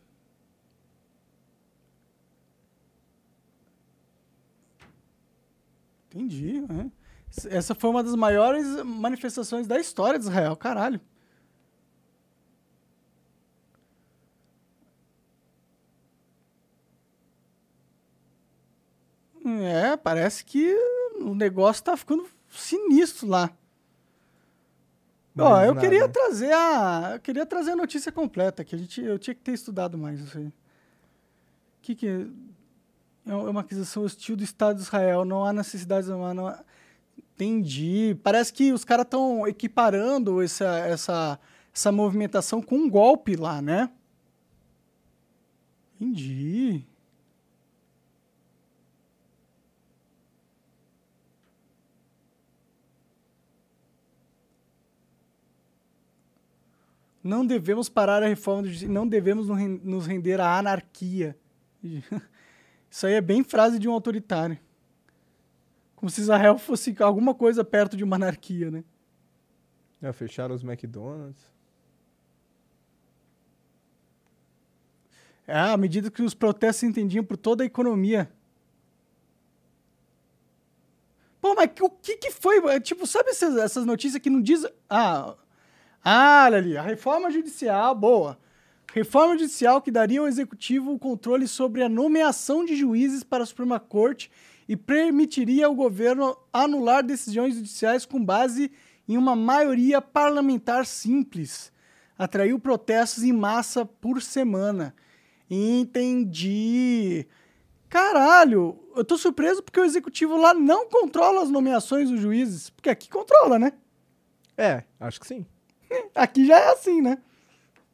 Entendi, 6.09 6.59
né? 6.61 6.91
Essa 7.49 7.73
foi 7.73 7.89
uma 7.89 8.03
das 8.03 8.15
maiores 8.15 8.67
manifestações 8.83 9.65
da 9.65 9.79
história 9.79 10.19
de 10.19 10.25
Israel, 10.25 10.57
caralho. 10.57 10.99
É, 19.45 19.95
parece 19.97 20.43
que 20.43 20.75
o 21.19 21.33
negócio 21.33 21.83
tá 21.83 21.95
ficando 21.95 22.27
sinistro 22.49 23.27
lá. 23.27 23.51
Ó, 25.37 25.61
eu 25.63 25.73
nada. 25.73 25.79
queria 25.79 26.07
trazer 26.09 26.51
a, 26.53 27.11
eu 27.13 27.19
queria 27.19 27.45
trazer 27.45 27.71
a 27.71 27.75
notícia 27.75 28.11
completa, 28.11 28.63
que 28.65 28.75
a 28.75 28.77
gente, 28.77 29.01
eu 29.01 29.17
tinha 29.17 29.33
que 29.33 29.41
ter 29.41 29.53
estudado 29.53 29.97
mais 29.97 30.19
isso 30.19 30.37
aí. 30.37 30.47
O 30.47 30.53
que 31.81 31.95
que 31.95 32.07
é? 32.07 32.25
É 33.27 33.35
uma 33.35 33.61
aquisição 33.61 34.03
hostil 34.03 34.35
do 34.35 34.43
Estado 34.43 34.75
de 34.77 34.81
Israel, 34.83 35.23
não 35.23 35.45
há 35.45 35.53
necessidade, 35.53 36.07
não 36.09 36.33
não 36.33 36.47
há- 36.47 36.63
Entendi. 37.35 38.15
Parece 38.23 38.51
que 38.53 38.71
os 38.73 38.83
caras 38.83 39.05
estão 39.05 39.47
equiparando 39.47 40.41
essa, 40.43 40.65
essa, 40.79 41.39
essa 41.73 41.91
movimentação 41.91 42.61
com 42.61 42.75
um 42.75 42.89
golpe 42.89 43.35
lá, 43.35 43.61
né? 43.61 43.89
Entendi. 45.99 46.85
Não 57.23 57.45
devemos 57.45 57.87
parar 57.87 58.23
a 58.23 58.27
reforma, 58.27 58.63
do, 58.63 58.87
não 58.87 59.07
devemos 59.07 59.47
nos 59.83 60.07
render 60.07 60.39
à 60.39 60.57
anarquia. 60.57 61.37
Isso 62.89 63.05
aí 63.05 63.13
é 63.13 63.21
bem 63.21 63.43
frase 63.43 63.77
de 63.77 63.87
um 63.87 63.93
autoritário. 63.93 64.57
Como 65.95 66.09
se 66.09 66.21
Israel 66.21 66.57
fosse 66.57 66.95
alguma 66.99 67.33
coisa 67.35 67.63
perto 67.63 67.95
de 67.95 68.03
uma 68.03 68.15
anarquia, 68.15 68.71
né? 68.71 68.83
É, 70.01 70.11
fecharam 70.11 70.55
os 70.55 70.63
McDonald's. 70.63 71.51
É, 75.45 75.59
à 75.59 75.77
medida 75.77 76.09
que 76.09 76.23
os 76.23 76.33
protestos 76.33 76.79
se 76.79 76.85
entendiam 76.87 77.23
por 77.23 77.37
toda 77.37 77.63
a 77.63 77.65
economia. 77.65 78.31
Pô, 81.39 81.53
mas 81.55 81.69
o 81.81 81.89
que 81.89 82.17
que 82.17 82.31
foi? 82.31 82.57
É, 82.69 82.79
Tipo, 82.79 83.05
sabe 83.05 83.29
essas, 83.29 83.55
essas 83.57 83.85
notícias 83.85 84.21
que 84.21 84.29
não 84.29 84.41
diz... 84.41 84.65
Ah, 84.89 85.35
ah, 86.03 86.43
olha 86.45 86.57
ali, 86.57 86.77
a 86.77 86.81
reforma 86.81 87.29
judicial, 87.29 87.93
boa. 87.93 88.37
Reforma 88.93 89.37
judicial 89.37 89.81
que 89.81 89.91
daria 89.91 90.19
ao 90.19 90.27
executivo 90.27 90.91
o 90.91 90.99
controle 90.99 91.47
sobre 91.47 91.83
a 91.83 91.87
nomeação 91.87 92.65
de 92.65 92.75
juízes 92.75 93.23
para 93.23 93.43
a 93.43 93.45
Suprema 93.45 93.79
Corte 93.79 94.29
e 94.67 94.75
permitiria 94.75 95.67
ao 95.67 95.75
governo 95.75 96.35
anular 96.51 97.03
decisões 97.03 97.55
judiciais 97.55 98.05
com 98.05 98.23
base 98.23 98.71
em 99.07 99.17
uma 99.17 99.35
maioria 99.35 100.01
parlamentar 100.01 100.85
simples. 100.85 101.71
Atraiu 102.17 102.59
protestos 102.59 103.23
em 103.23 103.31
massa 103.31 103.85
por 103.85 104.21
semana. 104.21 104.95
Entendi. 105.49 107.27
Caralho, 107.89 108.79
eu 108.95 109.03
tô 109.03 109.17
surpreso 109.17 109.61
porque 109.61 109.79
o 109.79 109.85
executivo 109.85 110.37
lá 110.37 110.53
não 110.53 110.87
controla 110.87 111.43
as 111.43 111.49
nomeações 111.49 112.09
dos 112.09 112.19
juízes. 112.19 112.69
Porque 112.69 112.89
aqui 112.89 113.09
controla, 113.09 113.59
né? 113.59 113.73
É, 114.57 114.83
acho 114.99 115.19
que 115.19 115.27
sim. 115.27 115.45
Aqui 116.15 116.45
já 116.45 116.57
é 116.59 116.71
assim, 116.71 117.01
né? 117.01 117.17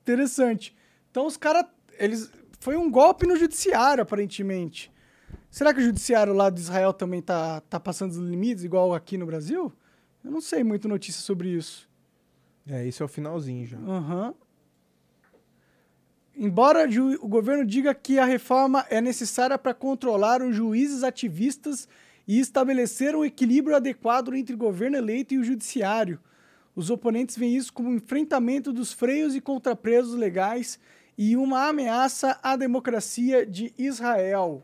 Interessante. 0.02 0.76
Então 1.12 1.26
os 1.26 1.38
caras, 1.38 1.66
eles 2.00 2.32
foi 2.60 2.76
um 2.76 2.90
golpe 2.90 3.26
no 3.28 3.36
judiciário, 3.36 4.02
aparentemente. 4.04 4.92
Será 5.50 5.74
que 5.74 5.80
o 5.80 5.84
judiciário 5.84 6.34
lá 6.34 6.50
de 6.50 6.60
Israel 6.60 6.94
também 6.94 7.22
tá, 7.22 7.62
tá 7.62 7.80
passando 7.80 8.12
os 8.12 8.18
limites, 8.18 8.64
igual 8.64 8.94
aqui 8.94 9.18
no 9.18 9.26
Brasil? 9.26 9.72
Eu 10.24 10.32
não 10.32 10.42
sei 10.42 10.64
muito 10.64 10.88
notícia 10.88 11.22
sobre 11.22 11.50
isso. 11.50 11.88
É, 12.70 12.86
isso 12.86 13.02
é 13.02 13.06
o 13.06 13.10
finalzinho 13.10 13.66
já. 13.66 13.78
Aham. 13.78 14.34
Embora 16.36 16.90
ju- 16.90 17.18
o 17.22 17.28
governo 17.28 17.66
diga 17.66 17.96
que 17.96 18.20
a 18.20 18.26
reforma 18.26 18.86
é 18.90 19.02
necessária 19.02 19.58
para 19.58 19.74
controlar 19.74 20.42
os 20.42 20.56
juízes 20.56 21.04
ativistas 21.04 21.88
e 22.28 22.40
estabelecer 22.40 23.16
um 23.16 23.26
equilíbrio 23.26 23.76
adequado 23.76 24.36
entre 24.36 24.54
o 24.54 24.58
governo 24.58 24.98
eleito 24.98 25.34
e 25.34 25.38
o 25.40 25.44
judiciário, 25.44 26.20
Os 26.78 26.92
oponentes 26.92 27.36
veem 27.36 27.56
isso 27.56 27.74
como 27.74 27.90
um 27.90 27.96
enfrentamento 27.96 28.72
dos 28.72 28.94
freios 28.94 29.36
e 29.36 29.42
contrapesos 29.42 30.14
legais 30.14 30.78
e 31.18 31.36
uma 31.36 31.70
ameaça 31.70 32.40
à 32.44 32.56
democracia 32.56 33.48
de 33.48 33.74
Israel. 33.80 34.64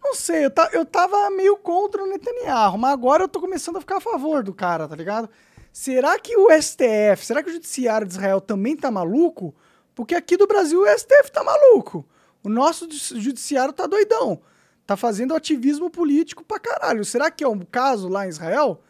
Não 0.00 0.14
sei, 0.14 0.46
eu, 0.46 0.52
eu 0.72 0.86
tava 0.86 1.28
meio 1.30 1.56
contra 1.56 2.04
o 2.04 2.06
Netanyahu, 2.06 2.78
mas 2.78 2.92
agora 2.92 3.24
eu 3.24 3.28
tô 3.28 3.40
começando 3.40 3.78
a 3.78 3.80
ficar 3.80 3.96
a 3.96 4.00
favor 4.00 4.44
do 4.44 4.54
cara, 4.54 4.86
tá 4.86 4.94
ligado? 4.94 5.28
Será 5.72 6.20
que 6.20 6.36
o 6.36 6.52
STF, 6.52 7.26
será 7.26 7.42
que 7.42 7.50
o 7.50 7.52
Judiciário 7.52 8.06
de 8.06 8.12
Israel 8.12 8.40
também 8.40 8.76
tá 8.76 8.88
maluco? 8.88 9.52
Porque 9.96 10.14
aqui 10.14 10.36
do 10.36 10.46
Brasil 10.46 10.82
o 10.82 10.86
STF 10.86 11.32
tá 11.32 11.42
maluco. 11.42 12.06
O 12.44 12.48
nosso 12.48 12.86
Judiciário 12.92 13.72
tá 13.72 13.88
doidão. 13.88 14.40
Tá 14.86 14.96
fazendo 14.96 15.34
ativismo 15.34 15.90
político 15.90 16.44
pra 16.44 16.60
caralho. 16.60 17.04
Será 17.04 17.28
que 17.28 17.42
é 17.42 17.48
um 17.48 17.58
caso 17.58 18.06
lá 18.06 18.24
em 18.24 18.28
Israel? 18.28 18.80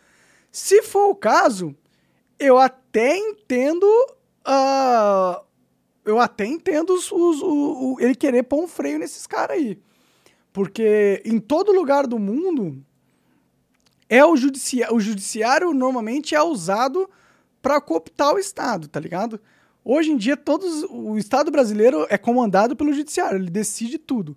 Se 0.52 0.82
for 0.82 1.08
o 1.08 1.14
caso, 1.14 1.74
eu 2.38 2.58
até 2.58 3.16
entendo. 3.16 3.86
Uh, 4.46 5.44
eu 6.04 6.18
até 6.18 6.46
entendo 6.46 6.94
os, 6.94 7.12
os, 7.12 7.42
o, 7.42 7.94
o, 7.94 8.00
ele 8.00 8.14
querer 8.14 8.42
pôr 8.44 8.64
um 8.64 8.68
freio 8.68 8.98
nesses 8.98 9.26
caras 9.26 9.56
aí. 9.56 9.78
Porque 10.52 11.22
em 11.24 11.38
todo 11.38 11.72
lugar 11.72 12.06
do 12.06 12.18
mundo, 12.18 12.82
é 14.08 14.24
o 14.24 14.36
judiciário, 14.36 14.96
o 14.96 15.00
judiciário 15.00 15.74
normalmente 15.74 16.34
é 16.34 16.42
usado 16.42 17.08
para 17.60 17.80
cooptar 17.80 18.34
o 18.34 18.38
Estado, 18.38 18.88
tá 18.88 18.98
ligado? 18.98 19.38
Hoje 19.84 20.10
em 20.10 20.16
dia, 20.16 20.36
todos, 20.36 20.84
o 20.90 21.16
Estado 21.18 21.50
brasileiro 21.50 22.06
é 22.08 22.16
comandado 22.16 22.74
pelo 22.74 22.92
judiciário, 22.92 23.38
ele 23.38 23.50
decide 23.50 23.98
tudo. 23.98 24.36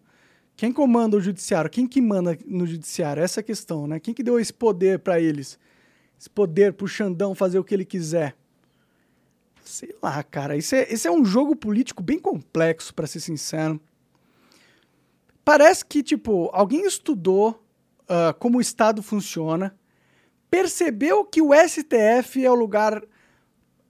Quem 0.56 0.72
comanda 0.72 1.18
o 1.18 1.22
judiciário? 1.22 1.72
Quem 1.72 1.88
que 1.88 2.02
manda 2.02 2.38
no 2.46 2.68
judiciário? 2.68 3.24
Essa 3.24 3.40
é 3.40 3.42
a 3.42 3.44
questão, 3.44 3.88
né? 3.88 4.00
Quem 4.00 4.14
que 4.14 4.22
deu 4.22 4.40
esse 4.40 4.54
poder 4.54 5.00
para 5.00 5.20
eles? 5.20 5.58
Esse 6.22 6.30
poder 6.30 6.74
pro 6.74 6.88
Xandão 6.88 7.34
fazer 7.34 7.58
o 7.58 7.64
que 7.64 7.74
ele 7.74 7.84
quiser? 7.84 8.36
Sei 9.64 9.96
lá, 10.04 10.22
cara. 10.22 10.56
Isso 10.56 10.76
é, 10.76 10.86
esse 10.88 11.08
é 11.08 11.12
um 11.12 11.26
jogo 11.26 11.56
político 11.56 12.04
bem 12.04 12.20
complexo, 12.20 12.94
para 12.94 13.08
ser 13.08 13.20
sincero. 13.20 13.82
Parece 15.44 15.84
que, 15.84 16.04
tipo, 16.04 16.52
alguém 16.54 16.86
estudou 16.86 17.66
uh, 18.04 18.38
como 18.38 18.60
o 18.60 18.62
Estado 18.62 19.02
funciona, 19.02 19.76
percebeu 20.48 21.26
que 21.26 21.42
o 21.42 21.56
STF 21.56 22.46
é 22.46 22.52
o 22.52 22.54
lugar 22.54 23.02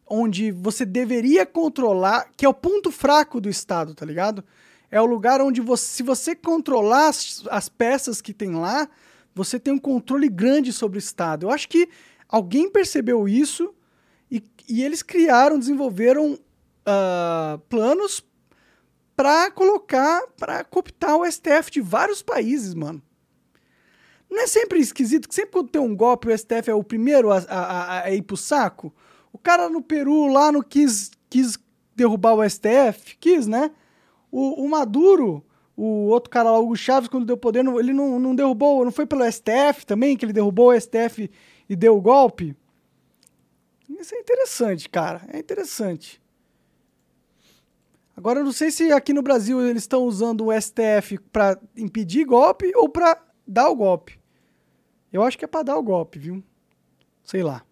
onde 0.08 0.54
você 0.54 0.86
deveria 0.86 1.46
controlar, 1.46 2.32
que 2.38 2.46
é 2.46 2.50
o 2.50 2.54
ponto 2.54 2.94
fraco 2.94 3.42
do 3.42 3.50
Estado, 3.50 3.94
tá 3.94 4.06
ligado? 4.06 4.42
É 4.90 5.02
o 5.02 5.06
lugar 5.06 5.42
onde 5.42 5.60
você, 5.60 5.96
se 5.96 6.02
você 6.02 6.34
controlar 6.34 7.10
as, 7.10 7.44
as 7.50 7.68
peças 7.68 8.22
que 8.22 8.34
tem 8.34 8.56
lá, 8.56 8.88
você 9.36 9.60
tem 9.60 9.74
um 9.74 9.78
controle 9.78 10.30
grande 10.30 10.72
sobre 10.72 10.98
o 10.98 11.00
Estado. 11.00 11.46
Eu 11.46 11.52
acho 11.52 11.68
que 11.68 11.90
alguém 12.32 12.72
percebeu 12.72 13.28
isso 13.28 13.76
e, 14.32 14.42
e 14.68 14.82
eles 14.82 15.04
criaram, 15.04 15.60
desenvolveram 15.60 16.34
uh, 16.34 17.60
planos 17.68 18.24
para 19.16 19.52
colocar, 19.52 20.24
para 20.38 20.64
cooptar 20.64 21.18
o 21.18 21.30
STF 21.30 21.70
de 21.70 21.82
vários 21.82 22.22
países, 22.22 22.74
mano. 22.74 23.02
Não 24.30 24.42
é 24.42 24.48
sempre 24.48 24.80
esquisito 24.80 25.28
que 25.28 25.36
sempre 25.36 25.52
quando 25.52 25.70
tem 25.70 25.82
um 25.82 25.94
golpe 25.94 26.30
o 26.30 26.38
STF 26.38 26.70
é 26.70 26.74
o 26.74 26.84
primeiro 26.84 27.32
a, 27.32 27.40
a, 27.50 28.04
a 28.04 28.12
ir 28.12 28.22
pro 28.22 28.38
saco? 28.38 28.94
O 29.34 29.38
cara 29.38 29.70
no 29.70 29.82
Peru 29.82 30.28
lá 30.28 30.52
não 30.54 30.62
quis, 30.62 31.12
quis 31.30 31.60
derrubar 31.94 32.34
o 32.34 32.50
STF, 32.50 33.18
quis, 33.20 33.46
né? 33.46 33.72
O, 34.32 34.64
o 34.64 34.70
Maduro, 34.70 35.46
o 35.76 36.08
outro 36.08 36.30
cara 36.30 36.50
lá, 36.50 36.60
o 36.60 36.64
Hugo 36.64 36.78
Chaves, 36.78 37.10
quando 37.10 37.26
deu 37.26 37.36
poder, 37.36 37.64
não, 37.64 37.78
ele 37.78 37.92
não, 37.92 38.18
não 38.18 38.34
derrubou, 38.34 38.86
não 38.86 38.92
foi 38.92 39.06
pelo 39.06 39.30
STF 39.30 39.86
também, 39.86 40.16
que 40.16 40.24
ele 40.24 40.34
derrubou 40.34 40.70
o 40.70 40.80
STF 40.80 41.30
e 41.72 41.76
deu 41.78 41.96
o 41.96 42.02
golpe? 42.02 42.54
Isso 43.88 44.14
é 44.14 44.20
interessante, 44.20 44.90
cara. 44.90 45.22
É 45.30 45.40
interessante. 45.40 46.22
Agora, 48.14 48.42
eu 48.42 48.44
não 48.44 48.52
sei 48.52 48.72
se 48.72 48.92
aqui 48.92 49.14
no 49.14 49.22
Brasil 49.22 49.66
eles 49.66 49.84
estão 49.84 50.04
usando 50.04 50.48
o 50.48 50.52
STF 50.52 51.18
para 51.32 51.58
impedir 51.78 52.26
golpe 52.26 52.74
ou 52.76 52.90
para 52.90 53.24
dar 53.48 53.70
o 53.70 53.76
golpe. 53.78 54.20
Eu 55.14 55.24
acho 55.24 55.38
que 55.38 55.46
é 55.46 55.48
para 55.48 55.64
dar 55.64 55.78
o 55.78 55.84
golpe, 55.84 56.20
viu? 56.20 56.44
Sei 57.24 57.42
lá. 57.42 57.64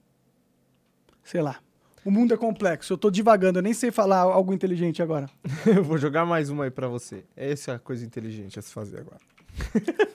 Sei 1.22 1.42
lá. 1.42 1.60
O 2.06 2.10
mundo 2.10 2.34
é 2.34 2.38
complexo. 2.38 2.94
Eu 2.94 2.98
tô 2.98 3.12
divagando, 3.12 3.60
eu 3.60 3.64
nem 3.64 3.74
sei 3.74 3.92
falar 3.92 4.20
algo 4.20 4.54
inteligente 4.54 5.04
agora. 5.04 5.30
eu 5.68 5.84
vou 5.84 5.98
jogar 5.98 6.26
mais 6.26 6.50
uma 6.50 6.64
aí 6.64 6.72
para 6.72 6.88
você. 6.88 7.26
Essa 7.36 7.72
é 7.72 7.76
a 7.76 7.80
coisa 7.80 8.06
inteligente 8.06 8.58
a 8.58 8.62
se 8.62 8.72
fazer 8.72 9.02
agora. 9.02 9.20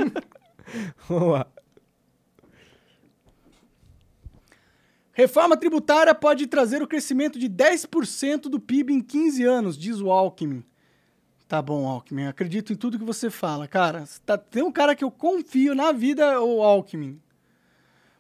Vamos 1.07 1.35
lá. 1.35 1.47
Reforma 5.15 5.57
tributária 5.57 6.13
pode 6.13 6.45
trazer 6.49 6.83
o 6.83 6.89
crescimento 6.89 7.39
de 7.39 7.49
10% 7.49 8.43
do 8.43 8.59
PIB 8.59 8.93
em 8.93 9.01
15 9.01 9.45
anos, 9.45 9.79
diz 9.79 10.01
o 10.01 10.11
Alckmin. 10.11 10.65
Tá 11.47 11.63
bom, 11.63 11.87
Alckmin. 11.87 12.27
Acredito 12.27 12.73
em 12.73 12.77
tudo 12.77 12.99
que 12.99 13.05
você 13.05 13.31
fala. 13.31 13.69
Cara, 13.69 14.05
tá, 14.27 14.37
tem 14.37 14.65
um 14.65 14.73
cara 14.73 14.97
que 14.97 15.05
eu 15.05 15.13
confio 15.13 15.73
na 15.73 15.93
vida, 15.93 16.41
o 16.43 16.61
Alckmin. 16.63 17.21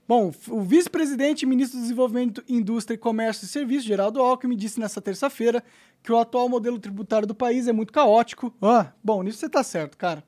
Bom, 0.07 0.32
o 0.49 0.61
vice-presidente 0.61 1.42
e 1.42 1.47
ministro 1.47 1.78
do 1.78 1.82
Desenvolvimento, 1.82 2.45
Indústria, 2.49 2.97
Comércio 2.97 3.45
e 3.45 3.49
Serviços, 3.49 3.86
Geraldo 3.86 4.20
Alckmin, 4.20 4.55
disse 4.55 4.78
nesta 4.78 5.01
terça-feira 5.01 5.64
que 6.01 6.12
o 6.12 6.18
atual 6.18 6.49
modelo 6.49 6.78
tributário 6.78 7.26
do 7.26 7.34
país 7.34 7.66
é 7.66 7.72
muito 7.72 7.92
caótico. 7.92 8.55
Ah, 8.62 8.92
bom, 9.03 9.20
nisso 9.24 9.38
você 9.38 9.49
tá 9.49 9.64
certo, 9.64 9.99
cara. 9.99 10.22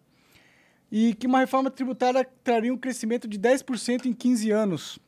E 0.90 1.14
que 1.14 1.28
uma 1.28 1.38
reforma 1.38 1.70
tributária 1.70 2.26
traria 2.42 2.74
um 2.74 2.78
crescimento 2.78 3.28
de 3.28 3.38
10% 3.38 4.06
em 4.06 4.12
15 4.12 4.50
anos. 4.50 4.98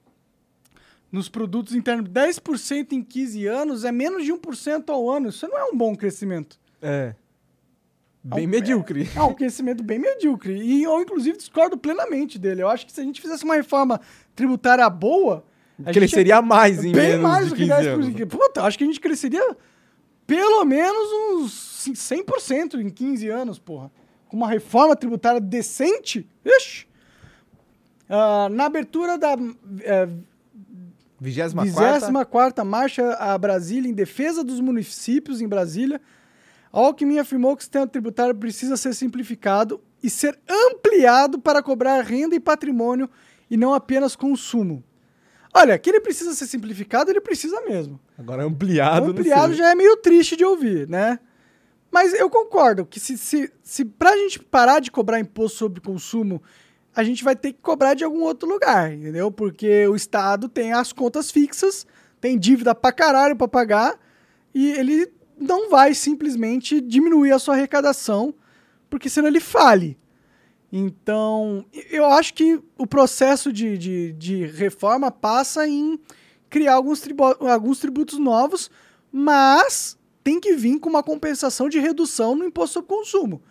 Nos 1.10 1.28
produtos 1.28 1.74
internos, 1.74 2.08
10% 2.10 2.92
em 2.92 3.02
15 3.02 3.46
anos 3.46 3.84
é 3.84 3.90
menos 3.90 4.24
de 4.24 4.32
1% 4.32 4.90
ao 4.90 5.10
ano. 5.10 5.30
Isso 5.30 5.48
não 5.48 5.58
é 5.58 5.64
um 5.64 5.76
bom 5.76 5.94
crescimento. 5.96 6.58
É. 6.82 7.14
Bem 8.22 8.44
é 8.44 8.46
um, 8.46 8.50
medíocre. 8.50 9.08
É, 9.14 9.18
é 9.18 9.22
um 9.22 9.32
crescimento 9.32 9.82
bem 9.82 9.98
medíocre. 9.98 10.54
E 10.60 10.82
eu, 10.82 11.00
inclusive, 11.00 11.38
discordo 11.38 11.78
plenamente 11.78 12.38
dele. 12.38 12.62
Eu 12.62 12.68
acho 12.68 12.84
que 12.84 12.92
se 12.92 13.00
a 13.00 13.04
gente 13.04 13.20
fizesse 13.20 13.44
uma 13.44 13.54
reforma 13.54 14.00
tributária 14.34 14.88
boa. 14.90 15.44
Cresceria 15.92 16.34
ia... 16.34 16.42
mais 16.42 16.84
em 16.84 16.92
bem 16.92 17.18
mais 17.18 17.48
do 17.48 17.54
que 17.54 17.64
10%. 17.64 17.86
Anos. 17.86 18.24
Puta, 18.28 18.62
acho 18.64 18.76
que 18.76 18.84
a 18.84 18.86
gente 18.86 19.00
cresceria 19.00 19.56
pelo 20.26 20.62
menos 20.66 21.08
uns 21.30 21.88
100% 21.94 22.80
em 22.80 22.90
15 22.90 23.28
anos, 23.28 23.58
porra. 23.58 23.90
Com 24.28 24.36
uma 24.36 24.48
reforma 24.48 24.94
tributária 24.94 25.40
decente, 25.40 26.28
ixi. 26.44 26.86
Uh, 28.10 28.48
na 28.50 28.66
abertura 28.66 29.16
da 29.16 29.36
uh, 29.36 30.24
24 31.20 32.64
Marcha 32.64 33.14
a 33.14 33.36
Brasília 33.36 33.90
em 33.90 33.94
defesa 33.94 34.44
dos 34.44 34.60
municípios 34.60 35.40
em 35.40 35.48
Brasília, 35.48 36.00
Alckmin 36.72 37.18
afirmou 37.18 37.56
que 37.56 37.60
o 37.60 37.64
sistema 37.64 37.86
tributário 37.86 38.34
precisa 38.34 38.76
ser 38.76 38.94
simplificado 38.94 39.80
e 40.02 40.08
ser 40.08 40.38
ampliado 40.48 41.38
para 41.38 41.62
cobrar 41.62 42.00
renda 42.02 42.34
e 42.34 42.40
patrimônio 42.40 43.08
e 43.50 43.56
não 43.56 43.74
apenas 43.74 44.14
consumo. 44.14 44.84
Olha, 45.54 45.78
que 45.78 45.90
ele 45.90 46.00
precisa 46.00 46.34
ser 46.34 46.46
simplificado, 46.46 47.10
ele 47.10 47.20
precisa 47.20 47.60
mesmo. 47.62 47.98
Agora 48.16 48.44
ampliado, 48.44 49.10
Ampliado 49.10 49.54
já 49.54 49.70
é 49.70 49.74
meio 49.74 49.96
triste 49.96 50.36
de 50.36 50.44
ouvir, 50.44 50.88
né? 50.88 51.18
Mas 51.90 52.12
eu 52.12 52.28
concordo 52.28 52.84
que 52.84 53.00
se, 53.00 53.16
se, 53.16 53.50
se 53.62 53.84
pra 53.84 54.14
gente 54.16 54.38
parar 54.38 54.78
de 54.78 54.90
cobrar 54.90 55.18
imposto 55.18 55.58
sobre 55.58 55.80
consumo, 55.80 56.42
a 56.94 57.04
gente 57.04 57.22
vai 57.22 57.36
ter 57.36 57.52
que 57.52 57.60
cobrar 57.60 57.94
de 57.94 58.04
algum 58.04 58.22
outro 58.22 58.48
lugar, 58.48 58.92
entendeu? 58.92 59.30
Porque 59.30 59.86
o 59.86 59.94
Estado 59.94 60.48
tem 60.48 60.72
as 60.72 60.92
contas 60.92 61.30
fixas, 61.30 61.86
tem 62.20 62.38
dívida 62.38 62.74
pra 62.74 62.92
caralho 62.92 63.36
pra 63.36 63.46
pagar, 63.46 63.98
e 64.54 64.72
ele 64.72 65.12
não 65.38 65.70
vai 65.70 65.94
simplesmente 65.94 66.80
diminuir 66.80 67.32
a 67.32 67.38
sua 67.38 67.54
arrecadação, 67.54 68.34
porque 68.90 69.08
senão 69.08 69.28
ele 69.28 69.40
fale. 69.40 69.96
Então, 70.72 71.64
eu 71.90 72.04
acho 72.04 72.34
que 72.34 72.60
o 72.76 72.86
processo 72.86 73.52
de, 73.52 73.78
de, 73.78 74.12
de 74.12 74.46
reforma 74.46 75.10
passa 75.10 75.66
em 75.66 75.98
criar 76.50 76.74
alguns, 76.74 77.02
alguns 77.40 77.78
tributos 77.78 78.18
novos, 78.18 78.70
mas 79.10 79.98
tem 80.22 80.38
que 80.38 80.54
vir 80.54 80.78
com 80.78 80.90
uma 80.90 81.02
compensação 81.02 81.68
de 81.68 81.78
redução 81.78 82.34
no 82.34 82.44
imposto 82.44 82.74
sobre 82.74 82.88
consumo. 82.88 83.42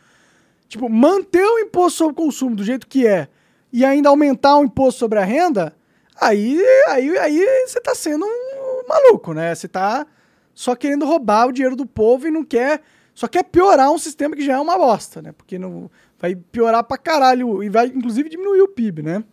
Tipo, 0.68 0.90
manter 0.90 1.46
o 1.46 1.60
imposto 1.60 2.00
sobre 2.00 2.16
consumo 2.16 2.56
do 2.56 2.64
jeito 2.64 2.88
que 2.88 3.08
é 3.08 3.30
e 3.72 3.86
ainda 3.86 4.10
aumentar 4.10 4.58
o 4.58 4.64
imposto 4.64 5.00
sobre 5.00 5.20
a 5.20 5.24
renda, 5.24 5.76
aí, 6.20 6.62
aí, 6.88 7.18
aí 7.18 7.66
você 7.66 7.80
está 7.80 7.94
sendo 7.94 8.26
um 8.26 8.88
maluco, 8.88 9.34
né? 9.34 9.54
Você 9.54 9.66
está 9.66 10.06
só 10.54 10.76
querendo 10.76 11.06
roubar 11.06 11.48
o 11.48 11.52
dinheiro 11.52 11.76
do 11.76 11.86
povo 11.86 12.28
e 12.28 12.32
não 12.32 12.44
quer. 12.44 12.82
Só 13.14 13.28
quer 13.28 13.44
piorar 13.44 13.92
um 13.92 13.98
sistema 13.98 14.36
que 14.36 14.46
já 14.46 14.54
é 14.54 14.60
uma 14.60 14.78
bosta, 14.78 15.22
né? 15.22 15.32
Porque 15.32 15.58
não 15.58 15.90
vai 16.20 16.36
piorar 16.36 16.84
pra 16.84 16.98
caralho 16.98 17.64
e 17.64 17.70
vai, 17.70 17.88
inclusive, 17.88 18.30
diminuir 18.30 18.62
o 18.62 18.68
PIB, 18.68 19.02
né? 19.02 19.24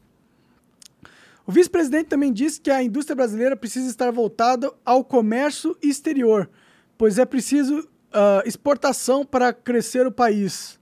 O 1.47 1.53
vice-presidente 1.53 2.07
também 2.07 2.32
disse 2.32 2.61
que 2.61 2.70
a 2.70 2.82
indústria 2.82 3.14
brasileira 3.14 3.55
precisa 3.55 3.89
estar 3.89 4.11
voltada 4.11 4.72
ao 4.85 5.05
comércio 5.05 5.76
exterior, 5.82 6.49
pois 6.97 7.18
é 7.18 7.26
preciso 7.26 7.80
uh, 7.80 8.47
exportação 8.47 9.24
para 9.26 9.53
crescer 9.53 10.07
o 10.07 10.12
país. 10.12 10.78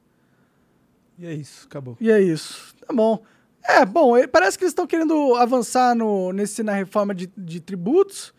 E 1.18 1.26
é 1.26 1.34
isso, 1.34 1.66
acabou. 1.66 1.96
E 2.00 2.10
é 2.10 2.20
isso. 2.20 2.74
Tá 2.86 2.92
bom. 2.92 3.22
É, 3.64 3.84
bom, 3.84 4.14
parece 4.26 4.58
que 4.58 4.64
eles 4.64 4.72
estão 4.72 4.86
querendo 4.86 5.36
avançar 5.36 5.94
no, 5.94 6.32
nesse, 6.32 6.62
na 6.62 6.72
reforma 6.72 7.14
de, 7.14 7.30
de 7.36 7.60
tributos 7.60 8.34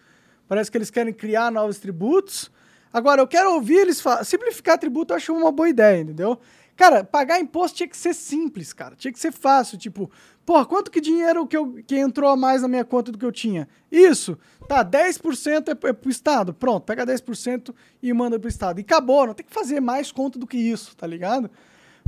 Parece 0.48 0.70
que 0.70 0.78
eles 0.78 0.92
querem 0.92 1.14
criar 1.14 1.52
novos 1.52 1.80
tributos. 1.80 2.52
Agora, 2.92 3.22
eu 3.22 3.28
quero 3.28 3.54
ouvir 3.54 3.78
eles 3.78 4.00
falar. 4.00 4.24
Simplificar 4.24 4.78
tributo 4.78 5.12
eu 5.12 5.18
acho 5.18 5.34
uma 5.34 5.52
boa 5.52 5.68
ideia, 5.68 6.02
entendeu? 6.02 6.40
Cara, 6.76 7.04
pagar 7.04 7.40
imposto 7.40 7.78
tinha 7.78 7.90
que 7.90 7.98
ser 7.98 8.14
simples, 8.14 8.72
cara. 8.72 8.96
Tinha 8.96 9.12
que 9.12 9.20
ser 9.20 9.32
fácil. 9.32 9.80
Tipo, 9.80 10.12
porra, 10.46 10.66
quanto 10.66 10.92
que 10.92 11.02
dinheiro 11.02 11.48
que, 11.48 11.58
eu, 11.58 11.74
que 11.88 11.98
entrou 11.98 12.30
a 12.30 12.36
mais 12.36 12.62
na 12.62 12.68
minha 12.68 12.86
conta 12.86 13.12
do 13.12 13.18
que 13.18 13.26
eu 13.26 13.32
tinha? 13.32 13.68
Isso. 13.92 14.38
Tá, 14.68 14.86
10% 14.86 15.70
é, 15.70 15.90
é 15.90 15.94
pro 15.94 16.10
Estado. 16.10 16.54
Pronto, 16.54 16.84
pega 16.84 17.06
10% 17.06 17.74
e 18.02 18.14
manda 18.14 18.40
pro 18.40 18.48
Estado. 18.48 18.80
E 18.80 18.82
acabou, 18.82 19.26
não 19.26 19.34
tem 19.34 19.46
que 19.46 19.54
fazer 19.54 19.80
mais 19.80 20.12
conta 20.12 20.38
do 20.38 20.46
que 20.46 20.58
isso, 20.58 20.96
tá 20.96 21.08
ligado? 21.08 21.50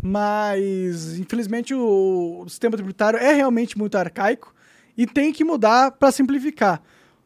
Mas, 0.08 1.18
infelizmente, 1.18 1.74
o, 1.74 2.44
o 2.46 2.48
sistema 2.48 2.78
tributário 2.78 3.18
é 3.18 3.34
realmente 3.34 3.76
muito 3.76 3.98
arcaico 3.98 4.54
e 4.96 5.08
tem 5.08 5.34
que 5.34 5.44
mudar 5.44 5.94
para 5.94 6.12
simplificar. 6.12 6.80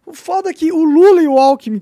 O 0.05 0.13
foda 0.13 0.49
é 0.49 0.53
que 0.53 0.71
o 0.71 0.81
Lula 0.85 1.21
e 1.21 1.27
o 1.27 1.37
Alckmin 1.37 1.81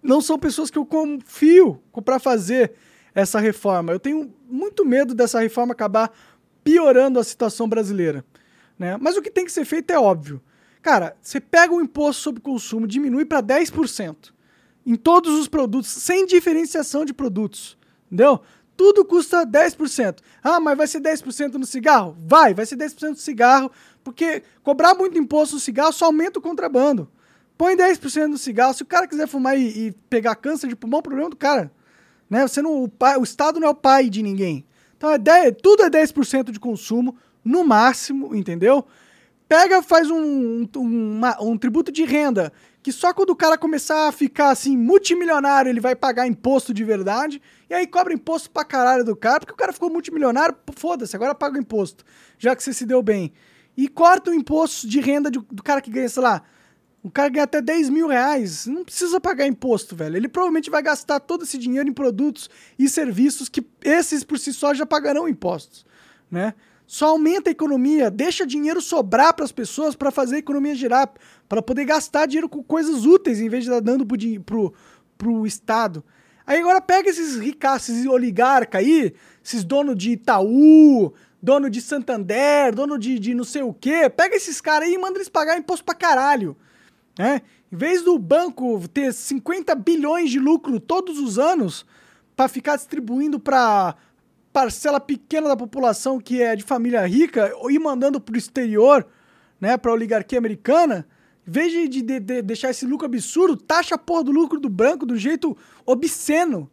não 0.00 0.20
são 0.20 0.38
pessoas 0.38 0.70
que 0.70 0.78
eu 0.78 0.86
confio 0.86 1.82
para 2.04 2.20
fazer 2.20 2.74
essa 3.12 3.40
reforma. 3.40 3.92
Eu 3.92 3.98
tenho 3.98 4.32
muito 4.48 4.84
medo 4.84 5.16
dessa 5.16 5.40
reforma 5.40 5.72
acabar 5.72 6.12
piorando 6.62 7.18
a 7.18 7.24
situação 7.24 7.68
brasileira. 7.68 8.24
Né? 8.78 8.96
Mas 9.00 9.16
o 9.16 9.22
que 9.22 9.32
tem 9.32 9.44
que 9.44 9.50
ser 9.50 9.64
feito 9.64 9.90
é 9.90 9.98
óbvio. 9.98 10.40
Cara, 10.80 11.16
você 11.20 11.40
pega 11.40 11.74
o 11.74 11.80
imposto 11.80 12.22
sobre 12.22 12.40
consumo, 12.40 12.86
diminui 12.86 13.24
para 13.24 13.42
10% 13.42 14.32
em 14.86 14.94
todos 14.94 15.36
os 15.36 15.48
produtos, 15.48 15.90
sem 15.90 16.24
diferenciação 16.24 17.04
de 17.04 17.12
produtos. 17.12 17.76
Entendeu? 18.06 18.40
Tudo 18.76 19.04
custa 19.04 19.46
10%. 19.46 20.18
Ah, 20.42 20.60
mas 20.60 20.76
vai 20.76 20.86
ser 20.86 21.00
10% 21.00 21.54
no 21.54 21.64
cigarro? 21.64 22.16
Vai, 22.26 22.52
vai 22.52 22.66
ser 22.66 22.76
10% 22.76 23.10
no 23.10 23.16
cigarro, 23.16 23.70
porque 24.04 24.42
cobrar 24.62 24.94
muito 24.94 25.18
imposto 25.18 25.54
no 25.54 25.60
cigarro 25.60 25.92
só 25.92 26.06
aumenta 26.06 26.38
o 26.38 26.42
contrabando. 26.42 27.08
Põe 27.56 27.74
10% 27.74 28.26
no 28.26 28.38
cigarro. 28.38 28.74
Se 28.74 28.82
o 28.82 28.86
cara 28.86 29.08
quiser 29.08 29.26
fumar 29.26 29.58
e, 29.58 29.86
e, 29.86 29.92
pegar 30.10 30.34
câncer 30.34 30.68
de 30.68 30.76
pulmão, 30.76 30.98
é 30.98 31.00
o 31.00 31.02
problema 31.02 31.30
do 31.30 31.36
cara. 31.36 31.72
Né? 32.28 32.46
Você 32.46 32.60
não, 32.60 32.82
o, 32.82 32.88
pai, 32.88 33.16
o 33.16 33.22
Estado 33.22 33.58
não 33.58 33.68
é 33.68 33.70
o 33.70 33.74
pai 33.74 34.10
de 34.10 34.22
ninguém. 34.22 34.66
Então 34.96 35.10
é 35.10 35.18
10, 35.18 35.56
tudo 35.62 35.82
é 35.82 35.90
10% 35.90 36.50
de 36.50 36.60
consumo, 36.60 37.16
no 37.44 37.64
máximo, 37.64 38.34
entendeu? 38.34 38.84
Pega, 39.48 39.80
faz 39.82 40.10
um, 40.10 40.62
um, 40.62 40.68
uma, 40.76 41.40
um 41.40 41.56
tributo 41.56 41.92
de 41.92 42.04
renda, 42.04 42.52
que 42.86 42.92
só 42.92 43.12
quando 43.12 43.30
o 43.30 43.34
cara 43.34 43.58
começar 43.58 44.06
a 44.06 44.12
ficar 44.12 44.50
assim, 44.50 44.76
multimilionário, 44.76 45.68
ele 45.68 45.80
vai 45.80 45.96
pagar 45.96 46.24
imposto 46.28 46.72
de 46.72 46.84
verdade, 46.84 47.42
e 47.68 47.74
aí 47.74 47.84
cobra 47.84 48.14
imposto 48.14 48.48
pra 48.48 48.64
caralho 48.64 49.04
do 49.04 49.16
cara, 49.16 49.40
porque 49.40 49.52
o 49.52 49.56
cara 49.56 49.72
ficou 49.72 49.90
multimilionário, 49.90 50.54
foda-se, 50.72 51.16
agora 51.16 51.34
paga 51.34 51.58
o 51.58 51.60
imposto, 51.60 52.04
já 52.38 52.54
que 52.54 52.62
você 52.62 52.72
se 52.72 52.86
deu 52.86 53.02
bem. 53.02 53.32
E 53.76 53.88
corta 53.88 54.30
o 54.30 54.34
imposto 54.34 54.86
de 54.86 55.00
renda 55.00 55.28
do, 55.32 55.44
do 55.50 55.64
cara 55.64 55.80
que 55.80 55.90
ganha, 55.90 56.08
sei 56.08 56.22
lá, 56.22 56.44
o 57.02 57.10
cara 57.10 57.28
ganha 57.28 57.42
até 57.42 57.60
10 57.60 57.90
mil 57.90 58.06
reais, 58.06 58.68
não 58.68 58.84
precisa 58.84 59.20
pagar 59.20 59.48
imposto, 59.48 59.96
velho. 59.96 60.16
Ele 60.16 60.28
provavelmente 60.28 60.70
vai 60.70 60.80
gastar 60.80 61.18
todo 61.18 61.42
esse 61.42 61.58
dinheiro 61.58 61.88
em 61.88 61.92
produtos 61.92 62.48
e 62.78 62.88
serviços 62.88 63.48
que 63.48 63.66
esses 63.82 64.22
por 64.22 64.38
si 64.38 64.52
só 64.52 64.72
já 64.72 64.86
pagarão 64.86 65.28
impostos, 65.28 65.84
né? 66.30 66.54
Só 66.86 67.08
aumenta 67.08 67.50
a 67.50 67.52
economia, 67.52 68.10
deixa 68.10 68.46
dinheiro 68.46 68.80
sobrar 68.80 69.34
para 69.34 69.44
as 69.44 69.50
pessoas 69.50 69.96
para 69.96 70.10
fazer 70.10 70.36
a 70.36 70.38
economia 70.38 70.74
girar, 70.74 71.12
para 71.48 71.60
poder 71.60 71.84
gastar 71.84 72.26
dinheiro 72.26 72.48
com 72.48 72.62
coisas 72.62 73.04
úteis 73.04 73.40
em 73.40 73.48
vez 73.48 73.64
de 73.64 73.70
estar 73.70 73.80
dando 73.80 74.06
pro, 74.44 74.72
pro 75.18 75.46
Estado. 75.46 76.04
Aí 76.46 76.60
agora 76.60 76.80
pega 76.80 77.10
esses 77.10 77.36
ricaços, 77.36 77.88
esses 77.88 78.06
oligarcas 78.06 78.80
aí, 78.80 79.12
esses 79.44 79.64
donos 79.64 79.96
de 79.96 80.12
Itaú, 80.12 81.12
dono 81.42 81.68
de 81.68 81.80
Santander, 81.80 82.72
dono 82.72 82.96
de, 82.96 83.18
de 83.18 83.34
não 83.34 83.42
sei 83.42 83.62
o 83.62 83.74
quê, 83.74 84.08
pega 84.08 84.36
esses 84.36 84.60
caras 84.60 84.88
aí 84.88 84.94
e 84.94 84.98
manda 84.98 85.18
eles 85.18 85.28
pagar 85.28 85.58
imposto 85.58 85.84
pra 85.84 85.94
caralho. 85.94 86.56
Né? 87.18 87.42
Em 87.72 87.76
vez 87.76 88.02
do 88.02 88.16
banco 88.16 88.86
ter 88.88 89.12
50 89.12 89.74
bilhões 89.74 90.30
de 90.30 90.38
lucro 90.38 90.78
todos 90.78 91.18
os 91.18 91.36
anos 91.36 91.84
para 92.36 92.48
ficar 92.48 92.76
distribuindo 92.76 93.40
para 93.40 93.96
parcela 94.56 94.98
pequena 94.98 95.48
da 95.48 95.56
população 95.56 96.18
que 96.18 96.40
é 96.40 96.56
de 96.56 96.64
família 96.64 97.06
rica 97.06 97.52
e 97.68 97.78
mandando 97.78 98.18
para 98.18 98.34
o 98.34 98.38
exterior, 98.38 99.06
né, 99.60 99.76
para 99.76 99.90
a 99.90 99.94
oligarquia 99.94 100.38
americana, 100.38 101.06
em 101.46 101.50
vez 101.50 101.70
de, 101.70 101.88
de, 101.88 102.20
de, 102.20 102.40
deixar 102.40 102.70
esse 102.70 102.86
lucro 102.86 103.04
absurdo, 103.04 103.54
taxa 103.54 103.96
a 103.96 103.98
porra 103.98 104.24
do 104.24 104.32
lucro 104.32 104.58
do 104.58 104.70
banco 104.70 105.04
do 105.04 105.14
jeito 105.14 105.54
obsceno, 105.84 106.70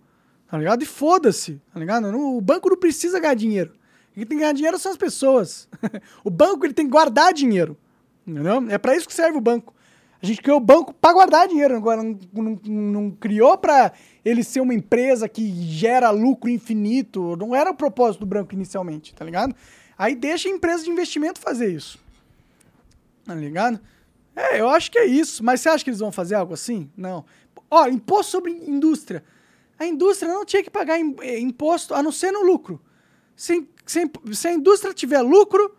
tá 0.47 0.57
ligado? 0.57 0.81
E 0.81 0.85
foda-se, 0.85 1.61
tá 1.73 1.77
ligado? 1.77 2.07
o 2.17 2.39
banco 2.39 2.69
não 2.69 2.77
precisa 2.77 3.19
ganhar 3.19 3.33
dinheiro. 3.33 3.73
Quem 4.13 4.25
tem 4.25 4.37
que 4.37 4.41
ganhar 4.41 4.53
dinheiro 4.53 4.79
são 4.79 4.93
as 4.93 4.97
pessoas. 4.97 5.67
o 6.23 6.29
banco 6.29 6.65
ele 6.65 6.73
tem 6.73 6.85
que 6.85 6.91
guardar 6.91 7.33
dinheiro, 7.33 7.77
entendeu? 8.25 8.65
É 8.69 8.77
para 8.77 8.95
isso 8.95 9.09
que 9.09 9.13
serve 9.13 9.37
o 9.37 9.41
banco. 9.41 9.75
A 10.21 10.25
gente 10.25 10.41
criou 10.41 10.57
o 10.57 10.61
banco 10.61 10.93
para 10.93 11.11
guardar 11.11 11.49
dinheiro, 11.49 11.75
agora 11.75 12.01
não, 12.01 12.17
não, 12.31 12.59
não 12.63 13.11
criou 13.11 13.57
para 13.57 13.91
ele 14.23 14.43
ser 14.43 14.61
uma 14.61 14.73
empresa 14.73 15.27
que 15.27 15.51
gera 15.69 16.09
lucro 16.09 16.49
infinito. 16.49 17.35
Não 17.35 17.55
era 17.55 17.71
o 17.71 17.75
propósito 17.75 18.21
do 18.21 18.25
banco 18.25 18.53
inicialmente, 18.53 19.13
tá 19.13 19.25
ligado? 19.25 19.55
Aí 19.97 20.15
deixa 20.15 20.47
a 20.47 20.51
empresa 20.51 20.83
de 20.83 20.89
investimento 20.89 21.39
fazer 21.39 21.71
isso. 21.73 21.99
Tá 23.25 23.35
ligado? 23.35 23.79
É, 24.35 24.59
eu 24.59 24.69
acho 24.69 24.89
que 24.91 24.97
é 24.97 25.05
isso. 25.05 25.43
Mas 25.43 25.61
você 25.61 25.69
acha 25.69 25.83
que 25.83 25.89
eles 25.89 25.99
vão 25.99 26.11
fazer 26.11 26.35
algo 26.35 26.53
assim? 26.53 26.89
Não. 26.95 27.25
Ó, 27.69 27.87
imposto 27.87 28.31
sobre 28.31 28.51
indústria. 28.51 29.23
A 29.77 29.85
indústria 29.85 30.31
não 30.31 30.45
tinha 30.45 30.63
que 30.63 30.69
pagar 30.69 30.99
eh, 30.99 31.39
imposto 31.39 31.93
a 31.93 32.01
não 32.01 32.11
ser 32.11 32.31
no 32.31 32.43
lucro. 32.43 32.81
Se, 33.35 33.67
se, 33.85 34.09
se 34.31 34.47
a 34.47 34.53
indústria 34.53 34.93
tiver 34.93 35.21
lucro, 35.21 35.75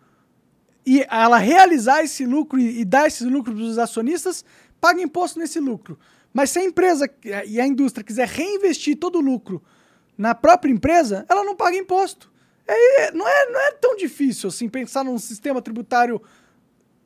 e 0.85 1.01
ela 1.09 1.37
realizar 1.37 2.03
esse 2.03 2.25
lucro 2.25 2.59
e, 2.59 2.81
e 2.81 2.85
dar 2.85 3.07
esse 3.07 3.25
lucro 3.25 3.53
para 3.53 3.63
os 3.63 3.77
acionistas, 3.77 4.45
paga 4.79 5.01
imposto 5.01 5.39
nesse 5.39 5.59
lucro. 5.59 5.97
Mas 6.35 6.49
se 6.49 6.59
a 6.59 6.65
empresa 6.65 7.09
e 7.47 7.61
a 7.61 7.65
indústria 7.65 8.03
quiser 8.03 8.27
reinvestir 8.27 8.97
todo 8.97 9.19
o 9.19 9.21
lucro 9.21 9.63
na 10.17 10.35
própria 10.35 10.69
empresa, 10.69 11.25
ela 11.29 11.45
não 11.45 11.55
paga 11.55 11.77
imposto. 11.77 12.29
É, 12.67 13.11
não, 13.13 13.25
é, 13.25 13.49
não 13.49 13.59
é 13.61 13.71
tão 13.71 13.95
difícil 13.95 14.49
assim 14.49 14.67
pensar 14.67 15.05
num 15.05 15.17
sistema 15.17 15.61
tributário. 15.61 16.21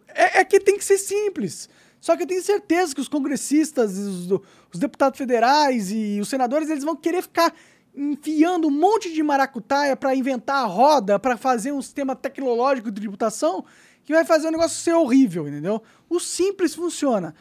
É, 0.07 0.39
é, 0.39 0.43
que 0.43 0.59
tem 0.59 0.79
que 0.79 0.83
ser 0.83 0.97
simples. 0.97 1.69
Só 2.01 2.17
que 2.17 2.23
eu 2.23 2.27
tenho 2.27 2.41
certeza 2.41 2.95
que 2.95 3.01
os 3.01 3.07
congressistas, 3.07 3.95
os, 3.99 4.31
os 4.73 4.79
deputados 4.79 5.15
federais 5.15 5.91
e 5.91 6.17
os 6.19 6.27
senadores, 6.27 6.67
eles 6.67 6.83
vão 6.83 6.95
querer 6.95 7.21
ficar 7.21 7.53
enfiando 7.95 8.67
um 8.67 8.71
monte 8.71 9.13
de 9.13 9.21
maracutaia 9.21 9.95
para 9.95 10.15
inventar 10.15 10.63
a 10.63 10.65
roda, 10.65 11.19
para 11.19 11.37
fazer 11.37 11.71
um 11.71 11.83
sistema 11.83 12.15
tecnológico 12.15 12.89
de 12.89 12.99
tributação 12.99 13.63
que 14.03 14.11
vai 14.11 14.25
fazer 14.25 14.47
o 14.47 14.51
negócio 14.51 14.81
ser 14.81 14.93
horrível, 14.93 15.47
entendeu? 15.47 15.83
O 16.09 16.19
simples 16.19 16.73
funciona. 16.73 17.35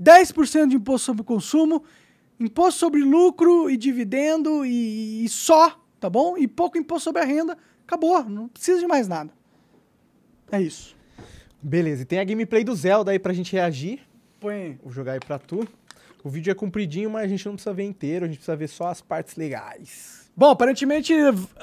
10% 0.00 0.68
de 0.68 0.76
imposto 0.76 1.06
sobre 1.06 1.22
consumo, 1.22 1.84
imposto 2.38 2.80
sobre 2.80 3.02
lucro 3.02 3.70
e 3.70 3.76
dividendo 3.76 4.64
e, 4.64 5.24
e, 5.24 5.28
só, 5.28 5.80
tá 6.00 6.10
bom? 6.10 6.36
E 6.36 6.46
pouco 6.46 6.78
imposto 6.78 7.04
sobre 7.04 7.22
a 7.22 7.24
renda. 7.24 7.56
Acabou, 7.86 8.24
não 8.24 8.48
precisa 8.48 8.80
de 8.80 8.86
mais 8.86 9.06
nada. 9.06 9.32
É 10.50 10.60
isso. 10.60 10.96
Beleza, 11.62 12.02
e 12.02 12.04
tem 12.04 12.18
a 12.18 12.24
gameplay 12.24 12.64
do 12.64 12.74
Zelda 12.74 13.10
aí 13.10 13.18
pra 13.18 13.32
gente 13.32 13.52
reagir. 13.52 14.00
Põe. 14.40 14.78
Vou 14.82 14.92
jogar 14.92 15.12
aí 15.12 15.20
pra 15.20 15.38
tu. 15.38 15.66
O 16.22 16.28
vídeo 16.28 16.50
é 16.50 16.54
compridinho, 16.54 17.10
mas 17.10 17.24
a 17.24 17.28
gente 17.28 17.44
não 17.46 17.54
precisa 17.54 17.74
ver 17.74 17.84
inteiro, 17.84 18.24
a 18.24 18.28
gente 18.28 18.38
precisa 18.38 18.56
ver 18.56 18.68
só 18.68 18.88
as 18.88 19.00
partes 19.00 19.36
legais. 19.36 20.23
Bom, 20.36 20.50
aparentemente 20.50 21.14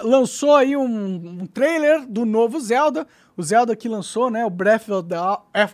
lançou 0.01 0.55
aí 0.55 0.77
um, 0.77 1.41
um 1.41 1.45
trailer 1.45 2.05
do 2.07 2.25
novo 2.25 2.59
Zelda. 2.59 3.05
O 3.35 3.43
Zelda 3.43 3.75
que 3.75 3.89
lançou, 3.89 4.29
né, 4.29 4.45
o 4.45 4.49
Breath 4.49 4.89
of 4.89 5.09
the, 5.09 5.17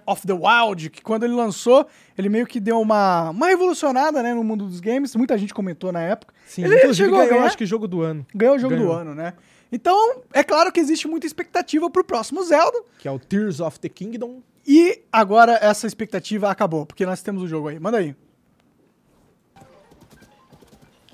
of 0.05 0.25
the 0.25 0.33
Wild, 0.33 0.89
que 0.89 1.01
quando 1.01 1.23
ele 1.23 1.33
lançou, 1.33 1.85
ele 2.17 2.29
meio 2.29 2.47
que 2.47 2.59
deu 2.59 2.79
uma, 2.79 3.29
uma 3.29 3.47
revolucionada, 3.47 4.23
né, 4.23 4.33
no 4.33 4.43
mundo 4.43 4.65
dos 4.65 4.79
games. 4.79 5.15
Muita 5.15 5.37
gente 5.37 5.53
comentou 5.53 5.91
na 5.91 6.01
época. 6.01 6.33
Sim, 6.47 6.63
ele 6.63 6.77
inclusive 6.77 7.09
chegou 7.09 7.27
ganhou, 7.27 7.43
acho 7.43 7.57
que 7.57 7.65
jogo 7.65 7.87
do 7.87 8.01
ano. 8.01 8.25
Ganhou 8.33 8.55
o 8.55 8.59
jogo 8.59 8.75
ganhou. 8.75 8.93
do 8.93 8.99
ano, 8.99 9.15
né? 9.15 9.33
Então, 9.71 10.21
é 10.33 10.43
claro 10.43 10.71
que 10.71 10.79
existe 10.79 11.07
muita 11.07 11.27
expectativa 11.27 11.89
pro 11.89 12.03
próximo 12.03 12.41
Zelda. 12.43 12.79
Que 12.99 13.07
é 13.07 13.11
o 13.11 13.19
Tears 13.19 13.59
of 13.59 13.79
the 13.79 13.89
Kingdom. 13.89 14.41
E 14.65 15.01
agora 15.11 15.57
essa 15.61 15.87
expectativa 15.87 16.49
acabou, 16.49 16.85
porque 16.85 17.05
nós 17.05 17.21
temos 17.21 17.43
o 17.43 17.47
jogo 17.47 17.67
aí. 17.67 17.79
Manda 17.79 17.97
aí. 17.97 18.15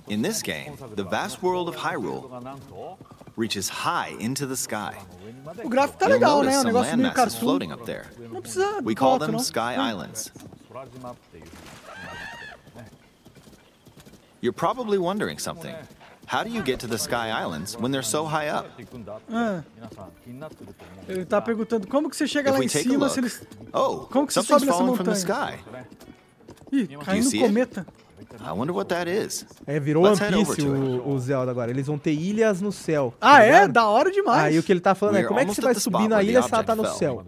In 0.08 0.22
this 0.22 0.42
game, 0.42 0.74
the 0.96 1.04
vast 1.04 1.42
world 1.42 1.70
of 1.70 1.76
Hyrule 1.76 2.98
reaches 3.36 3.70
high 3.70 4.16
into 4.20 4.46
the 4.46 4.58
sky. 4.58 4.96
O 5.64 5.70
gráfico 5.70 5.98
tá 5.98 6.08
legal, 6.08 6.44
né? 6.44 6.60
O 6.60 6.64
negócio 6.64 6.98
meio 6.98 7.14
cartoon. 7.14 7.40
floating 7.40 7.72
up 7.72 7.86
there. 7.86 8.06
Não 8.32 8.42
precisa 8.42 8.82
We 8.84 8.96
call 8.96 9.20
them 9.20 9.40
Sky 9.40 9.76
Islands. 9.76 10.32
You're 14.42 14.54
probably 14.54 14.98
wondering 14.98 15.40
something. 15.40 15.74
How 16.26 16.44
do 16.44 16.50
you 16.50 16.62
get 16.64 16.80
to 16.80 16.88
the 16.88 16.98
Sky 16.98 17.30
Islands 17.30 17.78
when 17.78 17.92
they're 17.92 18.02
so 18.04 18.26
high 18.26 18.50
up? 18.50 18.70
Ah. 19.32 19.64
Ele 21.08 21.26
tá 21.26 21.42
perguntando 21.42 21.88
como 21.88 22.10
que 22.10 22.16
você 22.18 22.28
chega 22.28 22.50
If 22.50 22.58
lá 22.58 22.64
em 22.64 22.68
cima 22.68 23.06
look, 23.08 23.18
eles... 23.18 23.44
Oh, 23.74 24.08
como 24.10 24.28
que 24.28 24.34
você 24.34 24.42
sobe 24.42 24.66
something's 24.66 24.68
nessa 24.68 24.78
falling 24.78 24.96
from 24.96 25.06
the 25.06 25.12
montanha? 25.12 25.60
sky. 25.60 25.96
Ih, 26.72 26.88
caindo 27.06 27.30
see 27.30 27.38
it? 27.40 27.48
cometa. 27.48 27.86
I 28.40 28.52
wonder 28.52 28.74
what 28.74 28.90
that 28.90 29.10
is. 29.10 29.46
É, 29.66 29.80
virou 29.80 30.04
One 30.04 30.12
Let's 30.12 30.22
head 30.22 30.36
over 30.36 30.56
Piece 30.56 30.68
o, 30.68 31.08
o 31.10 31.20
Zelda 31.20 31.52
agora. 31.52 31.72
Eles 31.72 31.88
vão 31.88 31.98
ter 31.98 32.14
ilhas 32.14 32.62
no 32.62 32.72
céu. 32.72 33.14
Ah, 33.20 33.38
tá 33.38 33.44
é? 33.44 33.68
Da 33.68 33.88
hora 33.88 34.12
demais. 34.12 34.44
Aí 34.44 34.60
o 34.60 34.64
que 34.64 34.72
ele 34.72 34.80
tá 34.80 34.96
falando 34.96 35.18
é 35.18 35.24
como 35.24 35.40
é 35.40 35.46
que 35.46 35.54
você 35.54 35.62
vai 35.62 35.76
subir 35.76 36.08
na 36.08 36.24
ilha 36.24 36.42
se 36.42 36.54
ela 36.54 36.64
tá 36.64 36.76
no 36.76 36.84
fell. 36.84 36.94
céu? 36.94 37.26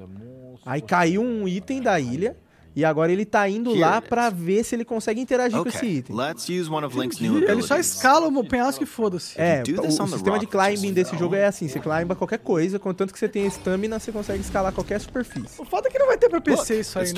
Aí 0.65 0.81
caiu 0.81 1.21
um 1.21 1.47
item 1.47 1.81
da 1.81 1.99
ilha, 1.99 2.35
E 2.75 2.83
agora 2.83 3.11
ele 3.11 3.25
tá 3.25 3.47
indo 3.47 3.71
Here 3.71 3.79
lá 3.79 4.01
pra 4.01 4.29
ver 4.29 4.63
se 4.63 4.75
ele 4.75 4.83
consegue 4.83 5.21
interagir 5.21 5.57
com 5.61 5.67
esse 5.69 5.77
Okay, 5.77 5.97
item. 5.99 6.15
let's 6.15 6.49
use 6.49 6.69
one 6.69 6.85
of 6.85 6.97
Link's 6.97 7.19
new 7.19 7.37
Ele 7.49 7.61
só 7.61 7.77
escala 7.77 8.27
o 8.27 8.43
penhasco 8.47 8.83
e 8.83 8.85
foda-se. 8.85 9.39
É, 9.39 9.63
o, 9.67 9.87
o 9.87 10.07
sistema 10.07 10.37
de 10.39 10.45
climbing 10.45 10.93
desse 10.93 11.17
jogo 11.17 11.35
é 11.35 11.45
assim, 11.45 11.67
você 11.67 11.79
climba 11.79 12.15
qualquer 12.15 12.39
coisa, 12.39 12.77
contanto 12.77 13.13
que 13.13 13.19
você 13.19 13.29
tenha 13.29 13.47
stamina, 13.47 13.99
você 13.99 14.11
consegue 14.11 14.41
escalar 14.41 14.73
qualquer 14.73 14.99
superfície. 14.99 15.59
O 15.61 15.65
foda 15.65 15.87
é 15.87 15.91
que 15.91 15.97
não 15.97 16.07
vai 16.07 16.17
ter 16.17 16.27
pra 16.29 16.37
Look, 16.39 16.45
PC 16.57 16.79
isso 16.81 16.99
aí, 16.99 17.05
né? 17.05 17.11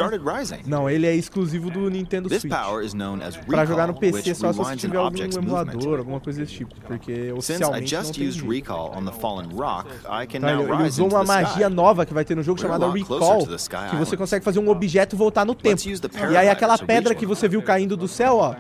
Não, 0.65 0.89
ele 0.89 1.07
é 1.07 1.15
exclusivo 1.15 1.71
do 1.71 1.89
Nintendo 1.89 2.29
Switch. 2.29 2.53
Pra 3.47 3.65
jogar 3.65 3.87
no 3.87 3.93
PC 3.95 4.35
só 4.35 4.51
se 4.51 4.57
você 4.57 4.75
tiver 4.75 4.97
algum 4.97 5.17
emulador, 5.23 5.99
alguma 5.99 6.19
coisa 6.19 6.39
desse 6.41 6.53
tipo, 6.53 6.75
porque 6.81 7.31
oficialmente 7.31 7.95
não 7.95 8.01
tem 8.03 8.13
jeito. 8.31 8.45
rock, 9.55 9.89
Então, 10.37 10.49
ele, 10.49 10.87
usou 10.87 11.07
uma 11.09 11.21
the 11.21 11.25
magia 11.25 11.65
sky. 11.67 11.75
nova 11.75 12.05
que 12.05 12.13
vai 12.13 12.23
ter 12.25 12.35
no 12.35 12.43
jogo 12.43 12.59
chamada 12.61 12.89
Recall, 12.91 13.47
que 13.89 13.95
você 13.95 14.17
consegue 14.17 14.43
fazer 14.45 14.59
um 14.59 14.69
objeto 14.69 15.15
voltar 15.17 15.45
no 15.47 15.55
tempo. 15.55 15.81
E 16.31 16.37
aí 16.37 16.49
aquela 16.49 16.77
pedra 16.77 17.15
que 17.15 17.25
você 17.25 17.47
viu 17.47 17.61
caindo 17.63 17.97
do 17.97 18.07
céu, 18.07 18.37
ó, 18.37 18.55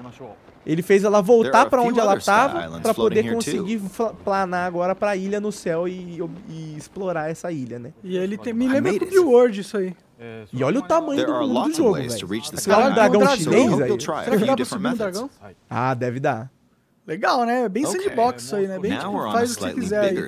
ele 0.65 0.81
fez 0.81 1.03
ela 1.03 1.21
voltar 1.21 1.67
a 1.67 1.69
few 1.69 1.79
onde 1.79 1.99
ela 1.99 2.11
other 2.11 2.19
Sky 2.19 2.31
tava 2.31 2.63
Islands 2.65 2.81
pra 2.81 2.93
poder 2.93 3.33
conseguir 3.33 3.81
planar 4.23 4.67
agora 4.67 4.95
pra 4.95 5.15
ilha 5.15 5.39
no 5.39 5.51
céu 5.51 5.87
e, 5.87 6.19
e 6.49 6.75
explorar 6.77 7.29
essa 7.29 7.51
ilha, 7.51 7.79
né? 7.79 7.93
E 8.03 8.17
ele 8.17 8.37
tem, 8.37 8.53
me 8.53 8.67
lembra 8.67 8.91
it. 8.91 9.17
World 9.19 9.61
isso 9.61 9.77
aí. 9.77 9.95
E 10.51 10.63
olha 10.63 10.79
o 10.79 10.81
tamanho 10.81 11.25
do 11.25 11.33
mundo 11.47 11.69
do 11.69 11.75
jogo, 11.75 11.93
velho. 11.93 12.07
Sky 12.09 12.71
um 12.71 12.93
dragão 12.93 13.27
chinês 13.35 13.81
aí. 13.81 13.91
a 13.91 14.23
Será 14.23 14.37
que 14.37 14.45
dá 14.45 14.55
pra 14.55 14.65
subir 14.65 14.83
methods. 14.83 14.97
dragão? 14.97 15.29
Ah, 15.69 15.93
deve 15.93 16.19
dar. 16.19 16.51
Legal, 17.05 17.45
né? 17.45 17.69
Bem 17.69 17.85
Okay. 17.85 18.01
sandbox 18.01 18.43
isso 18.43 18.55
aí, 18.55 18.67
né? 18.67 18.77
Bem 18.79 18.97
tipo, 18.97 19.17
a 19.21 19.31
faz 19.31 19.55
o 19.55 19.59
que 19.59 19.73
quiser 19.75 20.01
aí. 20.01 20.27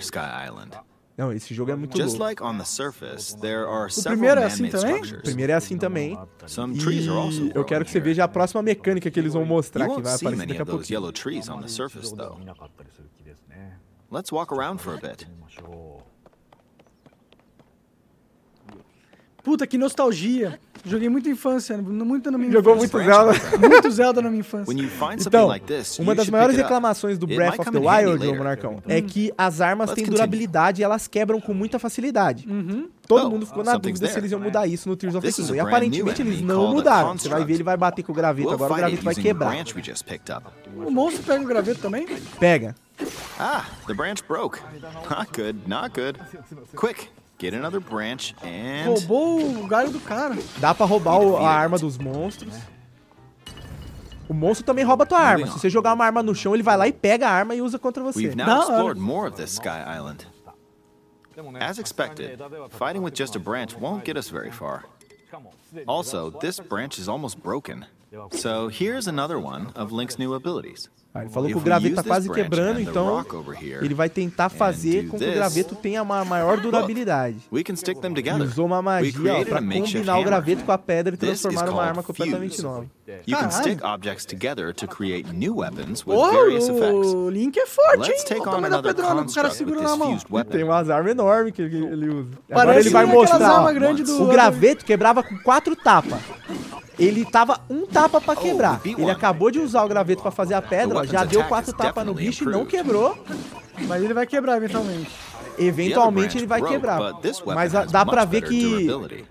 Não, 1.19 1.33
esse 1.33 1.53
jogo 1.53 1.69
é 1.69 1.75
muito 1.75 1.97
Just 1.97 2.11
louco. 2.17 2.23
like 2.23 2.41
on 2.41 2.57
the 2.57 2.63
surface, 2.63 3.35
there 3.41 3.65
are 3.65 3.91
several 3.91 4.15
primeiro 4.15 4.39
é 4.39 4.45
assim 4.45 4.69
também? 4.69 5.01
O 5.01 5.21
primeiro 5.21 5.51
é 5.51 5.55
assim 5.55 5.77
também. 5.77 6.13
E 6.13 7.51
eu 7.53 7.65
quero 7.65 7.83
que 7.83 7.91
você 7.91 7.99
veja 7.99 8.23
a 8.23 8.27
próxima 8.29 8.61
mecânica 8.61 9.11
que 9.11 9.19
eles 9.19 9.33
vão 9.33 9.43
mostrar 9.43 9.89
que 9.89 10.01
vai 10.01 10.15
aparecer 10.15 10.47
daqui 10.47 10.61
a 10.61 10.65
pouquinho. 10.65 10.95
yellow 10.95 11.11
trees 11.11 11.49
on 11.49 11.59
the 11.59 11.67
surface, 11.67 12.15
though. 12.15 12.37
Let's 14.09 14.31
walk 14.31 14.53
around 14.53 14.81
for 14.81 14.93
a 14.93 14.97
bit. 14.97 15.27
Puta, 19.43 19.65
que 19.65 19.77
nostalgia. 19.77 20.59
Joguei 20.85 21.09
muita 21.09 21.27
infância, 21.29 21.77
muito 21.77 22.31
na 22.31 22.37
minha 22.37 22.51
Jogou 22.53 22.77
infância. 22.77 22.97
muito 22.99 23.11
Zelda. 23.11 23.33
Muito 23.69 23.91
Zelda 23.91 24.21
na 24.21 24.29
minha 24.29 24.39
infância. 24.39 24.73
Então, 25.19 25.49
uma 25.99 26.15
das 26.15 26.29
maiores 26.29 26.55
reclamações 26.55 27.17
do 27.17 27.27
Breath 27.27 27.59
of 27.59 27.69
the 27.71 27.77
Wild, 27.79 28.07
ô 28.07 28.11
later. 28.13 28.37
Monarcão, 28.37 28.81
é 28.87 29.01
que 29.01 29.29
as 29.37 29.59
armas 29.59 29.89
Let's 29.89 30.01
têm 30.01 30.09
durabilidade 30.09 30.81
e 30.81 30.83
elas 30.85 31.05
quebram 31.05 31.41
com 31.41 31.53
muita 31.53 31.77
facilidade. 31.79 32.47
Todo 33.05 33.25
Oh, 33.27 33.29
mundo 33.29 33.45
ficou 33.45 33.63
na 33.63 33.75
dúvida 33.75 34.07
se 34.07 34.17
eles 34.19 34.31
iam 34.31 34.39
mudar 34.39 34.67
isso 34.67 34.87
no 34.87 34.95
Tears 34.95 35.15
of 35.15 35.27
the 35.27 35.33
Kingdom. 35.33 35.55
E 35.55 35.59
aparentemente 35.59 36.21
eles 36.21 36.41
não 36.41 36.71
mudaram. 36.71 37.17
Você 37.17 37.27
vai 37.27 37.43
ver, 37.43 37.55
ele 37.55 37.63
vai 37.63 37.75
bater 37.75 38.03
com 38.03 38.13
o 38.13 38.15
graveto 38.15 38.47
We'll 38.47 38.55
agora, 38.55 38.73
o 38.73 38.77
graveto 38.77 39.03
vai 39.03 39.15
quebrar. 39.15 39.55
O 40.85 40.91
monstro 40.91 41.23
pega 41.23 41.43
o 41.43 41.47
graveto 41.47 41.81
também? 41.81 42.07
Pega. 42.39 42.73
Ah, 43.37 43.65
the 43.87 43.93
branch 43.93 44.21
broke. 44.27 44.59
Not 45.09 45.31
good, 45.35 45.59
not 45.67 45.89
good. 45.93 46.19
Quick, 46.75 47.09
get 47.39 47.53
another 47.55 47.79
branch 47.79 48.35
and... 48.43 48.87
Roubou 48.89 49.63
o 49.63 49.67
galho 49.67 49.91
do 49.91 49.99
cara. 49.99 50.37
Dá 50.57 50.73
pra 50.75 50.85
roubar 50.85 51.19
o- 51.19 51.37
a 51.37 51.49
arma 51.49 51.77
dos 51.79 51.97
monstros. 51.97 52.53
O 54.27 54.33
monstro 54.33 54.65
também 54.65 54.83
rouba 54.85 55.03
a 55.05 55.07
tua 55.07 55.19
arma. 55.19 55.47
Se 55.47 55.53
você 55.59 55.69
jogar 55.69 55.93
uma 55.93 56.05
arma 56.05 56.21
no 56.21 56.35
chão, 56.35 56.53
ele 56.53 56.61
vai 56.61 56.77
lá 56.77 56.87
e 56.87 56.91
pega 56.93 57.27
a 57.27 57.31
arma 57.31 57.55
e 57.55 57.61
usa 57.61 57.79
contra 57.79 58.03
você. 58.03 58.19
We've 58.19 58.35
now 58.35 58.45
Da 58.45 58.55
hora. 58.59 58.61
explored 58.73 58.99
more 58.99 59.27
of 59.27 59.35
this 59.37 59.51
Sky 59.55 59.83
Island. 59.97 60.27
As 61.59 61.79
expected, 61.79 62.37
fighting 62.69 63.01
with 63.01 63.13
just 63.15 63.35
a 63.35 63.39
branch 63.39 63.73
won't 63.79 64.03
get 64.05 64.17
us 64.17 64.29
very 64.29 64.51
far. 64.51 64.83
Also, 65.87 66.29
this 66.31 66.59
branch 66.59 66.99
is 66.99 67.07
almost 67.07 67.39
broken. 67.41 67.85
So 68.31 68.67
here's 68.67 69.07
another 69.07 69.39
one 69.39 69.67
of 69.73 69.91
Link's 69.93 70.19
new 70.19 70.33
abilities. 70.33 70.89
Ah, 71.19 71.23
ele 71.23 71.29
falou 71.29 71.49
que 71.49 71.57
o 71.57 71.59
graveto 71.59 71.95
tá 71.95 72.03
quase 72.03 72.29
quebrando, 72.31 72.79
então 72.79 73.25
ele 73.81 73.93
vai 73.93 74.09
tentar 74.09 74.49
fazer 74.49 75.07
com 75.07 75.17
que 75.17 75.25
o 75.25 75.33
graveto 75.33 75.75
tenha 75.75 76.01
uma 76.01 76.23
maior 76.23 76.59
durabilidade. 76.59 77.37
Ele 77.51 78.43
usou 78.43 78.65
uma 78.65 78.81
magia 78.81 79.33
ó, 79.41 79.45
pra 79.45 79.61
combinar 79.61 80.19
o 80.19 80.23
graveto 80.23 80.63
com 80.63 80.71
a 80.71 80.77
pedra 80.77 81.15
e 81.15 81.17
transformar 81.17 81.65
numa 81.65 81.83
arma 81.83 82.03
completamente 82.03 82.61
nova. 82.61 82.85
You 83.25 83.35
can 83.35 83.49
Caralho. 83.49 83.51
stick 83.51 83.83
objects 83.83 84.23
together 84.25 84.71
to 84.71 84.87
create 84.87 85.33
new 85.33 85.55
weapons 85.55 86.05
with 86.05 86.15
Ô, 86.15 86.31
various 86.31 86.69
effects. 86.69 87.11
o 87.11 87.29
Link 87.29 87.57
é 87.57 87.65
forte, 87.65 88.07
Let's 88.07 88.31
hein? 88.31 88.39
o 88.39 88.43
tamanho 88.43 88.69
da 88.69 88.83
pedrona 88.83 89.25
que 89.25 89.31
o 89.31 89.33
cara 89.33 89.49
segura 89.49 89.81
na 89.81 89.95
mão. 89.95 90.17
tem 90.47 90.63
umas 90.63 90.89
armas 90.91 91.11
enormes 91.11 91.53
que 91.53 91.63
ele, 91.63 92.07
usa. 92.07 92.29
Agora 92.51 92.67
Parece 92.67 92.87
ele 92.87 92.89
vai 92.93 93.05
mostrar. 93.05 93.63
ó, 93.63 94.23
o 94.23 94.27
graveto 94.27 94.85
quebrava 94.85 95.23
com 95.23 95.35
quatro 95.39 95.75
tapas. 95.75 96.19
Ele 96.99 97.23
tava 97.25 97.61
um 97.69 97.85
tapa 97.85 98.19
pra 98.19 98.35
quebrar. 98.35 98.73
we 98.73 98.79
beat 98.83 98.99
Ele 98.99 99.09
acabou 99.09 99.49
de 99.49 99.59
usar 99.59 99.83
o 99.83 99.87
graveto 99.87 100.21
pra 100.21 100.31
fazer 100.31 100.53
a 100.53 100.61
pedra, 100.61 101.05
já 101.07 101.23
deu 101.23 101.43
quatro 101.45 101.73
tapas 101.73 102.05
no 102.05 102.13
bicho 102.13 102.43
e 102.43 102.51
não 102.51 102.65
quebrou. 102.65 103.17
Mas 103.87 104.03
ele 104.03 104.13
vai 104.13 104.27
quebrar 104.27 104.57
eventualmente. 104.57 105.09
Eventualmente 105.67 106.37
ele 106.37 106.47
vai 106.47 106.59
quebrar. 106.73 106.97
Mas 107.55 107.75
a- 107.75 107.85
dá 107.85 108.05
pra 108.05 108.25
ver 108.25 108.41
que 108.49 108.61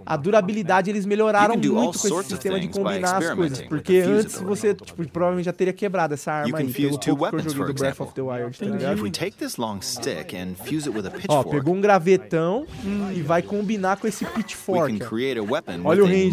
a 0.07 0.17
durabilidade 0.17 0.91
eles 0.91 1.07
melhoraram 1.07 1.55
muito 1.73 1.99
com 1.99 2.09
esse 2.21 2.29
sistema 2.37 2.55
de 2.61 2.67
combinar 2.85 3.17
as 3.17 3.25
coisas. 3.37 3.59
Porque 3.69 3.93
antes 4.21 4.35
você 4.47 4.75
tipo, 4.75 5.09
provavelmente 5.09 5.47
já 5.47 5.53
teria 5.53 5.73
quebrado 5.73 6.15
essa 6.15 6.33
arma 6.33 6.59
aí, 6.59 6.73
pelo 6.89 6.99
pouco 7.11 7.21
que 7.31 7.37
eu 7.37 7.51
joguei 7.55 7.75
do 7.75 7.79
Breath 7.81 8.01
of 8.01 8.15
the 8.15 8.21
Wild, 8.23 8.59
tá 8.59 8.65
ligado? 8.79 8.99
Ó, 11.29 11.43
pegou 11.51 11.75
um 11.75 11.81
gravetão 11.81 12.67
e 13.15 13.23
vai 13.23 13.43
combinar 13.43 13.97
com 13.99 14.07
esse 14.07 14.25
pitchfork. 14.25 14.81
ó. 15.03 15.09
Olha 15.85 16.03
o 16.03 16.07
range 16.07 16.31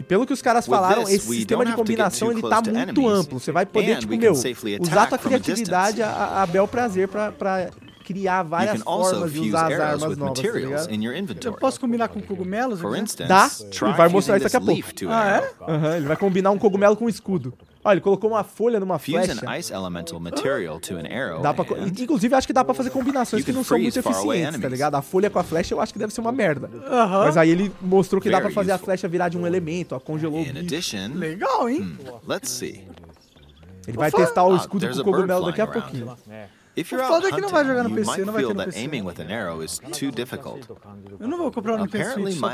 E 0.00 0.02
pelo 0.02 0.24
que 0.26 0.32
os 0.32 0.40
caras 0.40 0.66
falaram, 0.66 1.02
esse 1.02 1.26
sistema 1.26 1.62
de 1.62 1.74
combinação 1.74 2.32
ele 2.32 2.40
tá 2.40 2.62
to 2.62 2.72
muito 2.72 3.06
amplo. 3.06 3.38
Você 3.38 3.52
vai 3.52 3.66
poder, 3.66 3.98
tipo, 3.98 4.16
meu, 4.16 4.32
usar 4.32 5.02
attack 5.02 5.08
tua 5.08 5.16
a 5.16 5.18
criatividade 5.18 6.02
a, 6.02 6.42
a 6.42 6.46
bel 6.46 6.66
prazer 6.66 7.06
pra, 7.06 7.30
pra 7.30 7.70
criar 8.02 8.42
várias 8.42 8.80
formas 8.80 9.30
de 9.30 9.40
usar 9.40 9.70
as 9.70 9.78
armas 9.78 10.10
with 10.10 10.16
novas, 10.16 10.40
tá 11.36 11.48
Eu 11.48 11.52
posso 11.52 11.78
combinar 11.78 12.08
com 12.08 12.22
cogumelos? 12.22 12.80
Instance, 12.96 13.28
Dá, 13.28 13.50
e 13.90 13.92
vai 13.92 14.08
mostrar 14.08 14.38
isso 14.38 14.44
daqui 14.44 14.56
a 14.56 14.60
pouco. 14.60 14.82
Ah, 15.10 15.36
é? 15.36 15.70
Aham, 15.70 15.96
ele 15.98 16.06
vai 16.06 16.16
combinar 16.16 16.50
um 16.50 16.58
cogumelo 16.58 16.96
com 16.96 17.04
um 17.04 17.08
escudo. 17.10 17.52
Ó, 17.82 17.92
ele 17.92 18.00
colocou 18.02 18.30
uma 18.30 18.44
folha 18.44 18.78
numa 18.78 18.98
flecha. 18.98 19.32
an 19.46 19.56
ice 19.58 19.72
elemental 19.72 20.20
material 20.20 20.78
to 20.78 20.96
an 20.96 21.04
arrow 21.10 21.40
Dá 21.40 21.54
pra, 21.54 21.64
inclusive, 21.78 22.34
acho 22.34 22.46
que 22.46 22.52
dá 22.52 22.62
pra 22.62 22.74
fazer 22.74 22.90
combinações 22.90 23.42
que 23.42 23.52
não 23.52 23.64
são 23.64 23.78
muito 23.78 23.98
eficientes, 23.98 24.60
tá 24.60 24.68
ligado? 24.68 24.96
A 24.96 25.02
folha 25.02 25.30
com 25.30 25.38
a 25.38 25.42
flecha 25.42 25.72
eu 25.74 25.80
acho 25.80 25.92
que 25.92 25.98
deve 25.98 26.12
ser 26.12 26.20
uma 26.20 26.32
merda. 26.32 26.70
Aham. 26.86 27.24
Mas 27.24 27.36
aí 27.38 27.48
ele 27.50 27.72
mostrou 27.80 28.20
que 28.20 28.28
dá 28.28 28.40
pra 28.40 28.50
fazer 28.50 28.72
a 28.72 28.78
flecha 28.78 29.08
virar 29.08 29.30
de 29.30 29.38
um 29.38 29.46
elemento, 29.46 29.94
ó, 29.94 30.00
congelou 30.00 30.42
o 30.42 30.44
bicho. 30.44 30.96
Legal, 31.14 31.68
hein? 31.68 31.82
Hum. 31.82 32.18
let's 32.28 32.50
see. 32.50 32.84
Ele 33.88 33.96
vai 33.96 34.10
testar 34.10 34.44
o 34.44 34.52
Ah, 34.52 34.56
escudo 34.56 34.86
com 34.86 34.92
bird 34.92 35.02
cogumelo 35.02 35.46
daqui 35.46 35.60
a 35.60 35.66
pouquinho. 35.66 36.06
You're 36.06 36.59
O 36.76 37.00
out 37.02 37.08
foda 37.08 37.28
é 37.28 37.32
que 37.32 37.40
não 37.40 37.48
vai 37.48 37.64
jogar 37.64 37.82
no 37.82 37.90
PC, 37.94 38.10
might 38.10 38.24
não 38.24 38.32
vai 38.32 38.42
ter 38.42 38.46
feel 38.48 38.54
no 38.54 38.60
that 38.64 38.70
PC. 38.72 38.80
aiming 38.80 39.02
with 39.02 39.20
an 39.20 39.32
arrow 39.32 39.62
is 39.62 39.78
too 39.98 40.10
difficult. 40.10 40.68
Eu 41.18 41.26
não 41.28 41.36
vou 41.38 41.50
comprar 41.50 41.76
no 41.76 41.84
Nintendo 41.84 42.04
Apparently, 42.04 42.32
Switch 42.32 42.40
só 42.40 42.50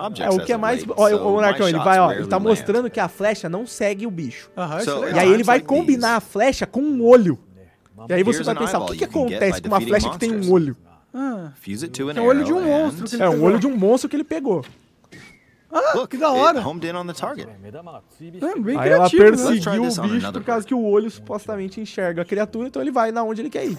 É, 0.00 0.06
objects 0.06 0.36
o 0.36 0.40
que 0.44 0.52
é 0.52 0.56
mais. 0.56 0.82
so 0.82 0.92
o 0.92 1.32
Monarcão, 1.32 1.66
my 1.66 1.72
ele 1.72 1.78
vai, 1.78 1.98
ó, 1.98 2.12
ele 2.12 2.26
tá 2.26 2.36
land. 2.36 2.48
mostrando 2.48 2.90
que 2.90 3.00
a 3.00 3.08
flecha 3.08 3.48
não 3.48 3.66
segue 3.66 4.06
o 4.06 4.10
bicho. 4.10 4.50
É 4.56 5.14
E 5.16 5.18
aí 5.18 5.32
ele 5.32 5.42
vai 5.42 5.60
combinar 5.60 6.16
a 6.16 6.20
flecha 6.20 6.66
com 6.66 6.80
um 6.80 7.02
olho. 7.04 7.38
E 8.08 8.12
aí 8.12 8.22
você 8.22 8.38
Here's 8.38 8.46
vai 8.46 8.54
pensar, 8.56 8.78
o 8.80 8.86
que, 8.86 8.96
que 8.98 9.04
acontece 9.04 9.60
com 9.62 9.68
uma 9.68 9.80
flecha 9.80 10.10
que 10.10 10.18
tem 10.18 10.34
um 10.34 10.50
olho? 10.52 10.76
Ah, 11.12 11.50
Fuse 11.60 11.84
it 11.84 11.90
to 11.90 12.08
an 12.08 12.14
é 12.14 12.20
o 12.20 12.24
olho 12.24 12.44
de 12.44 12.52
um 12.52 12.62
monstro 12.62 13.06
É 13.20 13.28
um 13.28 13.32
pegou. 13.32 13.46
olho 13.46 13.58
de 13.58 13.66
um 13.66 13.76
monstro 13.76 14.08
que 14.08 14.16
ele 14.16 14.24
pegou. 14.24 14.64
Ah, 15.72 15.92
look, 15.94 16.08
que 16.08 16.16
da 16.16 16.30
hora. 16.32 16.60
homed 16.66 16.84
in 16.86 16.96
on 16.96 17.06
the 17.06 17.12
target. 17.12 17.48
É, 17.48 18.58
bem 18.60 18.76
Aí 18.76 18.90
ela 18.90 19.08
criativo, 19.08 19.22
né? 19.22 19.50
Let's 19.50 19.62
try 19.62 19.78
perseguiu 19.78 19.82
this 19.84 19.98
o 19.98 20.00
on 20.00 20.04
bicho 20.08 20.16
another 20.16 20.32
por 20.32 20.44
causa 20.44 20.66
que 20.66 20.74
o 20.74 20.82
olho 20.84 21.10
supostamente 21.10 21.80
enxerga 21.80 22.22
a 22.22 22.24
criatura, 22.24 22.66
então 22.68 22.82
ele 22.82 22.90
vai 22.90 23.12
na 23.12 23.22
onde 23.22 23.40
ele 23.40 23.50
quer 23.50 23.66
ir. 23.66 23.78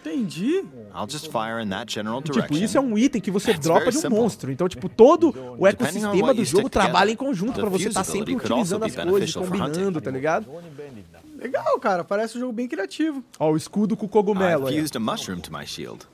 Entendi. 0.00 0.64
I'll 0.94 1.08
just 1.08 1.30
fire 1.30 1.62
in 1.62 1.68
that 1.70 1.92
general 1.92 2.20
tipo, 2.20 2.34
direction. 2.34 2.64
isso 2.64 2.76
é 2.78 2.80
um 2.80 2.98
item 2.98 3.20
que 3.20 3.30
você 3.30 3.52
That's 3.52 3.64
dropa 3.64 3.80
very 3.80 3.92
de 3.92 3.98
um 3.98 4.00
simple. 4.02 4.18
monstro. 4.18 4.52
Então, 4.52 4.68
tipo, 4.68 4.88
todo 4.88 5.34
o 5.58 5.66
ecossistema 5.66 6.34
do 6.34 6.44
jogo 6.44 6.68
trabalha 6.68 7.10
em 7.10 7.16
conjunto 7.16 7.60
pra 7.60 7.68
você 7.68 7.88
estar 7.88 8.04
fusability 8.04 8.32
sempre 8.32 8.52
utilizando 8.52 8.84
as 8.84 8.94
coisas, 8.94 9.34
combinando, 9.34 10.00
tá 10.00 10.10
ligado? 10.10 10.46
Legal, 11.36 11.78
cara. 11.78 12.02
Parece 12.04 12.36
um 12.36 12.40
jogo 12.40 12.52
bem 12.52 12.66
criativo. 12.66 13.22
Ó, 13.38 13.52
o 13.52 13.56
escudo 13.56 13.96
com 13.96 14.06
o 14.06 14.08
cogumelo 14.08 14.66
aí. 14.66 14.78
ó. 14.78 14.80
fused 14.80 14.96
a 14.96 15.00
mushroom 15.00 15.40
to 15.40 15.52
my 15.52 15.66
shield. 15.66 16.06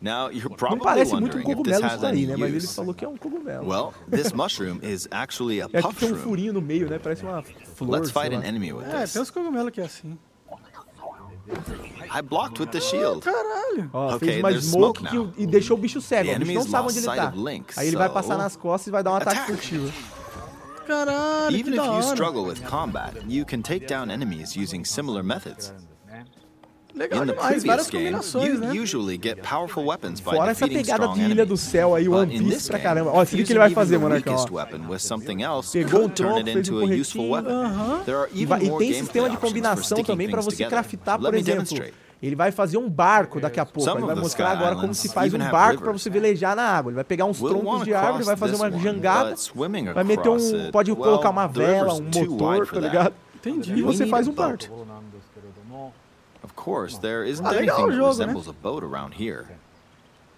Now 0.00 0.30
you're 0.32 0.48
Não 0.70 0.78
parece 0.78 1.14
muito 1.14 1.38
um 1.38 1.42
cogumelo 1.42 1.86
isso 1.86 2.06
aí, 2.06 2.10
any 2.12 2.26
né? 2.26 2.36
Mas 2.36 2.54
ele 2.54 2.66
falou 2.66 2.94
que 2.94 3.04
é 3.04 3.08
um 3.08 3.16
cogumelo. 3.16 3.68
Well, 3.68 3.94
this 4.10 4.32
mushroom 4.32 4.78
is 4.82 5.06
actually 5.10 5.60
a 5.60 5.66
É 5.72 5.80
que 5.80 5.82
puff 5.82 6.00
tem 6.00 6.12
um 6.12 6.16
furinho 6.16 6.52
no 6.52 6.60
meio, 6.62 6.88
né? 6.88 6.98
Parece 6.98 7.22
uma 7.22 7.42
flor. 7.42 7.90
Let's 7.90 8.10
fight 8.10 8.34
an 8.34 8.42
enemy 8.42 8.72
with 8.72 8.84
É, 8.84 9.02
this. 9.02 9.12
tem 9.12 9.22
uns 9.22 9.30
cogumelos 9.30 9.70
que 9.70 9.80
é 9.80 9.84
assim. 9.84 10.18
I 12.16 12.22
blocked 12.22 12.58
with 12.60 12.68
the 12.70 12.80
shield. 12.80 13.20
Caralho. 13.20 13.90
Ó, 13.92 14.14
Okay, 14.14 14.28
fez 14.28 14.38
uma 14.40 14.60
smoke 14.60 15.00
smoke 15.00 15.32
que 15.34 15.42
e 15.42 15.46
deixou 15.46 15.76
o 15.76 15.80
bicho 15.80 16.00
cego. 16.00 16.30
O 16.32 16.38
bicho 16.38 16.54
não 16.54 16.62
sabe 16.62 16.88
onde 16.88 16.98
ele 16.98 17.06
tá. 17.06 17.32
Link, 17.36 17.72
Aí 17.76 17.88
ele 17.88 17.96
vai 17.96 18.08
passar 18.08 18.38
nas 18.38 18.56
costas 18.56 18.86
e 18.86 18.90
vai 18.90 19.02
dar 19.02 19.12
um 19.12 19.16
ataque 19.16 19.52
furtivo. 19.52 19.92
Caralho, 20.86 21.56
Even 21.56 21.64
que 21.64 21.70
if 21.70 21.76
da 21.76 21.84
you 21.84 21.92
hora. 21.92 22.02
struggle 22.16 22.44
with 22.46 22.60
combat, 22.62 23.14
you 23.28 23.44
can 23.44 23.62
take 23.62 23.86
down 23.86 24.10
enemies 24.10 24.54
using 24.56 24.84
similar 24.84 25.22
methods. 25.22 25.72
Legal 26.96 27.22
In 27.22 27.26
the 27.26 27.32
demais, 27.32 27.64
várias 27.64 27.88
previous 27.88 27.90
game, 27.90 28.04
combinações, 28.22 28.46
you 28.54 28.60
né? 28.60 28.72
usually 28.82 29.18
get 29.20 29.42
powerful 29.42 29.84
weapons 29.84 30.20
by 30.20 30.30
Fora 30.36 30.52
essa 30.52 30.64
defeating 30.64 30.84
pegada 30.84 31.04
strong 31.06 31.18
de 31.18 31.24
Ilha 31.24 31.34
do 31.44 31.54
enemies. 31.54 31.60
Céu 31.60 31.92
aí, 31.92 32.08
One 32.08 32.26
But 32.26 32.34
in 32.36 32.38
Piece 32.44 32.54
this 32.54 32.68
pra 32.68 32.78
game, 32.78 32.88
caramba. 32.88 33.10
Ó, 33.10 33.24
se 33.24 33.34
liga 33.34 33.42
o 33.42 33.46
que 33.48 33.52
ele 33.52 33.58
fusing 33.58 33.58
vai 33.58 33.66
even 33.66 33.74
fazer, 33.74 33.96
the 33.96 34.02
Monarca, 34.04 34.30
weakest 34.30 34.48
ó. 34.48 34.54
weapon 34.54 34.88
with 34.88 34.98
something 35.00 35.42
else 35.42 35.72
Pegou 35.76 35.98
um 35.98 36.02
could 36.04 36.14
turn 36.14 36.28
tronco, 36.28 36.38
it 36.48 36.52
fez 36.52 36.68
um 36.70 36.82
into 36.82 36.92
a 36.92 36.96
useful 36.96 37.24
porretinho. 37.28 37.32
weapon. 37.32 38.04
There 38.04 38.16
are 38.18 38.28
E, 38.32 38.36
even 38.42 38.46
vai- 38.46 38.62
e 38.62 38.68
more 38.70 38.78
tem 38.84 38.92
sistema 38.94 39.04
de 39.08 39.10
gameplay 39.10 39.26
options 39.26 39.40
for 39.40 39.48
combinação 39.48 39.82
sticking 39.96 40.04
também 40.04 40.28
pra 40.30 40.38
things 40.40 40.44
você 40.54 40.64
together. 40.64 40.70
craftar, 40.70 41.14
Let 41.20 41.24
por 41.24 41.32
me 41.32 41.40
exemplo. 41.40 41.64
Ele 42.26 42.36
vai 42.36 42.50
fazer 42.50 42.78
um 42.78 42.88
barco 42.88 43.38
daqui 43.40 43.60
a 43.60 43.66
pouco. 43.66 43.90
Ele 43.90 44.06
vai 44.06 44.14
mostrar 44.14 44.50
agora 44.50 44.76
como 44.76 44.94
se 44.94 45.08
faz 45.10 45.34
um 45.34 45.38
barco 45.38 45.78
pra 45.82 45.86
rivers. 45.92 46.02
você 46.02 46.10
velejar 46.10 46.56
na 46.56 46.62
água. 46.62 46.90
Ele 46.90 46.94
vai 46.96 47.04
pegar 47.04 47.26
uns 47.26 47.38
troncos 47.38 47.84
de 47.84 47.92
árvore, 47.92 48.24
vai 48.24 48.36
fazer 48.36 48.56
uma 48.56 48.70
jangada, 48.70 49.34
vai 49.94 50.04
meter 50.04 50.28
um. 50.28 50.70
Pode 50.70 50.94
colocar 50.94 51.30
uma 51.30 51.46
vela, 51.46 51.94
um 51.94 52.02
motor, 52.02 52.66
tá 52.66 52.80
ligado? 52.80 53.14
Entendi. 53.36 53.74
E 53.74 53.82
você 53.82 54.06
faz 54.06 54.26
um 54.26 54.32
boat. 54.32 54.68
barco. 54.70 54.86
Of 56.42 56.54
course, 56.54 56.98
there 57.00 57.28
isn't 57.28 57.46
Ah, 57.46 57.50
legal 57.50 57.76
anything 57.76 57.82
o 57.82 57.86
that 57.86 57.96
jogo, 57.96 58.18
né? 58.18 58.24
resembles 58.26 58.48
a 58.48 58.52
boat 58.52 58.84
around 58.84 59.14
here. 59.18 59.44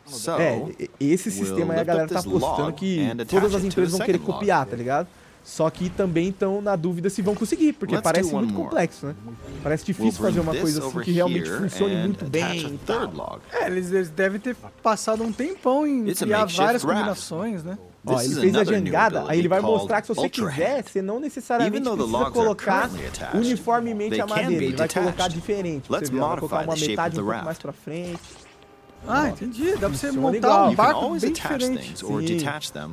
So, 0.07 0.33
É, 0.33 0.63
esse 1.01 1.31
sistema 1.33 1.75
aí 1.75 1.81
a 1.81 1.85
galera 1.85 2.09
tá 2.09 2.23
log 2.25 2.73
que 2.75 3.13
todas 3.29 3.55
as 3.55 3.65
empresas 3.65 3.93
vão 3.97 4.07
querer 4.07 4.19
copiar, 4.21 4.65
tá 4.67 4.77
ligado? 4.77 5.09
Só 5.47 5.71
que 5.71 5.89
também 5.89 6.31
estão 6.31 6.61
na 6.61 6.75
dúvida 6.75 7.09
se 7.09 7.23
vão 7.23 7.33
conseguir, 7.37 7.73
porque 7.75 7.95
Let's 7.95 8.03
parece 8.03 8.33
muito 8.33 8.53
more. 8.53 8.65
complexo, 8.65 9.07
né? 9.07 9.15
Parece 9.63 9.85
we'll 9.85 9.95
difícil 9.95 10.21
fazer 10.21 10.41
bring 10.41 10.51
uma 10.51 10.61
coisa 10.61 10.85
assim 10.85 11.01
que 11.03 11.13
realmente 11.13 11.49
funcione 11.49 11.95
muito 11.95 12.25
bem. 12.25 12.77
É, 13.53 13.69
eles, 13.69 13.93
eles 13.93 14.11
devem 14.11 14.41
ter 14.41 14.57
passado 14.83 15.23
um 15.23 15.33
tempão 15.33 15.87
em 15.87 16.09
It's 16.09 16.21
a 16.21 16.27
criar 16.27 16.47
várias 16.47 16.83
raft. 16.83 16.97
combinações, 16.97 17.63
né? 17.63 17.79
Ó, 18.05 18.21
ele 18.21 18.35
fez 18.35 18.57
a 18.57 18.65
jangada, 18.65 19.25
aí 19.29 19.39
ele 19.39 19.49
vai 19.49 19.61
mostrar 19.61 20.01
que 20.01 20.09
se 20.09 20.15
você 20.15 20.29
quiser, 20.29 20.83
você 20.83 21.01
não 21.01 21.21
necessariamente 21.21 21.89
precisa 21.89 22.31
colocar 22.33 22.91
uniformemente 23.33 24.21
a 24.21 24.27
madeira, 24.27 24.65
ele 24.65 24.77
vai 24.77 24.89
colocar 24.89 25.29
diferente. 25.29 25.89
Você 25.89 26.07
vê, 26.07 26.19
vai 26.19 26.39
colocar 26.39 26.65
uma 26.65 26.77
metade 26.77 27.21
um 27.21 27.25
pouco 27.25 27.45
mais 27.45 27.59
pra 27.59 27.73
frente. 27.73 28.19
Ah, 29.09 29.29
entendi. 29.29 29.73
Dá 29.73 29.79
pra 29.79 29.89
você 29.91 30.07
Funciona 30.09 30.21
montar 30.21 30.37
igual. 30.39 30.71
um 30.71 30.75
barco 30.75 31.01
bem 31.21 31.33
diferente. 31.33 32.05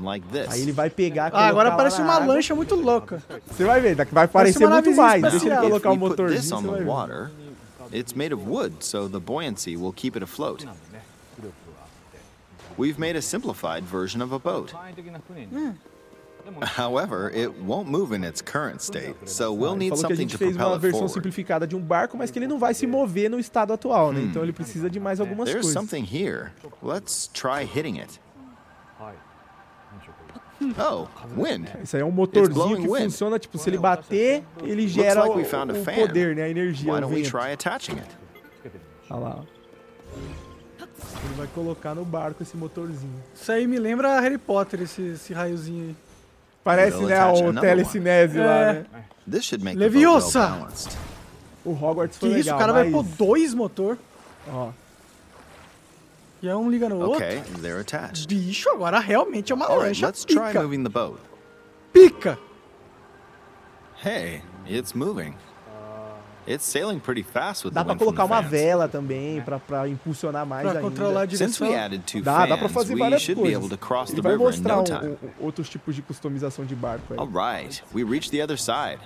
like. 0.04 0.26
Aí 0.50 0.62
ele 0.62 0.72
vai 0.72 0.90
pegar, 0.90 1.32
Ah, 1.34 1.48
agora 1.48 1.72
parece 1.72 2.02
uma 2.02 2.14
água. 2.14 2.36
lancha 2.36 2.54
muito 2.56 2.76
louca. 2.76 3.22
Você 3.48 3.64
vai 3.64 3.80
ver, 3.82 3.96
vai 3.96 4.28
Parece 4.28 4.34
parecer 4.34 4.68
muito 4.68 4.96
mais. 4.96 5.22
Deixa 5.22 5.46
ele 5.48 5.58
colocar 5.58 5.90
o 5.92 5.98
put 5.98 6.10
motorzinho, 6.10 6.42
você 6.44 6.68
vai 6.68 6.80
ver. 6.80 7.32
it's 7.92 8.14
made 8.14 8.34
of 8.34 8.44
wood, 8.48 8.76
so 8.82 9.08
the 9.10 9.20
buoyancy 9.20 9.76
will 9.78 9.94
keep 9.94 10.16
it 10.18 10.24
afloat. 10.24 10.66
We've 12.78 13.00
made 13.00 13.16
a 13.16 13.22
simplified 13.22 13.84
version 13.84 14.22
of 14.24 14.34
a 14.34 14.40
boat. 14.40 14.74
However, 16.78 17.32
it 17.34 17.52
won't 17.62 17.90
move 17.90 18.14
in 18.16 18.24
its 18.24 18.42
current 18.42 18.82
state, 18.82 19.16
so 19.26 19.54
we'll 19.54 19.72
Ele 19.74 19.80
need 19.80 19.90
falou 19.92 20.08
que 20.08 20.14
a 20.14 20.16
something 20.16 20.22
gente 20.22 20.32
to 20.34 20.38
fez 20.38 20.56
uma 20.56 20.78
versão 20.78 21.08
simplificada 21.08 21.66
de 21.66 21.76
um 21.76 21.80
barco, 21.80 22.18
mas 22.18 22.32
que 22.32 22.40
ele 22.40 22.48
não 22.48 22.60
vai 22.60 22.74
se 22.74 22.86
mover 22.86 23.30
no 23.30 23.40
estado 23.40 23.72
atual, 23.74 24.12
né? 24.12 24.22
Então 24.22 24.44
ele 24.44 24.52
precisa 24.54 24.90
de 24.90 25.00
mais 25.00 25.20
algumas 25.20 25.50
There's 25.50 25.66
coisas. 25.66 25.74
something 25.74 26.04
here. 26.04 26.52
Let's 26.82 27.28
try 27.34 27.64
hitting 27.64 28.00
it. 28.00 28.20
Oh, 30.80 31.08
wind. 31.36 31.68
Isso 31.84 31.96
aí 31.98 32.02
é 32.02 32.06
um 32.06 32.12
motorzinho 32.12 32.78
que 32.78 32.88
wind. 32.88 33.04
funciona, 33.04 33.38
tipo, 33.38 33.58
se 33.58 33.70
ele 33.70 33.78
bater, 33.78 34.44
ele 34.62 34.88
gera 34.88 35.26
like 35.26 35.36
o, 35.38 35.82
o 35.82 35.84
poder, 35.84 36.36
né? 36.36 36.44
A 36.44 36.50
energia, 36.50 36.94
Why 36.94 37.02
don't 37.02 37.14
we 37.14 37.22
vento. 37.22 37.32
try 37.38 37.52
attaching 37.52 37.98
it? 38.00 38.08
Olha 39.10 39.20
lá. 39.20 39.44
Ele 41.26 41.34
vai 41.36 41.48
colocar 41.48 41.94
no 41.94 42.06
barco 42.06 42.44
esse 42.44 42.56
motorzinho. 42.56 43.22
Isso 43.34 43.52
aí 43.52 43.68
me 43.68 43.78
lembra 43.78 44.20
Harry 44.22 44.38
Potter, 44.38 44.82
esse, 44.82 45.02
esse 45.02 45.34
raiozinho 45.34 45.90
aí. 45.90 45.96
Parece, 46.64 47.02
né, 47.04 47.26
o 47.26 47.54
telecinese 47.60 48.38
lá, 48.38 48.46
É. 48.62 48.74
né? 48.74 48.86
This 49.30 49.46
should 49.46 49.64
make 49.64 49.78
Leviosa! 49.78 50.66
O 51.66 51.72
Hogwarts 51.72 52.18
Que 52.18 52.30
foi 52.30 52.40
isso, 52.40 52.50
legal, 52.50 52.56
o 52.58 52.60
cara 52.60 52.74
vai 52.74 52.84
mas... 52.90 52.92
pôr 52.94 53.04
dois 53.18 53.54
motor 53.54 53.98
Ó, 54.52 54.70
e 56.42 56.48
é 56.50 56.56
um 56.56 56.70
liga 56.70 56.90
no 56.90 56.98
outro. 57.00 57.16
Okay, 57.16 57.42
they're 57.62 57.80
attached. 57.80 58.28
Bicho, 58.28 58.70
agora 58.70 59.00
realmente 59.00 59.54
é 59.54 59.56
uma 59.56 59.66
All 59.66 59.78
right, 59.78 59.88
lancha 59.88 60.08
let's 60.08 60.26
try 60.26 60.48
pica. 60.48 60.62
moving 60.62 60.84
the 60.84 60.90
boat. 60.90 61.18
Pica! 61.94 62.38
Hey, 64.04 64.42
it's 64.68 64.94
moving. 64.94 65.34
It's 66.48 66.66
sailing 66.66 67.00
pretty 67.00 67.24
fast 67.24 67.66
with 67.66 67.74
dá 67.74 67.86
from 67.86 67.98
colocar 67.98 68.26
uma 68.26 68.42
fans. 68.42 68.52
vela 68.52 68.88
também, 68.88 69.42
pra, 69.42 69.60
pra 69.60 69.88
impulsionar 69.88 70.46
mais 70.46 70.64
Pra 70.64 70.72
ainda. 70.72 70.82
controlar 70.82 71.22
a 71.24 71.30
Since 71.30 71.38
direção. 71.38 71.68
we 71.70 71.76
added 71.76 72.04
two 72.06 72.22
Dá, 72.22 72.40
dá 72.46 72.58
pra 72.58 72.68
fans, 72.68 72.74
fazer 72.74 72.94
we 72.96 73.00
várias 73.00 73.22
should 73.22 73.42
be 73.42 73.48
able 73.50 73.62
coisas. 73.70 73.80
to 73.80 73.86
cross 73.88 74.10
Ele 74.10 74.16
the 74.18 74.22
vai 74.22 74.32
river 74.34 74.44
in 74.44 74.58
mostrar 74.58 74.76
no 74.76 74.82
um- 74.82 74.84
time. 74.84 75.18
um- 75.40 75.46
outros 75.46 75.70
tipos 75.70 75.96
de 75.96 76.02
customização 76.02 76.66
de 76.66 76.76
barco 76.76 77.14
aí. 77.14 77.20
All 77.20 77.28
right, 77.28 77.82
we 77.94 78.04
reached 78.04 78.32
the 78.32 78.44
other 78.44 78.60
side. 78.60 79.00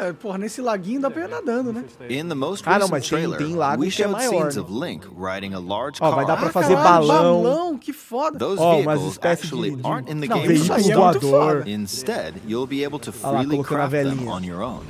É, 0.00 0.12
porra, 0.12 0.38
nesse 0.38 0.60
laguinho 0.60 1.00
dá 1.00 1.10
pra 1.10 1.24
ir 1.24 1.28
nadando, 1.28 1.72
né? 1.72 1.82
In 2.08 2.28
the 2.28 2.34
most 2.34 2.62
Ah, 2.64 2.72
não, 2.78 2.86
recent 2.86 2.90
mas 2.90 3.08
tem- 3.08 3.18
trailer, 3.18 3.38
tem 3.38 3.54
lago 3.56 3.82
we 3.82 3.88
que 3.90 3.94
é 4.02 4.04
showed 4.06 4.12
maior, 4.12 4.30
scenes 4.52 4.56
né? 4.56 4.62
of 4.62 4.72
Link 4.72 5.08
riding 5.18 5.54
a 5.54 5.58
large 5.58 5.98
Ó, 6.00 6.06
car. 6.08 6.14
vai 6.14 6.26
dar 6.26 6.36
pra 6.36 6.48
Ah, 6.48 6.52
fazer 6.52 6.74
caralho, 6.76 7.06
balão. 7.08 7.42
balão, 7.42 7.78
que 7.78 7.92
foda. 7.92 8.38
Those 8.38 8.60
Ó, 8.62 8.74
umas 8.76 8.84
vehicles 9.00 9.12
espécies 9.12 9.44
actually 9.46 9.70
de- 9.70 9.76
de- 9.82 9.88
aren't 9.88 10.12
in 10.12 10.20
the 10.20 10.26
Não, 10.28 10.40
veículo 10.42 10.74
é 10.74 10.94
voador. 10.94 11.66
Instead, 11.66 12.34
you'll 12.46 12.66
be 12.68 12.84
able 12.84 13.00
to 13.00 13.12
Ah 13.24 13.30
lá, 13.30 13.38
freely 13.40 13.56
colocando 13.56 13.80
a 13.82 13.88
craft 13.88 14.16
them 14.18 14.28
on 14.28 14.44
your 14.44 14.60
own. 14.62 14.82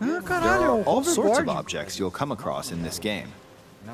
Ah, 0.00 0.04
There 0.04 0.22
caralho, 0.22 0.62
é 0.62 0.66
are 0.66 0.82
all 0.86 1.02
sorts 1.04 1.38
of 1.38 1.48
objects 1.48 1.98
you'll 1.98 2.16
come 2.16 2.32
across 2.32 2.70
in 2.72 2.82
this 2.82 2.98
game. 2.98 3.28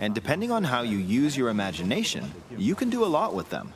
And 0.00 0.10
depending 0.12 0.50
on 0.50 0.64
how 0.64 0.82
you 0.84 0.98
use 0.98 1.38
your 1.38 1.50
imagination, 1.50 2.24
you 2.58 2.74
can 2.74 2.88
do 2.90 3.04
a 3.04 3.08
lot 3.08 3.34
with 3.34 3.48
them. 3.50 3.68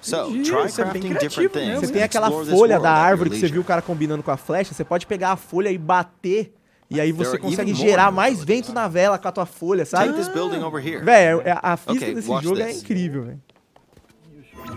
So, 0.00 0.30
try 0.42 0.64
é 0.64 0.68
crafting 0.70 1.18
different 1.18 1.52
things 1.52 1.78
Você 1.80 1.86
and 1.86 1.92
tem 1.92 2.02
aquela 2.02 2.30
folha 2.30 2.54
world 2.56 2.82
da 2.82 2.90
árvore 2.92 3.28
que 3.30 3.38
você 3.38 3.48
viu 3.48 3.60
o 3.60 3.64
cara 3.64 3.82
combinando 3.82 4.22
com 4.22 4.30
a 4.30 4.36
flecha, 4.38 4.72
você 4.72 4.82
pode 4.82 5.06
pegar 5.06 5.32
a 5.32 5.36
folha 5.36 5.68
e 5.70 5.76
bater, 5.76 6.54
e 6.88 6.98
aí 6.98 7.12
você 7.12 7.32
There 7.32 7.42
consegue 7.42 7.74
gerar 7.74 8.10
mais 8.10 8.42
vento 8.42 8.72
na 8.72 8.88
vela 8.88 9.18
com 9.18 9.28
a 9.28 9.32
tua 9.32 9.44
folha, 9.44 9.84
sabe? 9.84 10.06
Take 10.06 10.18
this 10.18 10.28
building 10.32 10.62
over 10.64 10.82
here. 10.82 11.04
Velho, 11.04 11.42
é- 11.44 11.58
a 11.62 11.76
física 11.76 12.04
Okay, 12.04 12.14
desse 12.14 12.28
watch 12.30 12.44
jogo 12.44 12.58
é 12.60 12.64
this. 12.68 12.82
incrível, 12.82 13.24
velho. 13.24 13.40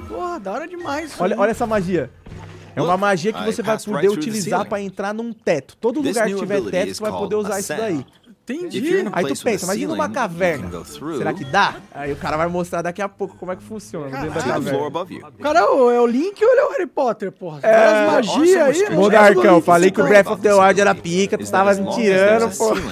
Porra, 0.09 0.39
da 0.41 0.51
hora 0.51 0.67
demais. 0.67 1.13
Olha, 1.19 1.39
olha 1.39 1.51
essa 1.51 1.65
magia. 1.65 2.09
É 2.75 2.81
uma 2.81 2.97
magia 2.97 3.31
que 3.33 3.43
você 3.43 3.61
vai 3.61 3.77
poder 3.77 4.09
utilizar 4.09 4.65
pra 4.67 4.81
entrar 4.81 5.13
num 5.13 5.31
teto. 5.33 5.77
Todo 5.77 6.01
lugar 6.01 6.27
que 6.27 6.35
tiver 6.35 6.61
teto, 6.61 6.95
você 6.95 7.01
vai 7.01 7.11
poder 7.11 7.35
usar 7.35 7.59
isso 7.59 7.75
daí. 7.75 8.05
Entendi. 8.45 9.05
Aí 9.13 9.25
tu 9.25 9.41
pensa, 9.41 9.65
imagina 9.65 9.93
uma 9.93 10.09
caverna. 10.09 10.83
Será 11.17 11.33
que 11.33 11.45
dá? 11.45 11.75
Aí 11.93 12.11
o 12.11 12.15
cara 12.17 12.35
vai 12.35 12.47
mostrar 12.47 12.81
daqui 12.81 13.01
a 13.01 13.07
pouco 13.07 13.37
como 13.37 13.53
é 13.53 13.55
que 13.55 13.63
funciona. 13.63 14.07
O 14.07 15.41
cara 15.41 15.61
é 15.61 15.63
o, 15.63 15.89
é 15.89 16.01
o 16.01 16.05
Link 16.05 16.43
ou 16.43 16.51
ele 16.51 16.59
é 16.59 16.65
o 16.65 16.69
Harry 16.71 16.87
Potter, 16.87 17.31
porra? 17.31 17.59
É, 17.63 18.05
Várias 18.05 18.27
magias 18.27 18.81
aí. 18.81 18.95
Monarcão, 18.95 19.61
falei 19.61 19.91
que 19.91 20.01
o 20.01 20.03
então. 20.03 20.09
Breath 20.09 20.27
of 20.27 20.41
the 20.41 20.53
Wild 20.53 20.81
era 20.81 20.93
pica, 20.93 21.37
tu 21.37 21.49
tava 21.49 21.71
as 21.71 21.79
me 21.79 21.87
as 21.87 21.95
tirando, 21.95 22.43
a 22.43 22.47
pô. 22.49 22.75
ceiling, 22.75 22.87
you 22.87 22.91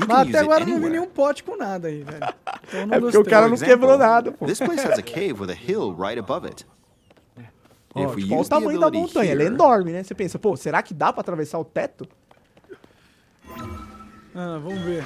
can 0.00 0.06
Mas 0.08 0.28
até 0.28 0.38
agora 0.40 0.66
não 0.66 0.80
vi 0.80 0.90
nenhum 0.90 1.06
pote 1.06 1.44
com 1.44 1.56
nada 1.56 1.86
aí, 1.86 2.02
velho. 2.02 2.34
Então 2.66 2.96
É 2.96 3.00
porque 3.00 3.18
o 3.18 3.24
cara 3.24 3.48
não 3.48 3.56
quebrou 3.56 3.96
nada, 3.96 4.32
pô. 4.32 4.46
This 4.46 4.58
place 4.58 4.84
has 4.84 4.98
a 4.98 5.02
cave 5.02 5.34
with 5.40 5.50
a 5.50 5.54
hill 5.54 5.94
right 5.96 6.18
above 6.18 6.44
it. 6.44 6.66
Ó, 8.06 8.14
tipo, 8.14 8.32
olha 8.34 8.42
o 8.42 8.48
tamanho 8.48 8.80
da 8.80 8.90
montanha, 8.90 9.32
ela 9.32 9.42
é 9.42 9.46
enorme, 9.46 9.92
né? 9.92 10.02
Você 10.02 10.14
pensa, 10.14 10.38
pô, 10.38 10.56
será 10.56 10.82
que 10.82 10.92
dá 10.94 11.12
pra 11.12 11.20
atravessar 11.20 11.58
o 11.58 11.64
teto? 11.64 12.06
Ah, 14.34 14.58
vamos 14.62 14.80
ver. 14.82 15.04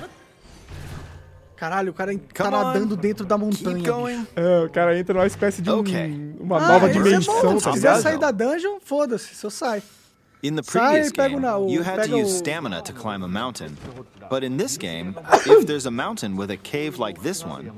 Caralho, 1.56 1.92
o 1.92 1.94
cara 1.94 2.12
tá 2.34 2.50
nadando 2.50 2.96
dentro 2.96 3.24
da 3.24 3.38
montanha. 3.38 4.26
É, 4.34 4.64
o 4.64 4.70
cara 4.70 4.98
entra 4.98 5.14
numa 5.14 5.26
espécie 5.26 5.62
de 5.62 5.70
um- 5.70 5.78
Ok. 5.78 6.34
uma 6.40 6.56
Ah, 6.58 6.68
nova 6.68 6.88
é 6.88 6.92
dimensão, 6.92 7.34
bom, 7.40 7.54
tá 7.54 7.60
Se 7.60 7.70
quiser 7.70 7.96
sair 8.00 8.18
da 8.18 8.30
dungeon, 8.32 8.78
foda-se, 8.84 9.34
só 9.36 9.48
sai. 9.48 9.80
In 10.42 10.56
the 10.56 10.62
previous 10.64 11.12
game, 11.12 11.44
you 11.68 11.82
had 11.82 12.02
to 12.02 12.16
use 12.18 12.36
stamina 12.36 12.82
to 12.82 12.92
climb 12.92 13.22
a 13.22 13.28
mountain. 13.28 13.76
But 14.28 14.42
in 14.42 14.56
this 14.56 14.76
game, 14.76 15.14
if 15.46 15.66
there's 15.66 15.86
a 15.86 15.90
mountain 15.90 16.36
with 16.36 16.50
a 16.50 16.56
cave 16.56 16.98
like 16.98 17.22
this 17.22 17.44
one, 17.44 17.70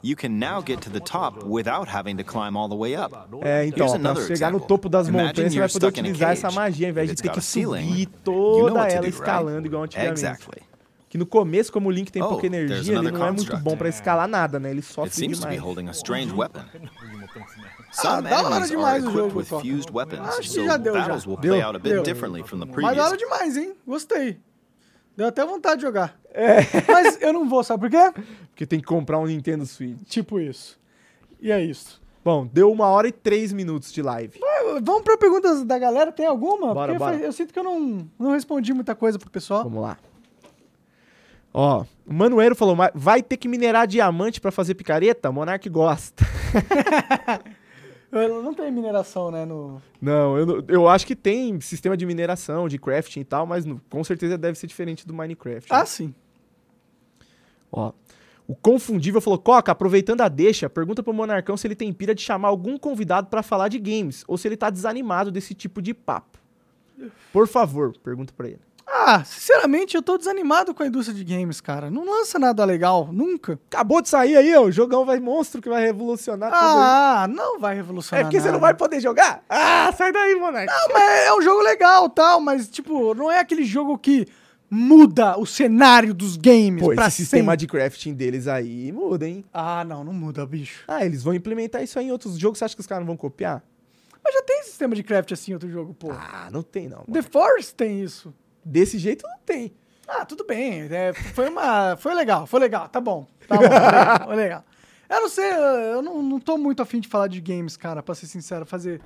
you 0.00 0.14
can 0.14 0.38
now 0.38 0.60
get 0.60 0.80
to 0.82 0.90
the 0.90 1.00
top 1.00 1.42
without 1.42 1.88
having 1.88 2.16
to 2.18 2.22
climb 2.22 2.56
all 2.56 2.68
the 2.68 2.76
way 2.76 2.94
up. 2.94 3.12
É, 3.42 3.66
então, 3.66 3.88
Here's 3.88 3.94
ó, 3.94 3.98
pra 3.98 4.10
another 4.10 4.26
chegar 4.28 4.52
no 4.52 4.60
topo 4.60 4.88
das 4.88 5.08
montanhas, 5.10 5.52
você 5.52 5.58
vai 5.58 5.66
you're 5.66 5.72
poder 5.72 5.86
stuck 5.88 5.98
in 5.98 6.06
a 6.06 6.10
utilizar 6.10 6.32
essa 6.32 6.50
magia, 6.52 6.86
ao 6.86 6.90
invés 6.90 7.10
de 7.10 7.16
ter 7.16 7.28
que 7.30 7.38
a 7.38 7.42
ceiling, 7.42 7.88
subir 7.88 8.00
you 8.00 8.06
know 8.06 8.22
toda 8.22 8.74
what 8.74 8.90
to 8.90 8.96
ela 8.96 9.00
do, 9.00 9.06
right? 9.06 9.14
escalando 9.14 9.66
igual 9.66 9.82
antigamente. 9.82 10.12
Exactly. 10.12 10.62
Que 11.08 11.18
no 11.18 11.26
começo, 11.26 11.72
como 11.72 11.88
o 11.88 11.92
Link 11.92 12.10
tem 12.10 12.22
Oh, 12.22 12.28
pouca 12.28 12.46
energia, 12.46 12.98
ele 12.98 13.10
não 13.10 13.26
é 13.26 13.30
muito 13.30 13.56
bom 13.58 13.76
pra 13.76 13.88
escalar 13.88 14.26
nada, 14.28 14.58
né? 14.58 14.70
Ele 14.70 14.80
It 14.80 14.92
sofre 14.92 15.10
seems 15.12 15.38
to 15.38 15.46
be 15.46 15.56
demais. 15.56 15.74
Ah, 17.98 18.02
Some 18.16 18.28
da 18.28 18.42
hora 18.42 18.66
demais 18.66 19.04
o 19.04 19.08
equipped 19.08 19.12
jogo, 19.28 19.38
with 19.38 19.46
Coca. 19.46 19.62
fused 19.64 19.90
weapons, 19.92 20.28
Acho 20.28 20.40
que 20.40 20.48
so 20.48 20.64
já 20.64 20.76
deu, 20.76 20.94
já. 20.94 21.00
battles 21.00 21.26
will 21.26 21.36
play 21.36 21.50
Deu? 21.58 21.66
out 21.66 21.76
a 21.76 21.78
bit 21.78 21.94
Deu. 21.94 22.02
differently 22.02 22.42
from 22.42 22.58
the 22.60 22.66
Mas 22.66 22.74
previous. 22.74 22.96
da 22.96 23.04
hora 23.06 23.16
demais, 23.16 23.56
hein? 23.56 23.72
Gostei. 23.86 24.38
Deu 25.16 25.28
até 25.28 25.44
vontade 25.46 25.76
de 25.76 25.82
jogar. 25.82 26.18
Mas 26.88 27.20
eu 27.22 27.32
não 27.32 27.48
vou, 27.48 27.62
sabe 27.62 27.82
por 27.82 27.90
quê? 27.90 28.20
Porque 28.50 28.66
tem 28.66 28.80
que 28.80 28.86
comprar 28.86 29.18
um 29.18 29.26
Nintendo 29.26 29.64
Switch. 29.64 30.00
Tipo 30.08 30.40
isso. 30.40 30.78
E 31.40 31.52
é 31.52 31.62
isso. 31.62 32.02
Bom, 32.24 32.46
deu 32.52 32.72
uma 32.72 32.86
hora 32.86 33.06
e 33.06 33.12
três 33.12 33.52
minutos 33.52 33.92
de 33.92 34.02
live. 34.02 34.40
Vamos 34.82 35.02
pra 35.02 35.16
perguntas 35.16 35.62
da 35.62 35.78
galera, 35.78 36.10
tem 36.10 36.26
alguma? 36.26 36.72
Bora, 36.74 36.92
Porque 36.92 36.98
bora. 36.98 37.12
faz- 37.12 37.22
eu 37.24 37.32
sinto 37.32 37.52
que 37.52 37.58
eu 37.58 37.62
não, 37.64 38.08
não 38.18 38.30
respondi 38.32 38.72
muita 38.72 38.94
coisa 38.94 39.18
pro 39.18 39.30
pessoal. 39.30 39.62
Vamos 39.64 39.82
lá. 39.82 39.98
Ó, 41.52 41.84
o 42.06 42.12
Manueiro 42.12 42.56
falou, 42.56 42.74
"Mas 42.74 42.90
vai 42.94 43.22
ter 43.22 43.36
que 43.36 43.46
minerar 43.46 43.86
diamante 43.86 44.40
pra 44.40 44.50
fazer 44.50 44.74
picareta? 44.74 45.30
Monark 45.30 45.68
gosta. 45.68 46.24
Não 48.14 48.54
tem 48.54 48.70
mineração, 48.70 49.30
né? 49.30 49.44
No... 49.44 49.82
Não, 50.00 50.38
eu, 50.38 50.64
eu 50.68 50.88
acho 50.88 51.06
que 51.06 51.16
tem 51.16 51.60
sistema 51.60 51.96
de 51.96 52.06
mineração, 52.06 52.68
de 52.68 52.78
crafting 52.78 53.20
e 53.20 53.24
tal, 53.24 53.44
mas 53.46 53.64
com 53.90 54.04
certeza 54.04 54.38
deve 54.38 54.56
ser 54.58 54.66
diferente 54.66 55.06
do 55.06 55.12
Minecraft. 55.12 55.72
né? 55.72 55.78
Ah, 55.78 55.84
sim. 55.84 56.14
Ó, 57.72 57.92
O 58.46 58.54
Confundível 58.54 59.20
falou: 59.20 59.38
Coca, 59.38 59.72
aproveitando 59.72 60.20
a 60.20 60.28
deixa, 60.28 60.70
pergunta 60.70 61.02
pro 61.02 61.12
Monarcão 61.12 61.56
se 61.56 61.66
ele 61.66 61.74
tem 61.74 61.92
pira 61.92 62.14
de 62.14 62.22
chamar 62.22 62.48
algum 62.48 62.78
convidado 62.78 63.28
pra 63.28 63.42
falar 63.42 63.68
de 63.68 63.78
games 63.78 64.22
ou 64.28 64.38
se 64.38 64.46
ele 64.46 64.56
tá 64.56 64.70
desanimado 64.70 65.30
desse 65.32 65.54
tipo 65.54 65.82
de 65.82 65.92
papo. 65.92 66.38
Por 67.32 67.48
favor, 67.48 67.92
pergunta 67.98 68.32
pra 68.36 68.46
ele. 68.48 68.60
Ah, 68.96 69.24
sinceramente, 69.24 69.96
eu 69.96 70.02
tô 70.02 70.16
desanimado 70.16 70.72
com 70.72 70.82
a 70.82 70.86
indústria 70.86 71.16
de 71.16 71.24
games, 71.24 71.60
cara. 71.60 71.90
Não 71.90 72.04
lança 72.04 72.38
nada 72.38 72.64
legal, 72.64 73.08
nunca. 73.12 73.58
Acabou 73.66 74.00
de 74.00 74.08
sair 74.08 74.36
aí, 74.36 74.54
ó. 74.56 74.62
O 74.62 74.70
jogão 74.72 75.04
vai 75.04 75.18
monstro 75.18 75.60
que 75.60 75.68
vai 75.68 75.82
revolucionar 75.84 76.50
tudo. 76.50 76.60
aí. 76.60 76.64
Ah, 76.76 77.26
não 77.28 77.58
vai 77.58 77.72
É 77.74 77.76
revolucionar 77.76 78.24
porque 78.24 78.38
você 78.38 78.46
não 78.46 78.52
nada. 78.54 78.62
vai 78.66 78.74
poder 78.74 79.00
jogar? 79.00 79.42
Ah, 79.48 79.92
sai 79.96 80.12
daí, 80.12 80.36
Monarca. 80.36 80.72
Não, 80.72 80.94
mas 80.94 81.26
é 81.26 81.34
um 81.34 81.42
jogo 81.42 81.60
legal 81.62 82.08
tal, 82.08 82.40
mas, 82.40 82.68
tipo, 82.68 83.14
não 83.14 83.30
é 83.30 83.40
aquele 83.40 83.64
jogo 83.64 83.98
que 83.98 84.26
muda 84.70 85.38
o 85.38 85.44
cenário 85.46 86.14
dos 86.14 86.36
games 86.36 86.82
Pô, 86.82 86.94
pra 86.94 87.06
esse 87.08 87.18
sistema 87.18 87.52
sempre. 87.52 87.56
de 87.58 87.66
crafting 87.66 88.14
deles 88.14 88.46
aí 88.48 88.90
muda, 88.92 89.26
hein? 89.28 89.44
Ah, 89.52 89.84
não, 89.84 90.02
não 90.04 90.12
muda, 90.12 90.46
bicho. 90.46 90.84
Ah, 90.88 91.04
eles 91.04 91.22
vão 91.22 91.34
implementar 91.34 91.82
isso 91.82 91.98
aí 91.98 92.06
em 92.06 92.12
outros 92.12 92.38
jogos. 92.38 92.58
Você 92.58 92.64
acha 92.64 92.74
que 92.74 92.80
os 92.80 92.86
caras 92.86 93.02
não 93.02 93.06
vão 93.08 93.16
copiar? 93.16 93.62
Mas 94.24 94.32
já 94.34 94.42
tem 94.42 94.62
sistema 94.62 94.94
de 94.94 95.02
craft 95.02 95.32
assim 95.32 95.50
em 95.50 95.54
outro 95.54 95.68
jogo, 95.70 95.92
pô. 95.94 96.10
Ah, 96.12 96.48
não 96.50 96.62
tem 96.62 96.88
não. 96.88 97.04
The 97.04 97.22
Force 97.22 97.74
tem 97.74 98.02
isso. 98.02 98.32
Desse 98.64 98.98
jeito 98.98 99.26
não 99.26 99.38
tem. 99.44 99.72
Ah, 100.06 100.24
tudo 100.24 100.44
bem. 100.44 100.82
é, 100.90 101.12
foi 101.12 101.48
uma. 101.48 101.96
Foi 101.96 102.14
legal, 102.14 102.46
foi 102.46 102.60
legal, 102.60 102.88
tá 102.88 103.00
bom. 103.00 103.26
Tá 103.46 103.56
bom, 103.56 103.62
foi 103.62 103.70
legal, 103.70 104.26
foi 104.26 104.36
legal. 104.36 104.64
Eu 105.08 105.20
não 105.20 105.28
sei, 105.28 105.50
eu 105.92 106.02
não, 106.02 106.22
não 106.22 106.40
tô 106.40 106.56
muito 106.56 106.82
afim 106.82 106.98
de 107.00 107.08
falar 107.08 107.28
de 107.28 107.40
games, 107.40 107.76
cara, 107.76 108.02
pra 108.02 108.14
ser 108.14 108.26
sincero, 108.26 108.64
fazer. 108.66 109.00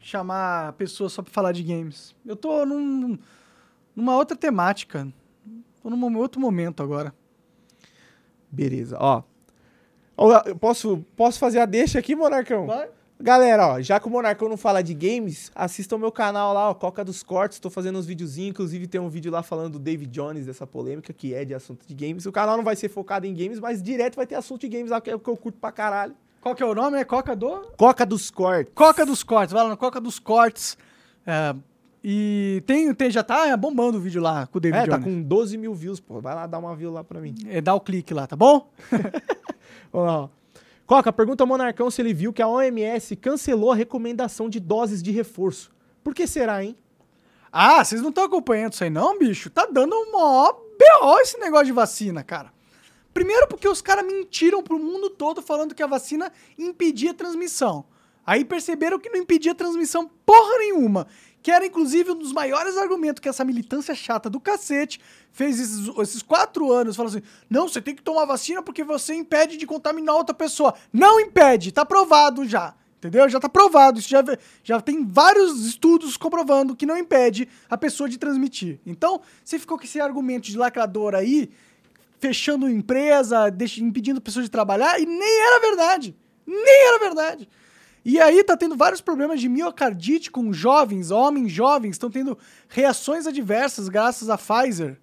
chamar 0.00 0.72
pessoas 0.74 1.12
só 1.12 1.22
pra 1.22 1.32
falar 1.32 1.52
de 1.52 1.62
games. 1.62 2.14
Eu 2.26 2.34
tô 2.36 2.64
num, 2.66 3.18
numa 3.94 4.16
outra 4.16 4.36
temática. 4.36 5.06
Tô 5.82 5.90
num 5.90 6.16
outro 6.18 6.40
momento 6.40 6.82
agora. 6.82 7.14
Beleza, 8.50 8.96
ó. 9.00 9.22
Ó, 10.16 10.42
eu 10.46 10.56
Posso, 10.56 11.04
posso 11.16 11.38
fazer 11.38 11.58
a 11.58 11.66
deixa 11.66 11.98
aqui, 11.98 12.14
Monarcão? 12.14 12.66
Vai? 12.66 12.88
Galera, 13.22 13.68
ó, 13.74 13.80
já 13.80 14.00
que 14.00 14.08
o 14.08 14.10
Monarcão 14.10 14.48
não 14.48 14.56
fala 14.56 14.82
de 14.82 14.92
games, 14.92 15.52
assistam 15.54 15.94
o 15.94 15.98
meu 15.98 16.10
canal 16.10 16.52
lá, 16.52 16.70
ó, 16.70 16.74
Coca 16.74 17.04
dos 17.04 17.22
Cortes. 17.22 17.60
Tô 17.60 17.70
fazendo 17.70 17.96
uns 17.98 18.04
videozinhos, 18.04 18.50
inclusive 18.50 18.86
tem 18.88 19.00
um 19.00 19.08
vídeo 19.08 19.30
lá 19.30 19.44
falando 19.44 19.74
do 19.74 19.78
David 19.78 20.10
Jones, 20.10 20.44
dessa 20.46 20.66
polêmica, 20.66 21.12
que 21.12 21.32
é 21.32 21.44
de 21.44 21.54
assunto 21.54 21.86
de 21.86 21.94
games. 21.94 22.26
O 22.26 22.32
canal 22.32 22.56
não 22.56 22.64
vai 22.64 22.74
ser 22.74 22.88
focado 22.88 23.24
em 23.24 23.32
games, 23.32 23.60
mas 23.60 23.80
direto 23.80 24.16
vai 24.16 24.26
ter 24.26 24.34
assunto 24.34 24.62
de 24.62 24.68
games 24.68 24.90
lá, 24.90 25.00
que 25.00 25.08
é 25.08 25.14
o 25.14 25.20
que 25.20 25.30
eu 25.30 25.36
curto 25.36 25.58
pra 25.60 25.70
caralho. 25.70 26.14
Qual 26.40 26.52
que 26.56 26.62
é 26.64 26.66
o 26.66 26.74
nome? 26.74 26.98
É 26.98 27.04
Coca 27.04 27.36
do? 27.36 27.68
Coca 27.76 28.04
dos 28.04 28.28
Cortes. 28.28 28.72
Coca 28.74 29.06
dos 29.06 29.22
Cortes, 29.22 29.52
vai 29.52 29.62
lá 29.62 29.68
no 29.70 29.76
Coca 29.76 30.00
dos 30.00 30.18
Cortes. 30.18 30.76
é, 31.24 31.54
e 32.04 32.60
tem, 32.66 32.92
tem, 32.92 33.08
já 33.12 33.22
tá 33.22 33.56
bombando 33.56 33.98
o 33.98 34.00
vídeo 34.00 34.20
lá 34.20 34.48
com 34.48 34.58
o 34.58 34.60
David 34.60 34.82
É, 34.82 34.86
tá 34.88 34.98
Jones. 34.98 35.04
com 35.14 35.22
12 35.22 35.56
mil 35.56 35.72
views, 35.72 36.00
pô. 36.00 36.20
Vai 36.20 36.34
lá 36.34 36.48
dar 36.48 36.58
uma 36.58 36.74
view 36.74 36.90
lá 36.90 37.04
pra 37.04 37.20
mim. 37.20 37.32
É, 37.46 37.60
dá 37.60 37.72
o 37.76 37.80
clique 37.80 38.12
lá, 38.12 38.26
tá 38.26 38.34
bom? 38.34 38.68
Ó, 39.92 40.28
Coca, 40.86 41.12
pergunta 41.12 41.42
ao 41.42 41.46
Monarcão 41.46 41.90
se 41.90 42.02
ele 42.02 42.12
viu 42.12 42.32
que 42.32 42.42
a 42.42 42.48
OMS 42.48 43.16
cancelou 43.16 43.72
a 43.72 43.74
recomendação 43.74 44.48
de 44.48 44.58
doses 44.58 45.02
de 45.02 45.10
reforço. 45.10 45.72
Por 46.02 46.14
que 46.14 46.26
será, 46.26 46.62
hein? 46.64 46.76
Ah, 47.50 47.84
vocês 47.84 48.00
não 48.00 48.08
estão 48.08 48.24
acompanhando 48.24 48.72
isso 48.72 48.82
aí 48.82 48.90
não, 48.90 49.18
bicho? 49.18 49.50
Tá 49.50 49.66
dando 49.70 49.94
um 49.94 50.12
maior 50.12 50.58
B.O. 50.78 51.18
esse 51.20 51.38
negócio 51.38 51.66
de 51.66 51.72
vacina, 51.72 52.24
cara. 52.24 52.52
Primeiro 53.12 53.46
porque 53.46 53.68
os 53.68 53.82
caras 53.82 54.06
mentiram 54.06 54.62
pro 54.62 54.78
mundo 54.78 55.10
todo 55.10 55.42
falando 55.42 55.74
que 55.74 55.82
a 55.82 55.86
vacina 55.86 56.32
impedia 56.58 57.10
a 57.10 57.14
transmissão. 57.14 57.84
Aí 58.26 58.44
perceberam 58.44 58.98
que 58.98 59.10
não 59.10 59.18
impedia 59.18 59.54
transmissão 59.54 60.10
porra 60.24 60.58
nenhuma. 60.58 61.06
Que 61.42 61.50
era, 61.50 61.66
inclusive, 61.66 62.12
um 62.12 62.18
dos 62.18 62.32
maiores 62.32 62.76
argumentos 62.76 63.20
que 63.20 63.28
essa 63.28 63.44
militância 63.44 63.94
chata 63.94 64.30
do 64.30 64.38
cacete 64.38 65.00
fez 65.32 65.58
esses, 65.58 65.88
esses 65.98 66.22
quatro 66.22 66.70
anos. 66.70 66.94
Falou 66.94 67.10
assim, 67.10 67.22
não, 67.50 67.68
você 67.68 67.82
tem 67.82 67.96
que 67.96 68.02
tomar 68.02 68.24
vacina 68.24 68.62
porque 68.62 68.84
você 68.84 69.14
impede 69.14 69.56
de 69.56 69.66
contaminar 69.66 70.14
outra 70.14 70.34
pessoa. 70.34 70.74
Não 70.92 71.18
impede, 71.18 71.72
tá 71.72 71.84
provado 71.84 72.46
já. 72.46 72.74
Entendeu? 72.98 73.28
Já 73.28 73.40
tá 73.40 73.48
provado. 73.48 73.98
Isso 73.98 74.08
já, 74.08 74.22
já 74.62 74.80
tem 74.80 75.04
vários 75.04 75.66
estudos 75.66 76.16
comprovando 76.16 76.76
que 76.76 76.86
não 76.86 76.96
impede 76.96 77.48
a 77.68 77.76
pessoa 77.76 78.08
de 78.08 78.16
transmitir. 78.16 78.78
Então, 78.86 79.20
você 79.44 79.58
ficou 79.58 79.76
com 79.76 79.82
esse 79.82 80.00
argumento 80.00 80.46
de 80.46 80.56
lacrador 80.56 81.16
aí, 81.16 81.50
fechando 82.20 82.70
empresa, 82.70 83.52
impedindo 83.80 84.20
pessoas 84.20 84.44
de 84.44 84.50
trabalhar, 84.52 85.00
e 85.00 85.06
nem 85.06 85.40
era 85.40 85.60
verdade. 85.60 86.16
Nem 86.46 86.86
era 86.86 86.98
verdade. 87.00 87.48
E 88.04 88.20
aí 88.20 88.42
tá 88.42 88.56
tendo 88.56 88.76
vários 88.76 89.00
problemas 89.00 89.40
de 89.40 89.48
miocardite 89.48 90.30
com 90.30 90.52
jovens, 90.52 91.10
homens 91.10 91.52
jovens, 91.52 91.92
estão 91.92 92.10
tendo 92.10 92.36
reações 92.68 93.26
adversas 93.26 93.88
graças 93.88 94.28
à 94.28 94.36
Pfizer. 94.36 94.98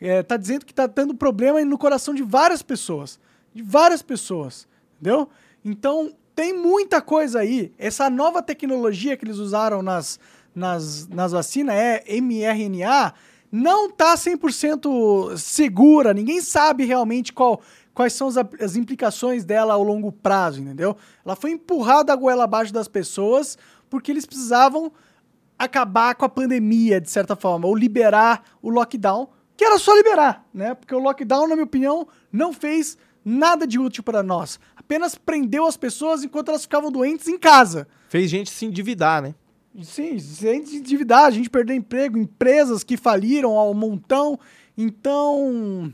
É, 0.00 0.22
tá 0.22 0.36
dizendo 0.36 0.66
que 0.66 0.74
tá 0.74 0.86
tendo 0.86 1.14
problema 1.14 1.64
no 1.64 1.78
coração 1.78 2.14
de 2.14 2.22
várias 2.22 2.62
pessoas. 2.62 3.18
De 3.54 3.62
várias 3.62 4.02
pessoas. 4.02 4.68
Entendeu? 5.00 5.28
Então, 5.64 6.12
tem 6.34 6.52
muita 6.52 7.00
coisa 7.00 7.40
aí. 7.40 7.72
Essa 7.78 8.10
nova 8.10 8.42
tecnologia 8.42 9.16
que 9.16 9.24
eles 9.24 9.38
usaram 9.38 9.82
nas, 9.82 10.18
nas, 10.54 11.08
nas 11.08 11.32
vacinas 11.32 11.74
é 11.74 12.04
mRNA, 12.20 13.14
não 13.50 13.90
tá 13.90 14.14
100% 14.14 15.38
segura. 15.38 16.12
Ninguém 16.12 16.40
sabe 16.40 16.84
realmente 16.84 17.32
qual, 17.32 17.60
quais 17.94 18.12
são 18.12 18.28
as, 18.28 18.36
as 18.60 18.76
implicações 18.76 19.44
dela 19.44 19.74
ao 19.74 19.82
longo 19.82 20.10
prazo, 20.10 20.60
entendeu? 20.60 20.96
Ela 21.24 21.36
foi 21.36 21.52
empurrada 21.52 22.12
a 22.12 22.16
goela 22.16 22.44
abaixo 22.44 22.72
das 22.72 22.88
pessoas 22.88 23.56
porque 23.88 24.10
eles 24.10 24.26
precisavam 24.26 24.92
acabar 25.58 26.14
com 26.16 26.24
a 26.24 26.28
pandemia, 26.28 27.00
de 27.00 27.08
certa 27.08 27.36
forma, 27.36 27.68
ou 27.68 27.76
liberar 27.76 28.42
o 28.60 28.68
lockdown, 28.68 29.28
que 29.56 29.64
era 29.64 29.78
só 29.78 29.94
liberar, 29.94 30.44
né? 30.52 30.74
Porque 30.74 30.94
o 30.94 30.98
lockdown, 30.98 31.46
na 31.46 31.54
minha 31.54 31.64
opinião, 31.64 32.08
não 32.32 32.52
fez 32.52 32.98
nada 33.24 33.66
de 33.66 33.78
útil 33.78 34.02
para 34.02 34.22
nós. 34.22 34.58
Apenas 34.74 35.14
prendeu 35.14 35.64
as 35.64 35.76
pessoas 35.76 36.24
enquanto 36.24 36.48
elas 36.48 36.62
ficavam 36.62 36.90
doentes 36.90 37.28
em 37.28 37.38
casa. 37.38 37.86
Fez 38.08 38.28
gente 38.28 38.50
se 38.50 38.66
endividar, 38.66 39.22
né? 39.22 39.34
Sim, 39.82 40.18
sem 40.18 40.64
se 40.66 40.76
endividar, 40.76 41.24
a 41.24 41.30
gente 41.30 41.50
perdeu 41.50 41.74
emprego, 41.74 42.18
empresas 42.18 42.84
que 42.84 42.96
faliram 42.96 43.52
ao 43.52 43.72
montão. 43.74 44.38
Então. 44.76 45.92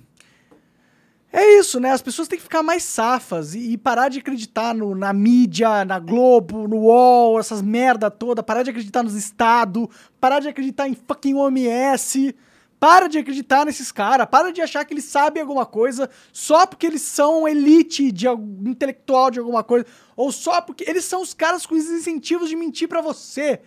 É 1.32 1.58
isso, 1.60 1.78
né? 1.78 1.92
As 1.92 2.02
pessoas 2.02 2.26
têm 2.26 2.38
que 2.38 2.42
ficar 2.42 2.62
mais 2.62 2.82
safas 2.82 3.54
e, 3.54 3.76
parar 3.78 4.08
de 4.08 4.18
acreditar 4.18 4.74
no- 4.74 4.96
na 4.96 5.12
mídia, 5.12 5.84
na 5.84 5.98
Globo, 6.00 6.66
no 6.66 6.76
UOL, 6.78 7.38
essas 7.38 7.62
merda 7.62 8.10
toda. 8.10 8.42
Parar 8.42 8.64
de 8.64 8.70
acreditar 8.70 9.02
nos 9.04 9.14
estados, 9.14 9.86
parar 10.20 10.40
de 10.40 10.48
acreditar 10.48 10.88
em 10.88 10.94
fucking 10.94 11.34
OMS. 11.34 12.34
Para 12.80 13.08
de 13.08 13.18
acreditar 13.18 13.66
nesses 13.66 13.92
caras, 13.92 14.26
para 14.30 14.50
de 14.50 14.62
achar 14.62 14.82
que 14.86 14.94
eles 14.94 15.04
sabem 15.04 15.42
alguma 15.42 15.66
coisa 15.66 16.08
só 16.32 16.66
porque 16.66 16.86
eles 16.86 17.02
são 17.02 17.46
elite 17.46 18.10
de 18.10 18.26
al- 18.26 18.40
intelectual 18.64 19.30
de 19.30 19.38
alguma 19.38 19.62
coisa, 19.62 19.84
ou 20.16 20.32
só 20.32 20.62
porque 20.62 20.84
eles 20.88 21.04
são 21.04 21.20
os 21.20 21.34
caras 21.34 21.66
com 21.66 21.74
os 21.74 21.84
incentivos 21.90 22.48
de 22.48 22.56
mentir 22.56 22.88
pra 22.88 23.02
você. 23.02 23.60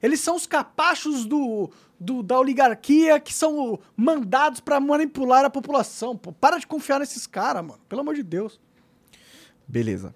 Eles 0.00 0.20
são 0.20 0.36
os 0.36 0.46
capachos 0.46 1.26
do, 1.26 1.68
do- 2.00 2.22
da 2.22 2.38
oligarquia 2.38 3.20
que 3.20 3.32
são 3.32 3.78
mandados 3.96 4.58
pra 4.58 4.80
manipular 4.80 5.44
a 5.44 5.50
população. 5.50 6.16
Pô, 6.16 6.32
para 6.32 6.58
de 6.58 6.66
confiar 6.66 6.98
nesses 6.98 7.26
caras, 7.26 7.62
mano. 7.64 7.80
Pelo 7.88 8.00
amor 8.00 8.14
de 8.14 8.22
Deus. 8.22 8.58
Beleza. 9.68 10.14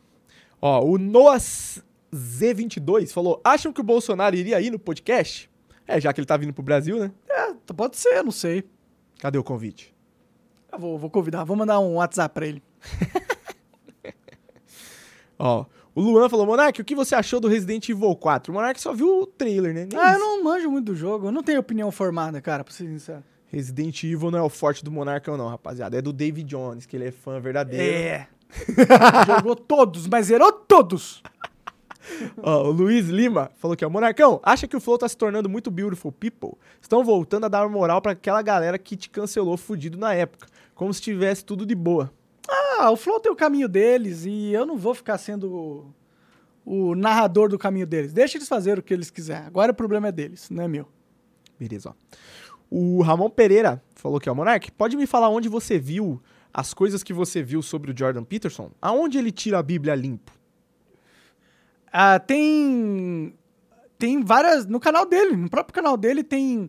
Ó, 0.60 0.82
o 0.84 0.98
Noas 0.98 1.84
Z22 2.12 3.12
falou: 3.12 3.40
acham 3.44 3.72
que 3.72 3.80
o 3.80 3.84
Bolsonaro 3.84 4.34
iria 4.34 4.60
ir 4.60 4.70
no 4.70 4.78
podcast? 4.78 5.50
É, 5.86 6.00
já 6.00 6.12
que 6.12 6.20
ele 6.20 6.26
tá 6.26 6.36
vindo 6.38 6.54
pro 6.54 6.62
Brasil, 6.62 6.98
né? 6.98 7.12
É, 7.28 7.52
pode 7.74 7.98
ser, 7.98 8.24
não 8.24 8.32
sei. 8.32 8.64
Cadê 9.18 9.36
o 9.36 9.44
convite? 9.44 9.94
Eu 10.72 10.78
vou, 10.78 10.98
vou 10.98 11.10
convidar, 11.10 11.44
vou 11.44 11.54
mandar 11.56 11.78
um 11.78 11.96
WhatsApp 11.96 12.34
pra 12.34 12.46
ele. 12.46 12.62
Ó, 15.38 15.66
o 15.94 16.00
Luan 16.00 16.28
falou: 16.28 16.46
Monark, 16.46 16.80
o 16.80 16.84
que 16.84 16.94
você 16.94 17.14
achou 17.14 17.38
do 17.40 17.48
Resident 17.48 17.88
Evil 17.88 18.14
4? 18.16 18.52
O 18.52 18.54
Monark 18.54 18.80
só 18.80 18.92
viu 18.92 19.20
o 19.22 19.26
trailer, 19.26 19.72
né? 19.74 19.86
Nem 19.90 19.98
Ah, 20.00 20.12
eu 20.12 20.16
isso. 20.16 20.20
não 20.20 20.42
manjo 20.44 20.70
muito 20.70 20.86
do 20.86 20.94
jogo, 20.96 21.28
eu 21.28 21.32
não 21.32 21.42
tenho 21.42 21.60
opinião 21.60 21.90
formada, 21.90 22.40
cara, 22.40 22.64
pra 22.64 22.72
ser 22.72 22.86
sincero. 22.86 23.22
Resident 23.46 24.02
Evil 24.02 24.30
não 24.30 24.38
é 24.38 24.42
o 24.42 24.48
forte 24.48 24.84
do 24.84 24.90
Monarcão, 24.90 25.36
não, 25.36 25.48
rapaziada. 25.48 25.96
É 25.96 26.02
do 26.02 26.12
David 26.12 26.48
Jones, 26.48 26.86
que 26.86 26.96
ele 26.96 27.06
é 27.06 27.12
fã 27.12 27.38
verdadeiro. 27.38 27.84
É. 27.84 28.26
Jogou 29.26 29.54
todos, 29.54 30.06
mas 30.08 30.26
zerou 30.26 30.50
todos. 30.52 31.22
Ó, 32.42 32.64
o 32.68 32.70
Luiz 32.70 33.08
Lima 33.08 33.50
falou 33.56 33.76
que 33.76 33.84
ó, 33.84 33.88
Monarcão, 33.88 34.38
acha 34.42 34.66
que 34.68 34.76
o 34.76 34.80
Flow 34.80 34.98
tá 34.98 35.08
se 35.08 35.16
tornando 35.16 35.48
muito 35.48 35.70
beautiful 35.70 36.12
people? 36.12 36.52
Estão 36.80 37.02
voltando 37.04 37.44
a 37.46 37.48
dar 37.48 37.68
moral 37.68 38.02
pra 38.02 38.12
aquela 38.12 38.42
galera 38.42 38.78
que 38.78 38.96
te 38.96 39.08
cancelou 39.08 39.56
fudido 39.56 39.96
na 39.96 40.12
época, 40.14 40.46
como 40.74 40.92
se 40.92 41.00
tivesse 41.00 41.44
tudo 41.44 41.64
de 41.64 41.74
boa. 41.74 42.12
Ah, 42.54 42.90
o 42.90 42.96
Flow 42.96 43.20
tem 43.20 43.32
o 43.32 43.36
caminho 43.36 43.68
deles 43.68 44.24
e 44.24 44.52
eu 44.52 44.64
não 44.64 44.76
vou 44.76 44.94
ficar 44.94 45.18
sendo 45.18 45.52
o, 45.52 45.94
o 46.64 46.94
narrador 46.94 47.48
do 47.48 47.58
caminho 47.58 47.86
deles. 47.86 48.12
Deixa 48.12 48.38
eles 48.38 48.48
fazerem 48.48 48.80
o 48.80 48.82
que 48.82 48.94
eles 48.94 49.10
quiserem. 49.10 49.46
Agora 49.46 49.72
o 49.72 49.74
problema 49.74 50.08
é 50.08 50.12
deles, 50.12 50.48
não 50.50 50.62
é 50.62 50.68
meu. 50.68 50.88
Beleza, 51.58 51.90
ó. 51.90 51.94
O 52.70 53.02
Ramon 53.02 53.30
Pereira 53.30 53.82
falou 53.94 54.18
que, 54.18 54.28
ó, 54.28 54.34
Monark, 54.34 54.70
pode 54.72 54.96
me 54.96 55.06
falar 55.06 55.28
onde 55.28 55.48
você 55.48 55.78
viu 55.78 56.20
as 56.52 56.72
coisas 56.72 57.02
que 57.02 57.12
você 57.12 57.42
viu 57.42 57.62
sobre 57.62 57.90
o 57.90 57.96
Jordan 57.96 58.24
Peterson? 58.24 58.70
Aonde 58.80 59.18
ele 59.18 59.32
tira 59.32 59.58
a 59.58 59.62
Bíblia 59.62 59.94
limpo? 59.94 60.32
Ah, 61.92 62.18
tem. 62.18 63.34
Tem 63.98 64.22
várias. 64.24 64.66
No 64.66 64.80
canal 64.80 65.06
dele, 65.06 65.36
no 65.36 65.48
próprio 65.48 65.74
canal 65.74 65.96
dele, 65.96 66.24
tem, 66.24 66.68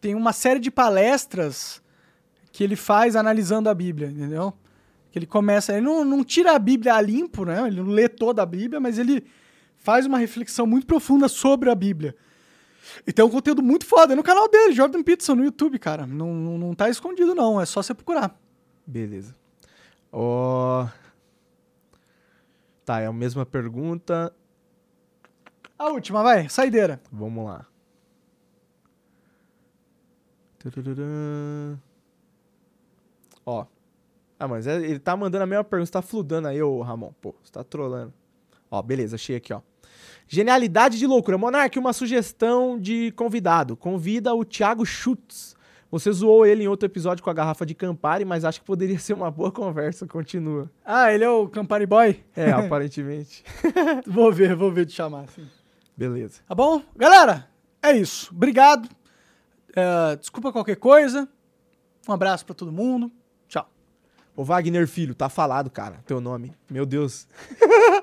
tem 0.00 0.14
uma 0.14 0.32
série 0.32 0.60
de 0.60 0.70
palestras 0.70 1.82
que 2.50 2.64
ele 2.64 2.76
faz 2.76 3.16
analisando 3.16 3.68
a 3.68 3.74
Bíblia, 3.74 4.08
entendeu? 4.08 4.54
Que 5.14 5.20
ele 5.20 5.26
começa, 5.26 5.72
ele 5.72 5.86
não, 5.86 6.04
não 6.04 6.24
tira 6.24 6.56
a 6.56 6.58
Bíblia 6.58 6.96
a 6.96 7.00
limpo, 7.00 7.44
né? 7.44 7.68
Ele 7.68 7.80
não 7.80 7.88
lê 7.88 8.08
toda 8.08 8.42
a 8.42 8.46
Bíblia, 8.46 8.80
mas 8.80 8.98
ele 8.98 9.24
faz 9.76 10.06
uma 10.06 10.18
reflexão 10.18 10.66
muito 10.66 10.88
profunda 10.88 11.28
sobre 11.28 11.70
a 11.70 11.74
Bíblia. 11.76 12.16
E 13.06 13.12
tem 13.12 13.24
um 13.24 13.30
conteúdo 13.30 13.62
muito 13.62 13.86
foda 13.86 14.16
no 14.16 14.24
canal 14.24 14.48
dele, 14.48 14.72
Jordan 14.72 15.04
Peterson, 15.04 15.36
no 15.36 15.44
YouTube, 15.44 15.78
cara. 15.78 16.04
Não, 16.04 16.34
não, 16.34 16.58
não 16.58 16.74
tá 16.74 16.90
escondido, 16.90 17.32
não. 17.32 17.60
É 17.60 17.64
só 17.64 17.80
você 17.80 17.94
procurar. 17.94 18.36
Beleza. 18.84 19.36
Ó. 20.10 20.88
Tá, 22.84 22.98
é 22.98 23.06
a 23.06 23.12
mesma 23.12 23.46
pergunta. 23.46 24.34
A 25.78 25.90
última, 25.90 26.24
vai. 26.24 26.48
Saideira. 26.48 27.00
Vamos 27.12 27.44
lá. 27.46 27.64
Ó. 33.46 33.64
Ah, 34.44 34.48
mas 34.48 34.66
é- 34.66 34.76
ele 34.76 34.98
tá 34.98 35.16
mandando 35.16 35.44
a 35.44 35.46
mesma 35.46 35.64
pergunta. 35.64 35.86
Você 35.86 35.92
tá 35.92 36.02
fludando 36.02 36.48
aí, 36.48 36.62
ô 36.62 36.82
Ramon. 36.82 37.12
Pô, 37.20 37.34
você 37.42 37.50
tá 37.50 37.64
trolando. 37.64 38.12
Ó, 38.70 38.82
beleza, 38.82 39.16
achei 39.16 39.36
aqui, 39.36 39.54
ó. 39.54 39.60
Genialidade 40.28 40.98
de 40.98 41.06
loucura. 41.06 41.38
Monark, 41.38 41.78
uma 41.78 41.92
sugestão 41.94 42.78
de 42.78 43.10
convidado. 43.12 43.74
Convida 43.74 44.34
o 44.34 44.44
Thiago 44.44 44.84
Schutz. 44.84 45.54
Você 45.90 46.12
zoou 46.12 46.44
ele 46.44 46.64
em 46.64 46.68
outro 46.68 46.86
episódio 46.86 47.22
com 47.24 47.30
a 47.30 47.32
garrafa 47.32 47.64
de 47.64 47.74
Campari, 47.74 48.24
mas 48.24 48.44
acho 48.44 48.60
que 48.60 48.66
poderia 48.66 48.98
ser 48.98 49.14
uma 49.14 49.30
boa 49.30 49.50
conversa. 49.50 50.06
Continua. 50.06 50.70
Ah, 50.84 51.10
ele 51.12 51.24
é 51.24 51.30
o 51.30 51.48
Campari 51.48 51.86
Boy? 51.86 52.22
É, 52.36 52.50
aparentemente. 52.50 53.44
vou 54.06 54.30
ver, 54.30 54.54
vou 54.54 54.70
ver 54.70 54.84
te 54.86 54.92
chamar, 54.92 55.26
sim. 55.28 55.46
Beleza. 55.96 56.42
Tá 56.46 56.54
bom? 56.54 56.82
Galera, 56.96 57.48
é 57.82 57.92
isso. 57.92 58.30
Obrigado. 58.34 58.88
É, 59.74 60.16
desculpa 60.16 60.52
qualquer 60.52 60.76
coisa. 60.76 61.26
Um 62.06 62.12
abraço 62.12 62.44
pra 62.44 62.54
todo 62.54 62.70
mundo. 62.72 63.10
Ô 64.36 64.42
Wagner 64.42 64.88
Filho, 64.88 65.14
tá 65.14 65.28
falado, 65.28 65.70
cara, 65.70 66.00
teu 66.06 66.20
nome. 66.20 66.52
Meu 66.68 66.84
Deus. 66.84 67.28